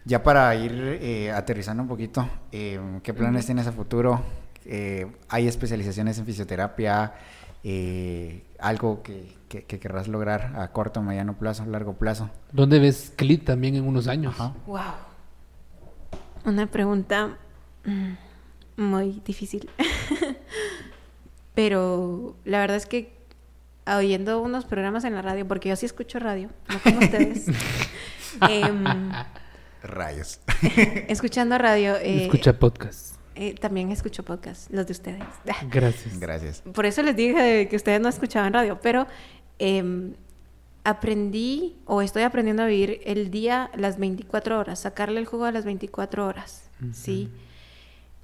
[0.06, 4.22] Ya para ir eh, aterrizando un poquito, eh, ¿qué planes tienes a futuro?
[4.66, 7.14] Eh, ¿Hay especializaciones en fisioterapia?
[7.62, 12.28] Eh, ¿Algo que, que, que querrás lograr a corto, mediano plazo, largo plazo?
[12.52, 14.34] ¿Dónde ves Clit también en unos años?
[14.38, 14.52] Ajá.
[14.66, 14.80] Wow.
[16.44, 17.38] Una pregunta
[17.86, 19.70] mm, muy difícil.
[21.54, 23.12] Pero la verdad es que
[23.86, 27.46] oyendo unos programas en la radio, porque yo sí escucho radio, no como ustedes.
[28.48, 28.84] em,
[29.82, 30.40] Rayos.
[31.08, 33.16] escuchando radio, eh, Escucha podcast.
[33.34, 35.22] eh, también escucho podcast, los de ustedes.
[35.70, 36.18] Gracias.
[36.18, 36.62] Gracias.
[36.72, 39.06] Por eso les dije que ustedes no escuchaban radio, pero
[39.58, 40.14] em,
[40.84, 45.52] aprendí o estoy aprendiendo a vivir el día las 24 horas, sacarle el jugo a
[45.52, 47.30] las 24 horas, ¿sí?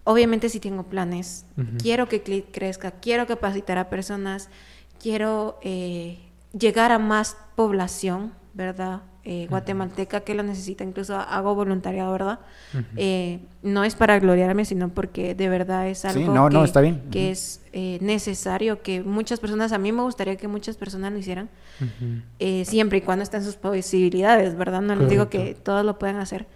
[0.04, 1.44] Obviamente sí tengo planes,
[1.78, 4.48] quiero que crezca, quiero capacitar a personas,
[5.00, 6.18] quiero eh,
[6.58, 9.02] llegar a más población, ¿verdad?
[9.22, 12.40] Eh, guatemalteca que lo necesita, incluso hago voluntariado, ¿verdad?
[12.96, 16.64] Eh, no es para gloriarme, sino porque de verdad es Sí, algo no, que, no,
[16.64, 17.02] está bien.
[17.10, 17.60] que es
[18.00, 21.50] necesario que muchas personas, a mí me gustaría que muchas personas lo hicieran,
[22.64, 24.80] siempre y cuando estén sus posibilidades, ¿verdad?
[24.80, 26.46] No les digo que todos lo pueden hacer,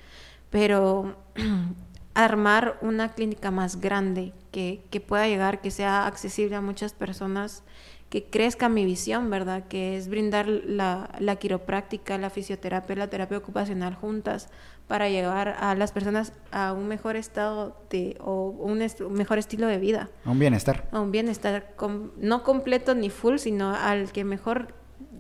[0.49, 1.17] pero
[2.15, 7.63] armar una clínica más grande que, que pueda llegar, que sea accesible a muchas personas,
[8.09, 9.65] que crezca mi visión, ¿verdad?
[9.69, 14.49] Que es brindar la, la quiropráctica, la fisioterapia, la terapia ocupacional juntas
[14.87, 19.67] para llevar a las personas a un mejor estado de, o un, est- mejor estilo
[19.67, 20.87] de vida Un bienestar.
[20.93, 24.75] a un bienestar com- no completo ni full, sino al que mejor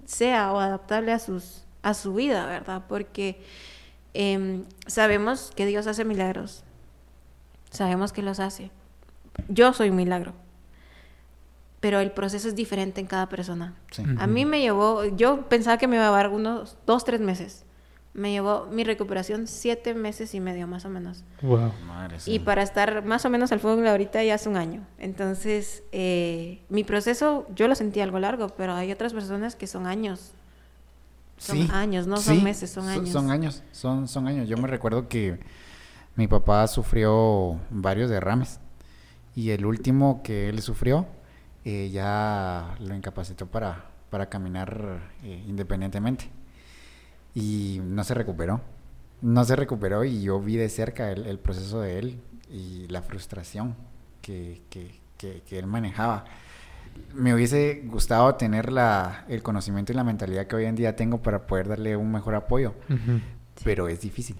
[0.04, 2.82] sea o adaptable a sus a su vida, ¿verdad?
[2.88, 3.40] Porque
[4.14, 6.62] em, sabemos que Dios hace milagros,
[7.74, 8.70] sabemos que los hace.
[9.48, 10.32] Yo soy un milagro,
[11.80, 13.74] pero el proceso es diferente en cada persona.
[13.90, 14.02] Sí.
[14.18, 17.64] A mí me llevó, yo pensaba que me iba a llevar unos dos, tres meses.
[18.14, 21.24] Me llevó mi recuperación siete meses y medio más o menos.
[21.42, 21.72] Wow.
[21.84, 24.86] Madre Y para estar más o menos al fútbol ahorita ya hace un año.
[24.98, 29.88] Entonces, eh, mi proceso yo lo sentí algo largo, pero hay otras personas que son
[29.88, 30.32] años.
[31.38, 33.10] Son años, no son meses, son años.
[33.10, 34.48] Son años, son, son años.
[34.48, 35.40] Yo me recuerdo que
[36.16, 38.60] mi papá sufrió varios derrames
[39.34, 41.06] y el último que él sufrió
[41.64, 46.30] eh, ya lo incapacitó para, para caminar eh, independientemente
[47.34, 48.60] y no se recuperó.
[49.22, 53.02] No se recuperó y yo vi de cerca el, el proceso de él y la
[53.02, 53.74] frustración
[54.20, 56.24] que, que, que- que él manejaba.
[57.14, 61.22] Me hubiese gustado tener la, el conocimiento y la mentalidad que hoy en día tengo
[61.22, 62.74] para poder darle un mejor apoyo,
[63.64, 64.36] pero es difícil.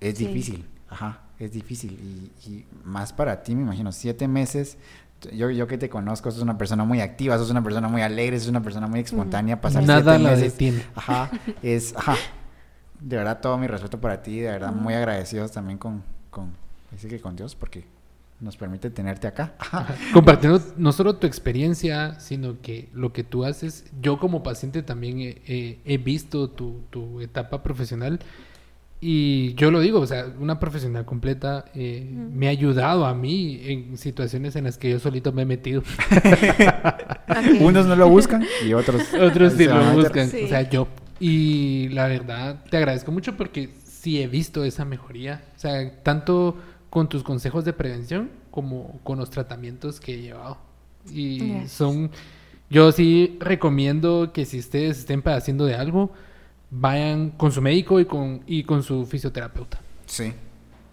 [0.00, 0.26] Es Sí.
[0.26, 1.92] difícil, ajá, es difícil.
[1.92, 4.76] Y, y más para ti, me imagino, siete meses.
[5.32, 8.38] Yo, yo que te conozco, sos una persona muy activa, sos una persona muy alegre,
[8.40, 9.60] sos una persona muy espontánea.
[9.60, 10.84] Pasar Nada siete la meses, detiene.
[10.96, 11.30] Ajá,
[11.62, 12.16] es, ajá.
[13.00, 16.52] De verdad, todo mi respeto para ti, de verdad, muy agradecidos también con, con,
[16.90, 17.84] dice que con Dios, porque
[18.40, 19.54] nos permite tenerte acá.
[19.60, 19.86] Ajá.
[20.12, 23.84] Compartiendo no solo tu experiencia, sino que lo que tú haces.
[24.00, 28.18] Yo como paciente también he, he- he visto tu, tu etapa profesional
[29.04, 33.60] y yo lo digo, o sea, una profesional completa eh, me ha ayudado a mí
[33.64, 35.82] en situaciones en las que yo solito me he metido.
[37.32, 37.60] Ok.
[37.62, 40.42] Unos no lo buscan y otros, Otros sí lo buscan, Sí.
[40.44, 40.86] o sea, yo.
[41.18, 45.42] Y la verdad, te agradezco mucho porque sí he visto esa mejoría.
[45.56, 46.56] O sea, tanto
[46.90, 50.58] con tus consejos de prevención como con los tratamientos que he llevado.
[51.10, 52.10] Y son...
[52.68, 56.12] Yo sí recomiendo que si ustedes estén padeciendo de algo,
[56.72, 59.78] vayan con su médico y con, y con su fisioterapeuta.
[60.06, 60.32] Sí,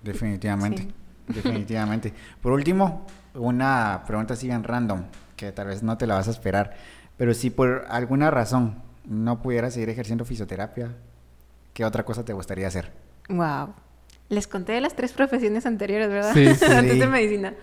[0.03, 0.83] definitivamente.
[0.83, 0.93] Sí.
[1.29, 2.11] Definitivamente.
[2.41, 5.03] Por último, una pregunta así bien random,
[5.35, 6.75] que tal vez no te la vas a esperar,
[7.17, 10.95] pero si por alguna razón no pudieras seguir ejerciendo fisioterapia,
[11.75, 12.91] ¿qué otra cosa te gustaría hacer?
[13.29, 13.75] Wow.
[14.29, 16.33] Les conté de las tres profesiones anteriores, ¿verdad?
[16.33, 16.65] Sí, sí.
[16.73, 17.53] Antes de medicina.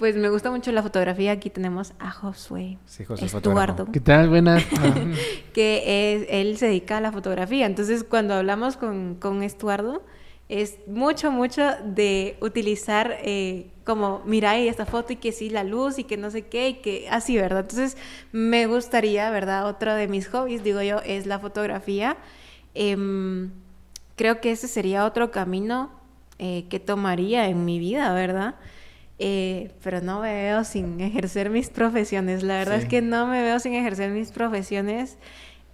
[0.00, 1.32] Pues me gusta mucho la fotografía.
[1.32, 3.84] Aquí tenemos a Josué Sí, José Estuardo.
[3.92, 4.30] ¿Qué tal?
[4.30, 4.64] Buenas.
[5.52, 7.66] que es- él se dedica a la fotografía.
[7.66, 10.02] Entonces, cuando hablamos con, con Estuardo,
[10.48, 15.64] es mucho, mucho de utilizar eh, como, mira ahí esta foto y que sí, la
[15.64, 17.60] luz y que no sé qué y que así, ¿verdad?
[17.60, 17.98] Entonces,
[18.32, 19.66] me gustaría, ¿verdad?
[19.66, 22.16] Otro de mis hobbies, digo yo, es la fotografía.
[22.72, 23.50] Em,
[24.16, 25.90] creo que ese sería otro camino
[26.38, 28.54] eh, que tomaría en mi vida, ¿verdad?
[29.22, 32.42] Eh, pero no me veo sin ejercer mis profesiones.
[32.42, 32.82] La verdad Sí.
[32.84, 35.18] es que no me veo sin ejercer mis profesiones.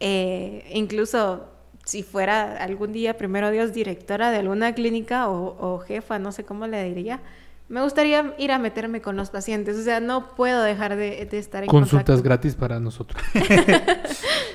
[0.01, 1.49] Eh, incluso
[1.85, 6.45] si fuera algún día, primero Dios, directora de alguna clínica o, o jefa, no sé
[6.45, 7.21] cómo le diría,
[7.69, 9.77] me gustaría ir a meterme con los pacientes.
[9.77, 12.23] O sea, no puedo dejar de, de estar en Consultas contacto.
[12.25, 13.23] gratis para nosotros.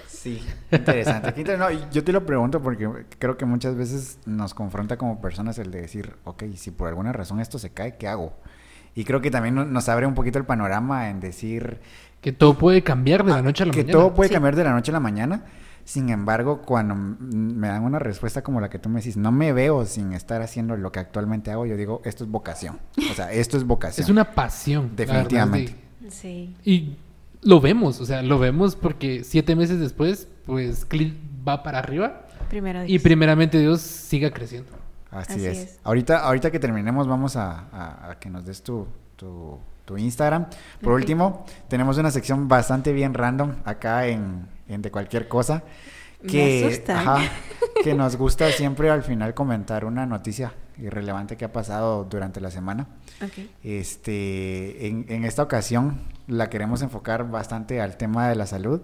[0.07, 0.39] Sí,
[0.71, 1.57] interesante.
[1.57, 2.87] no, y yo te lo pregunto porque
[3.17, 7.11] creo que muchas veces nos confronta como personas el de decir, ok, si por alguna
[7.11, 8.33] razón esto se cae, ¿qué hago?
[8.95, 11.79] Y creo que también no- nos abre un poquito el panorama en decir
[12.21, 13.99] Que todo puede cambiar de la noche a la que mañana.
[13.99, 14.33] todo puede Sí.
[14.33, 15.45] cambiar de la noche a la mañana.
[15.83, 19.51] Sin embargo, cuando me dan una respuesta como la que tú me decís, no me
[19.53, 22.79] veo sin estar haciendo lo que actualmente hago, yo digo, esto es vocación.
[23.09, 24.03] O sea, esto es vocación.
[24.03, 24.91] Es una pasión.
[24.95, 25.75] verdad, Definitivamente.
[26.01, 26.55] de- Sí.
[26.63, 26.97] Y
[27.41, 31.15] lo vemos, o sea, lo vemos porque siete meses después, pues Clint
[31.47, 33.01] va para arriba Primero y Dios.
[33.01, 34.69] primeramente Dios siga creciendo.
[35.11, 35.57] Así, Así es.
[35.57, 35.79] es.
[35.83, 40.47] Ahorita, ahorita que terminemos, vamos a, a- a que nos des tu, tu, tu Instagram.
[40.81, 45.63] Por último, tenemos una sección bastante bien random acá en, en De Cualquier Cosa.
[46.23, 46.97] Me Que, asustan.
[46.97, 47.17] ajá,
[47.83, 52.49] que nos gusta siempre al final comentar una noticia irrelevante que ha pasado durante la
[52.51, 52.87] semana.
[53.23, 53.39] Ok.
[53.63, 58.81] Este, en, en esta ocasión la queremos enfocar bastante al tema de la salud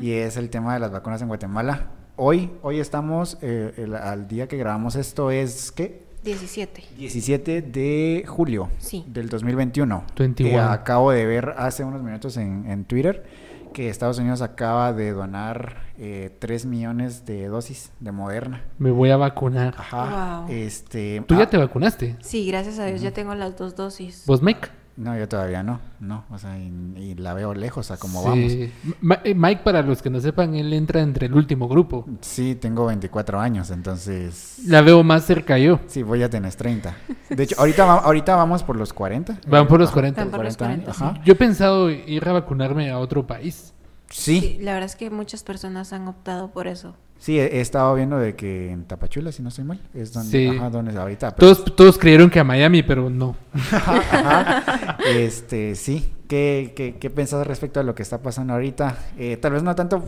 [0.00, 1.88] y es el tema de las vacunas en Guatemala.
[2.16, 6.06] Hoy, hoy estamos, eh, el- al día que grabamos esto es, ¿qué?
[6.24, 6.82] 17.
[6.96, 9.04] 17 de julio Sí.
[9.06, 10.02] del 2021.
[10.16, 10.56] 21.
[10.56, 13.24] Eh, acabo de ver hace unos minutos en, en Twitter
[13.72, 18.64] que Estados Unidos acaba de donar eh, 3 millones de dosis de Moderna.
[18.78, 19.74] Me voy a vacunar.
[19.76, 20.40] Ajá.
[20.46, 20.50] Wow.
[20.50, 22.16] Este, ¿Tú ya ah, te vacunaste?
[22.22, 24.24] Sí, gracias a Dios ya tengo las dos dosis.
[24.26, 24.68] ¿Vos, Mike?
[24.96, 28.70] No, yo todavía no, no, o sea, y, y la veo lejos a cómo Sí.
[28.86, 28.96] vamos.
[29.02, 32.06] Ma- eh, Mike, para los que no sepan, él entra entre el último grupo.
[32.22, 34.60] Sí, tengo 24 años, entonces...
[34.66, 35.80] La veo más cerca yo.
[35.86, 36.94] Sí, voy a tener 30.
[37.28, 39.38] De hecho, ahorita, va- ahorita vamos por los 40.
[39.46, 40.22] Van por los Ajá, 40.
[40.24, 41.14] Van por los 40, Ajá.
[41.14, 41.20] sí.
[41.26, 43.74] Yo he pensado ir a vacunarme a otro país.
[44.10, 46.94] Sí, Sí, la verdad es que muchas personas han optado por eso.
[47.18, 50.30] sí, he, he estado viendo de que en Tapachula, si no estoy mal, es donde,
[50.30, 50.46] Sí.
[50.56, 51.34] ajá, donde es ahorita.
[51.34, 53.34] pero- Todos, todos creyeron que a Miami, pero no.
[53.72, 54.96] Ajá.
[55.08, 56.12] Este, sí.
[56.28, 58.98] ¿Qué, qué, qué pensás respecto a lo que está pasando ahorita?
[59.18, 60.02] Eh, tal vez no tanto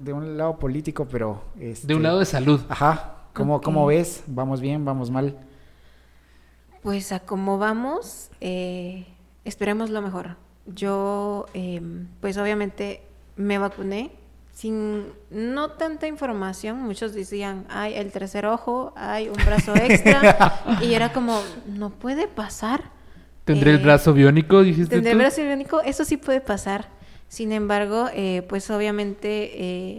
[0.00, 1.44] de un lado político, pero...
[1.54, 2.60] De este, un lado de salud.
[2.68, 3.14] Ajá.
[3.32, 3.60] ¿Cómo.
[3.60, 4.22] ¿Cómo ves?
[4.26, 4.84] ¿Vamos bien?
[4.84, 5.36] ¿Vamos mal?
[6.82, 9.06] Pues a cómo vamos, eh,
[9.44, 10.36] esperemos lo mejor.
[10.66, 11.80] Yo, eh,
[12.20, 13.02] pues obviamente
[13.40, 14.12] me vacuné
[14.52, 16.78] sin no tanta información.
[16.82, 20.62] Muchos decían, hay el tercer ojo, hay un brazo extra.
[20.82, 22.90] y era como, no puede pasar.
[23.44, 25.22] ¿Tendré el Eh, brazo biónico, dijiste Tendré el tú?
[25.22, 26.88] brazo biónico, eso sí puede pasar.
[27.28, 29.50] Sin embargo, eh, pues obviamente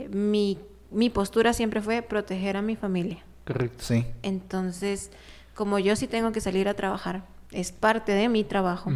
[0.04, 0.60] eh, mi,
[0.92, 3.24] mi postura siempre fue proteger a mi familia.
[3.46, 3.84] Correcto.
[3.84, 4.06] Sí.
[4.22, 5.10] Entonces,
[5.56, 8.92] como yo sí tengo que salir a trabajar, es parte de mi trabajo.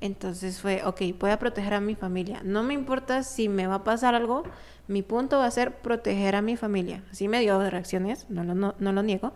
[0.00, 2.40] Entonces fue, ok, voy a proteger a mi familia.
[2.44, 4.42] No me importa si me va a pasar algo,
[4.88, 7.02] mi punto va a ser proteger a mi familia.
[7.12, 9.32] Sí me dio reacciones, no lo, no, no lo niego.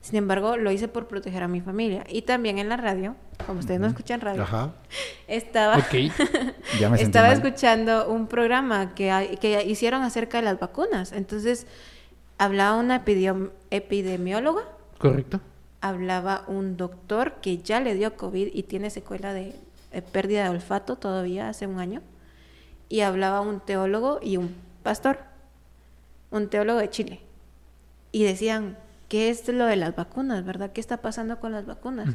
[0.00, 2.04] Sin embargo, lo hice por proteger a mi familia.
[2.08, 3.16] Y también en la radio,
[3.46, 4.72] como ustedes no escuchan radio, Ajá.
[5.28, 5.76] estaba.
[6.80, 7.36] Ya me estaba mal.
[7.36, 11.12] escuchando un programa que, que hicieron acerca de las vacunas.
[11.12, 11.66] Entonces,
[12.38, 14.62] hablaba una epidem- epidemióloga
[14.98, 15.40] Correcto.
[15.80, 19.54] Hablaba un doctor que ya le dio COVID y tiene secuela de,
[20.12, 22.02] pérdida de olfato todavía hace un año.
[22.88, 25.18] Y hablaba un teólogo y un pastor,
[26.30, 27.20] un teólogo de Chile.
[28.12, 28.78] Y decían,
[29.08, 30.72] ¿qué es lo de las vacunas, verdad?
[30.72, 32.08] ¿Qué está pasando con las vacunas?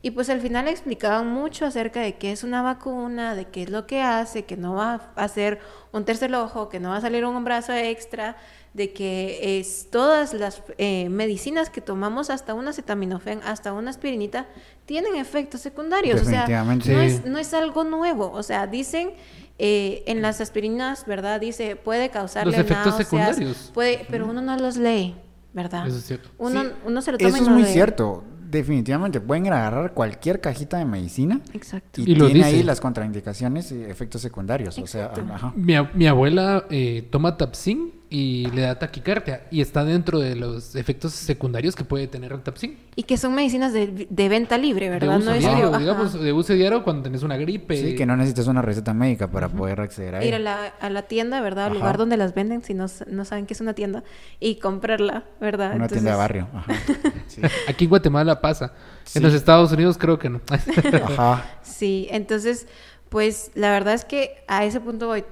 [0.00, 3.70] Y pues al final explicaban mucho acerca de qué es una vacuna, de qué es
[3.70, 5.60] lo que hace, que no va a hacer
[5.92, 8.36] un tercer ojo, que no va a salir un brazo extra,
[8.78, 14.46] de que es todas las eh, medicinas que tomamos, hasta un acetaminofén, hasta una aspirinita,
[14.86, 16.22] tienen efectos secundarios.
[16.22, 18.30] O sea, no es, no es algo nuevo.
[18.32, 19.10] O sea, dicen
[19.58, 21.40] eh, en las aspirinas, ¿verdad?
[21.40, 23.70] Dice, puede causarle Los efectos náuseas, secundarios.
[23.74, 25.16] Puede, pero uno no los lee,
[25.52, 25.86] ¿verdad?
[25.86, 26.30] Eso es cierto.
[26.38, 27.72] Uno, Sí, uno se lo toma Eso y es no muy lee.
[27.72, 28.24] cierto.
[28.48, 32.00] Definitivamente pueden agarrar cualquier cajita de medicina Exacto.
[32.00, 34.78] y, Y lo tiene ahí las contraindicaciones y efectos secundarios.
[34.78, 35.52] O sea, ajá.
[35.54, 40.74] Mi, mi abuela eh, toma Tapsin y le da taquicardia y está dentro de los
[40.76, 42.78] efectos secundarios que puede tener el Tapsin.
[42.96, 45.18] Y que son medicinas de, de venta libre, De ¿verdad?
[45.18, 47.76] uso no es diario, ajá, digamos, de uso diario cuando tenés una gripe.
[47.76, 50.38] Sí, que no necesitas una receta médica para poder acceder a ir a ella.
[50.38, 51.66] la, a la tienda, ¿verdad?
[51.66, 51.78] Al Ajá.
[51.80, 54.02] lugar donde las venden, si no, no saben que es una tienda,
[54.40, 55.74] y comprarla, ¿verdad?
[55.76, 56.48] Una tienda de Entonces, barrio.
[56.54, 56.72] Ajá.
[57.28, 57.42] Sí.
[57.68, 58.72] Aquí en Guatemala pasa.
[59.04, 59.18] Sí.
[59.18, 60.40] En los Estados Unidos creo que no.
[61.04, 61.44] Ajá.
[61.62, 62.66] Sí, entonces,
[63.10, 65.24] pues la verdad es que a ese punto voy.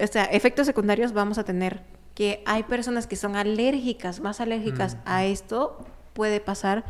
[0.00, 1.80] O sea, efectos secundarios vamos a tener.
[2.16, 5.78] Que hay personas que son alérgicas, más alérgicas a esto,
[6.14, 6.84] puede pasar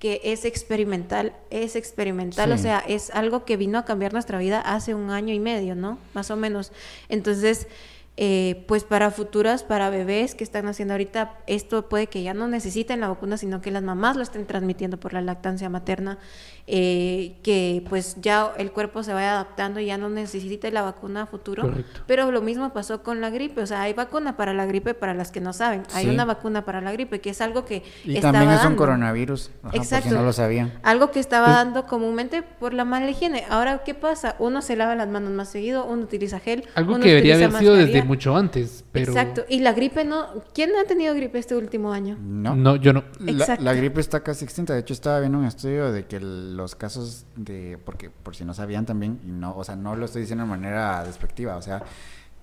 [0.00, 4.60] que es experimental, es experimental, o sea, es algo que vino a cambiar nuestra vida
[4.60, 5.96] hace un año y medio, ¿no?
[6.12, 6.72] Más o menos.
[7.08, 7.68] Entonces,
[8.18, 12.46] eh, pues para futuras, para bebés que están haciendo ahorita, esto puede que ya no
[12.46, 16.18] necesiten la vacuna, sino que las mamás lo estén transmitiendo por la lactancia materna,
[16.66, 21.22] eh, que pues ya el cuerpo se vaya adaptando y ya no necesite la vacuna
[21.22, 21.62] a futuro.
[21.62, 22.02] Correcto.
[22.06, 25.14] Pero lo mismo pasó con la gripe, o sea, hay vacuna para la gripe para
[25.14, 26.10] las que no saben, hay Sí.
[26.10, 28.78] una vacuna para la gripe, que es algo que Y estaba también es un dando.
[28.78, 29.50] coronavirus.
[29.62, 30.10] Ajá, por si Exacto.
[30.14, 30.72] no lo sabían.
[30.82, 33.44] Algo que estaba Pues- dando comúnmente por la mala higiene.
[33.48, 34.36] Ahora, ¿qué pasa?
[34.38, 36.64] Uno se lava las manos más seguido, uno utiliza gel.
[36.74, 39.44] Algo uno que debería utiliza haber sido desde mucho antes, pero Exacto.
[39.48, 40.26] Y la gripe no.
[40.54, 42.16] ¿Quién ha tenido gripe este último año?
[42.20, 42.54] No.
[42.56, 43.04] no, yo no.
[43.20, 43.64] La, Exacto.
[43.64, 44.74] la gripe está casi extinta.
[44.74, 48.54] De hecho, estaba viendo un estudio de que los casos de, porque por si no
[48.54, 51.82] sabían también, y no, o sea, no lo estoy diciendo de manera despectiva, o sea,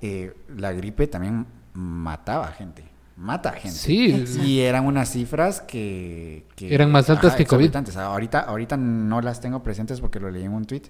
[0.01, 2.83] eh, la gripe también mataba gente,
[3.17, 3.77] mata gente.
[3.77, 4.43] Sí, Exacto.
[4.47, 7.75] Y eran unas cifras que, que- Eran más altas que COVID.
[7.97, 10.83] Ahorita, ahorita no las tengo presentes porque lo leí en un tweet,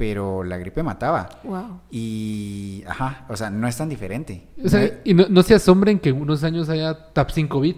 [0.00, 1.28] pero la gripe mataba.
[1.44, 1.82] Wow.
[1.90, 4.48] Y, ajá, o sea, no es tan diferente.
[4.64, 7.76] O sea, No- y no, no se asombren que en unos años haya Tapsin COVID.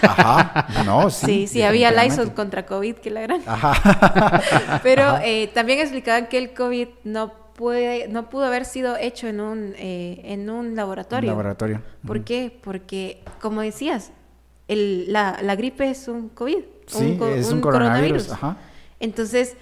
[0.00, 1.26] Ajá, no, sí.
[1.26, 3.42] Sí, sí, había Lysol contra COVID, que la gran.
[3.46, 4.80] Ajá.
[4.82, 9.40] Pero eh, también explicaban que el COVID no puede, no pudo haber sido hecho en
[9.40, 11.28] un, eh, en un laboratorio.
[11.32, 11.82] Laboratorio.
[12.06, 12.58] ¿Por qué?
[12.62, 14.12] Porque, como decías,
[14.68, 16.64] el, la, la gripe es un COVID.
[16.86, 18.32] Sí, co- es un coronavirus.
[18.32, 18.56] Ajá.
[19.00, 19.54] Entonces,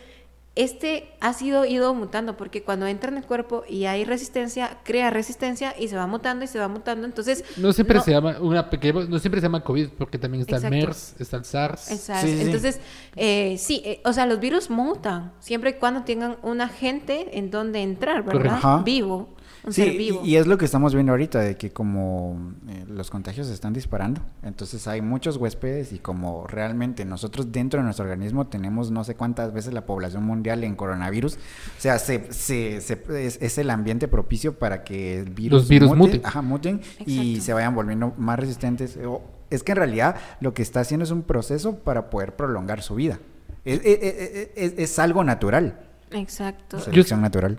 [0.56, 5.10] este ha sido ido mutando porque cuando entra en el cuerpo y hay resistencia, crea
[5.10, 7.06] resistencia y se va mutando y se va mutando.
[7.06, 10.40] Entonces, No siempre no- se llama una pequeña, no siempre se llama COVID porque también
[10.40, 10.74] está Exacto.
[10.74, 11.90] el MERS, está el SARS.
[11.90, 12.20] el SARS.
[12.22, 12.42] Sí, sí, sí.
[12.46, 12.80] Entonces,
[13.16, 17.50] eh, sí, eh, o sea, los virus mutan siempre y cuando tengan un agente en
[17.50, 18.54] donde entrar, ¿verdad?
[18.54, 18.82] Ajá.
[18.82, 19.28] Vivo,
[19.66, 20.20] un Sí, ser y- vivo.
[20.24, 23.72] y es lo que estamos viendo ahorita, de que como eh, los contagios se están
[23.72, 29.02] disparando, entonces hay muchos huéspedes y como realmente nosotros dentro de nuestro organismo tenemos no
[29.04, 33.58] sé cuántas veces la población mundial en coronavirus, o sea, se, se- se- es, es
[33.58, 36.20] el ambiente propicio para que el virus Los virus mute- muten.
[36.24, 38.98] ajá, muten y se vayan volviendo más resistentes.
[39.04, 42.82] O- Es que en realidad lo que está haciendo es un proceso para poder prolongar
[42.82, 43.18] su vida.
[43.64, 45.80] Es, es- es- es- es algo natural,
[46.10, 46.80] Exacto.
[46.80, 47.58] selección natural.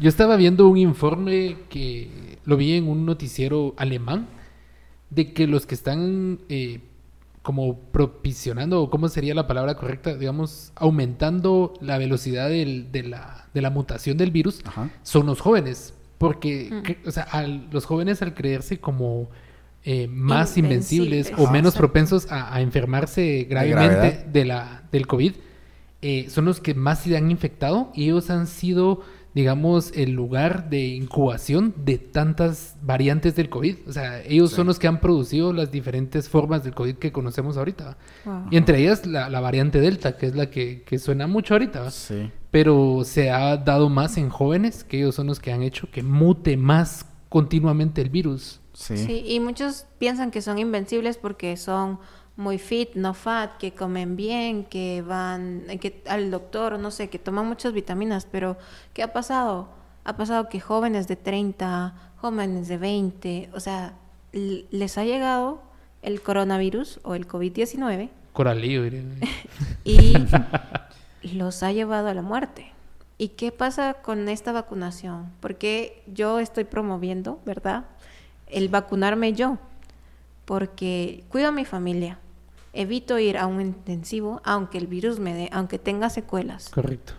[0.00, 4.28] Yo estaba viendo un informe que lo vi en un noticiero alemán
[5.10, 6.80] de que los que están eh,
[7.42, 13.46] como propiciando, o cómo sería la palabra correcta, digamos, aumentando la velocidad del- de, la,
[13.54, 14.90] de la mutación del virus, Ajá.
[15.02, 15.94] son los jóvenes.
[16.18, 16.82] Porque, Mm.
[16.82, 19.28] que- o sea, al- los jóvenes al creerse como
[19.84, 21.48] eh, más invencibles, Invencibles.
[21.48, 25.32] o menos propensos a, a enfermarse gravemente de la, del COVID,
[26.02, 29.00] eh, son los que más se han infectado y ellos han sido,
[29.38, 33.76] digamos, el lugar de incubación de tantas variantes del COVID.
[33.88, 34.56] O sea, ellos Sí.
[34.56, 37.96] son los que han producido las diferentes formas del COVID que conocemos ahorita.
[38.24, 38.46] Wow.
[38.50, 41.88] Y entre ellas la, la variante Delta, que es la que, que suena mucho ahorita.
[41.92, 42.32] Sí.
[42.50, 46.02] Pero se ha dado más en jóvenes, que ellos son los que han hecho que
[46.02, 48.60] mute más continuamente el virus.
[48.72, 48.96] Sí.
[48.96, 52.00] Sí, y muchos piensan que son invencibles porque son
[52.38, 57.18] muy fit, no fat, que comen bien, que van que al doctor, no sé, que
[57.18, 58.56] toman muchas vitaminas, pero
[58.94, 59.68] ¿qué ha pasado?
[60.04, 63.94] Ha pasado que jóvenes de 30, jóvenes de 20, o sea,
[64.32, 65.60] les ha llegado
[66.00, 68.08] el coronavirus o el COVID-19
[68.38, 69.02] Coralillo, diría.
[71.22, 72.72] y los ha llevado a la muerte.
[73.18, 75.32] ¿Y qué pasa con esta vacunación?
[75.40, 77.86] Porque yo estoy promoviendo, ¿verdad?
[78.46, 79.58] El vacunarme yo,
[80.44, 82.20] porque cuido a mi familia,
[82.72, 86.68] evito ir a un intensivo, aunque el virus me dé, aunque tenga secuelas.
[86.70, 87.14] Correcto.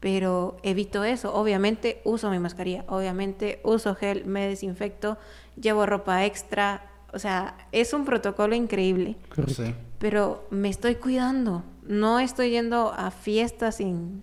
[0.00, 1.34] Pero evito eso.
[1.34, 5.16] Obviamente uso mi mascarilla, obviamente uso gel, me desinfecto,
[5.60, 6.82] llevo ropa extra.
[7.12, 9.16] O sea, es un protocolo increíble.
[9.34, 9.64] Correcto.
[9.64, 9.74] Sí.
[9.98, 11.62] Pero me estoy cuidando.
[11.86, 14.22] No estoy yendo a fiestas sin,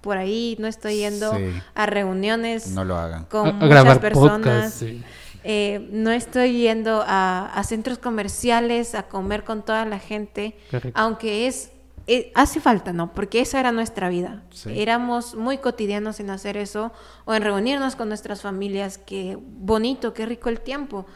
[0.00, 1.44] por ahí, no estoy yendo Sí.
[1.74, 3.24] a reuniones No lo hagan.
[3.26, 4.32] con A- a muchas grabar personas.
[4.38, 5.02] podcast, sí.
[5.44, 10.56] Eh, no estoy yendo a, a centros comerciales a comer con toda la gente,
[10.94, 11.72] aunque es,
[12.06, 13.12] eh, hace falta, ¿no?
[13.12, 14.42] Porque esa era nuestra vida.
[14.50, 14.70] Sí.
[14.80, 16.92] Éramos muy cotidianos en hacer eso
[17.24, 18.98] o en reunirnos con nuestras familias.
[18.98, 21.06] Qué bonito, qué rico el tiempo.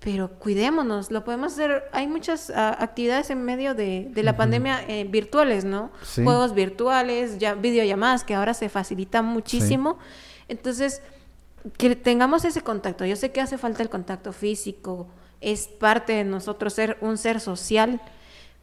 [0.00, 1.84] Pero cuidémonos, lo podemos hacer.
[1.92, 5.90] Hay muchas ah, actividades en medio de, de la pandemia eh, virtuales, ¿no?
[6.02, 6.22] Sí.
[6.22, 9.98] Juegos virtuales, ya videollamadas que ahora se facilitan muchísimo.
[10.46, 11.02] Entonces,
[11.76, 13.04] que tengamos ese contacto.
[13.04, 15.08] Yo sé que hace falta el contacto físico,
[15.40, 18.00] es parte de nosotros ser un ser social,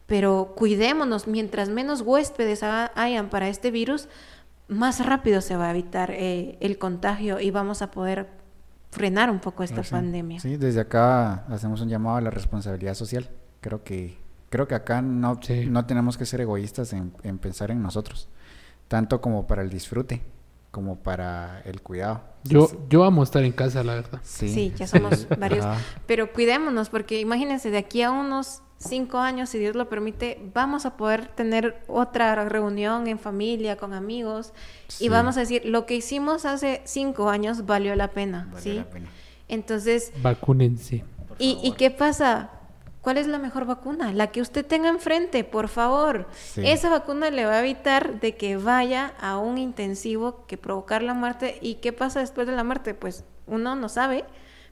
[0.06, 4.08] pero cuidémonos, mientras menos huéspedes ha- hayan para este virus,
[4.68, 8.28] más rápido se va a evitar eh, el contagio y vamos a poder
[8.90, 9.90] frenar un poco esta Ah, Sí.
[9.90, 10.40] pandemia.
[10.40, 13.28] Sí, desde acá hacemos un llamado a la responsabilidad social.
[13.60, 14.16] Creo que
[14.48, 15.66] creo que acá no, Sí.
[15.66, 18.28] no tenemos que ser egoístas en, en pensar en nosotros,
[18.88, 20.22] tanto como para el disfrute,
[20.76, 22.20] como para el cuidado.
[22.44, 24.20] Yo, yo amo estar en casa, la verdad.
[24.22, 25.64] sí, Sí, ya somos varios.
[25.64, 25.80] Ajá.
[26.06, 30.84] Pero cuidémonos, porque imagínense, de aquí a unos cinco años, si Dios lo permite, vamos
[30.84, 34.52] a poder tener otra reunión en familia, con amigos,
[34.88, 35.06] Sí.
[35.06, 38.74] y vamos a decir, lo que hicimos hace cinco años valió la pena, Vale ¿sí?
[38.74, 39.08] la pena.
[39.48, 41.04] Entonces, Vacúnense.
[41.38, 42.50] ¿y, ¿y qué pasa?
[43.06, 44.12] ¿Cuál es la mejor vacuna?
[44.12, 46.26] La que usted tenga enfrente, por favor.
[46.34, 46.62] Sí.
[46.66, 51.14] Esa vacuna le va a evitar de que vaya a un intensivo que provocar la
[51.14, 51.56] muerte.
[51.62, 52.94] ¿Y qué pasa después de la muerte?
[52.94, 54.24] Pues uno no sabe,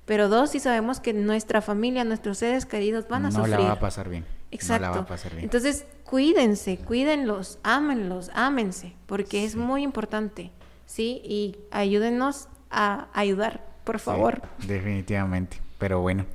[0.04, 3.50] pero dos sí sabemos que nuestra familia, nuestros seres queridos van a no sufrir.
[3.60, 4.26] la va a pasar bien.
[4.50, 4.86] Exacto.
[4.88, 5.44] No la va a pasar bien.
[5.44, 10.50] Entonces, cuídense, cuídenlos, ámenlos, ámense, porque es muy importante,
[10.86, 11.22] ¿sí?
[11.24, 14.42] Y ayúdenos a ayudar, por Sí, favor.
[14.66, 15.60] definitivamente.
[15.78, 16.26] Pero bueno,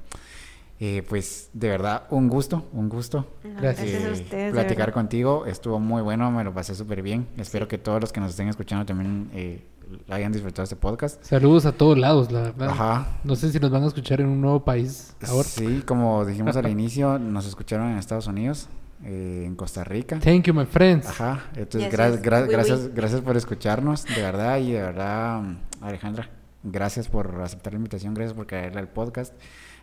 [0.80, 3.26] eh, pues de verdad, un gusto, un gusto.
[3.44, 3.90] No, Gracias.
[3.92, 4.46] Gracias a eh, ustedes.
[4.46, 7.28] de platicar contigo estuvo muy bueno, me lo pasé súper bien.
[7.38, 7.70] Espero Sí.
[7.70, 9.66] que todos los que nos estén escuchando también eh,
[10.10, 11.22] hayan disfrutado este podcast.
[11.24, 12.70] Saludos a todos lados, la verdad.
[12.70, 13.08] Ajá.
[13.24, 15.44] No sé si nos van a escuchar en un nuevo país ahora.
[15.48, 18.70] Sí, como dijimos al inicio, nos escucharon en Estados Unidos,
[19.04, 20.20] eh, en Costa Rica.
[20.20, 21.08] Thank you, my friends.
[21.08, 22.22] Ajá, entonces Yes, gra- yes.
[22.22, 22.92] gra- Oui, gracias, oui.
[22.96, 25.42] gracias por escucharnos, de verdad, y de verdad,
[25.82, 26.30] Alejandra,
[26.64, 29.34] gracias por aceptar la invitación, gracias por caerle al podcast.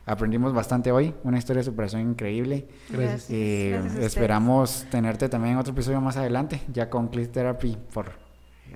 [0.06, 2.68] Aprendimos bastante hoy, una historia de superación increíble.
[2.88, 3.26] Gracias.
[3.28, 8.12] Eh, Gracias esperamos tenerte también en otro episodio más adelante, ya con Click Therapy por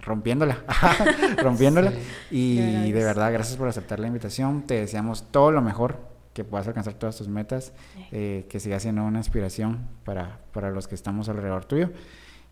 [0.03, 0.59] rompiéndola,
[1.43, 1.93] rompiéndola.
[1.93, 1.99] Sí.
[2.31, 3.05] Y De verdad, de gracias.
[3.07, 4.63] verdad, gracias por aceptar la invitación.
[4.67, 5.99] Te deseamos todo lo mejor,
[6.33, 7.73] que puedas alcanzar todas tus metas,
[8.11, 11.91] eh, que sigas siendo una inspiración para, para los que estamos alrededor tuyo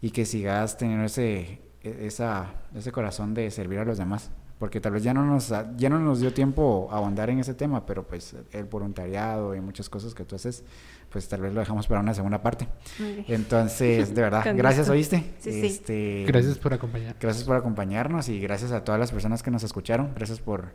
[0.00, 2.46] y que sigas teniendo ese, e- esa,
[2.76, 4.30] ese corazón de servir a los demás.
[4.59, 7.55] Porque tal vez ya no, nos, ya no nos dio tiempo a ahondar en ese
[7.55, 10.64] tema, pero pues el voluntariado y muchas cosas que tú haces,
[11.10, 12.66] pues tal vez lo dejamos para una segunda parte.
[13.28, 14.89] Entonces, de verdad, gracias.
[14.89, 15.22] ¿oíste?
[15.39, 15.66] Sí, sí.
[15.66, 17.14] Este, Gracias por acompañar.
[17.20, 20.12] Gracias por acompañarnos y gracias a todas las personas que nos escucharon.
[20.16, 20.72] Gracias por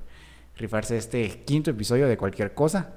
[0.56, 2.94] rifarse este quinto episodio de cualquier cosa.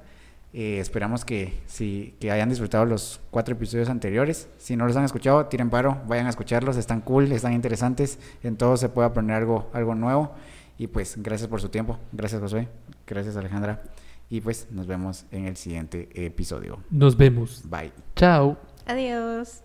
[0.53, 4.47] Eh, esperamos que, si, que hayan disfrutado los cuatro episodios anteriores.
[4.57, 6.77] Si no los han escuchado, tiren paro, vayan a escucharlos.
[6.77, 8.19] Están cool, están interesantes.
[8.43, 10.33] En todos se puede aprender algo, algo nuevo.
[10.77, 11.99] Y pues gracias por su tiempo.
[12.11, 12.67] Gracias Josué.
[13.05, 13.83] Gracias Alejandra.
[14.29, 16.83] Y pues nos vemos en el siguiente episodio.
[16.89, 17.63] Nos vemos.
[17.69, 17.93] Bye.
[18.15, 18.57] Chao.
[18.85, 19.63] Adiós.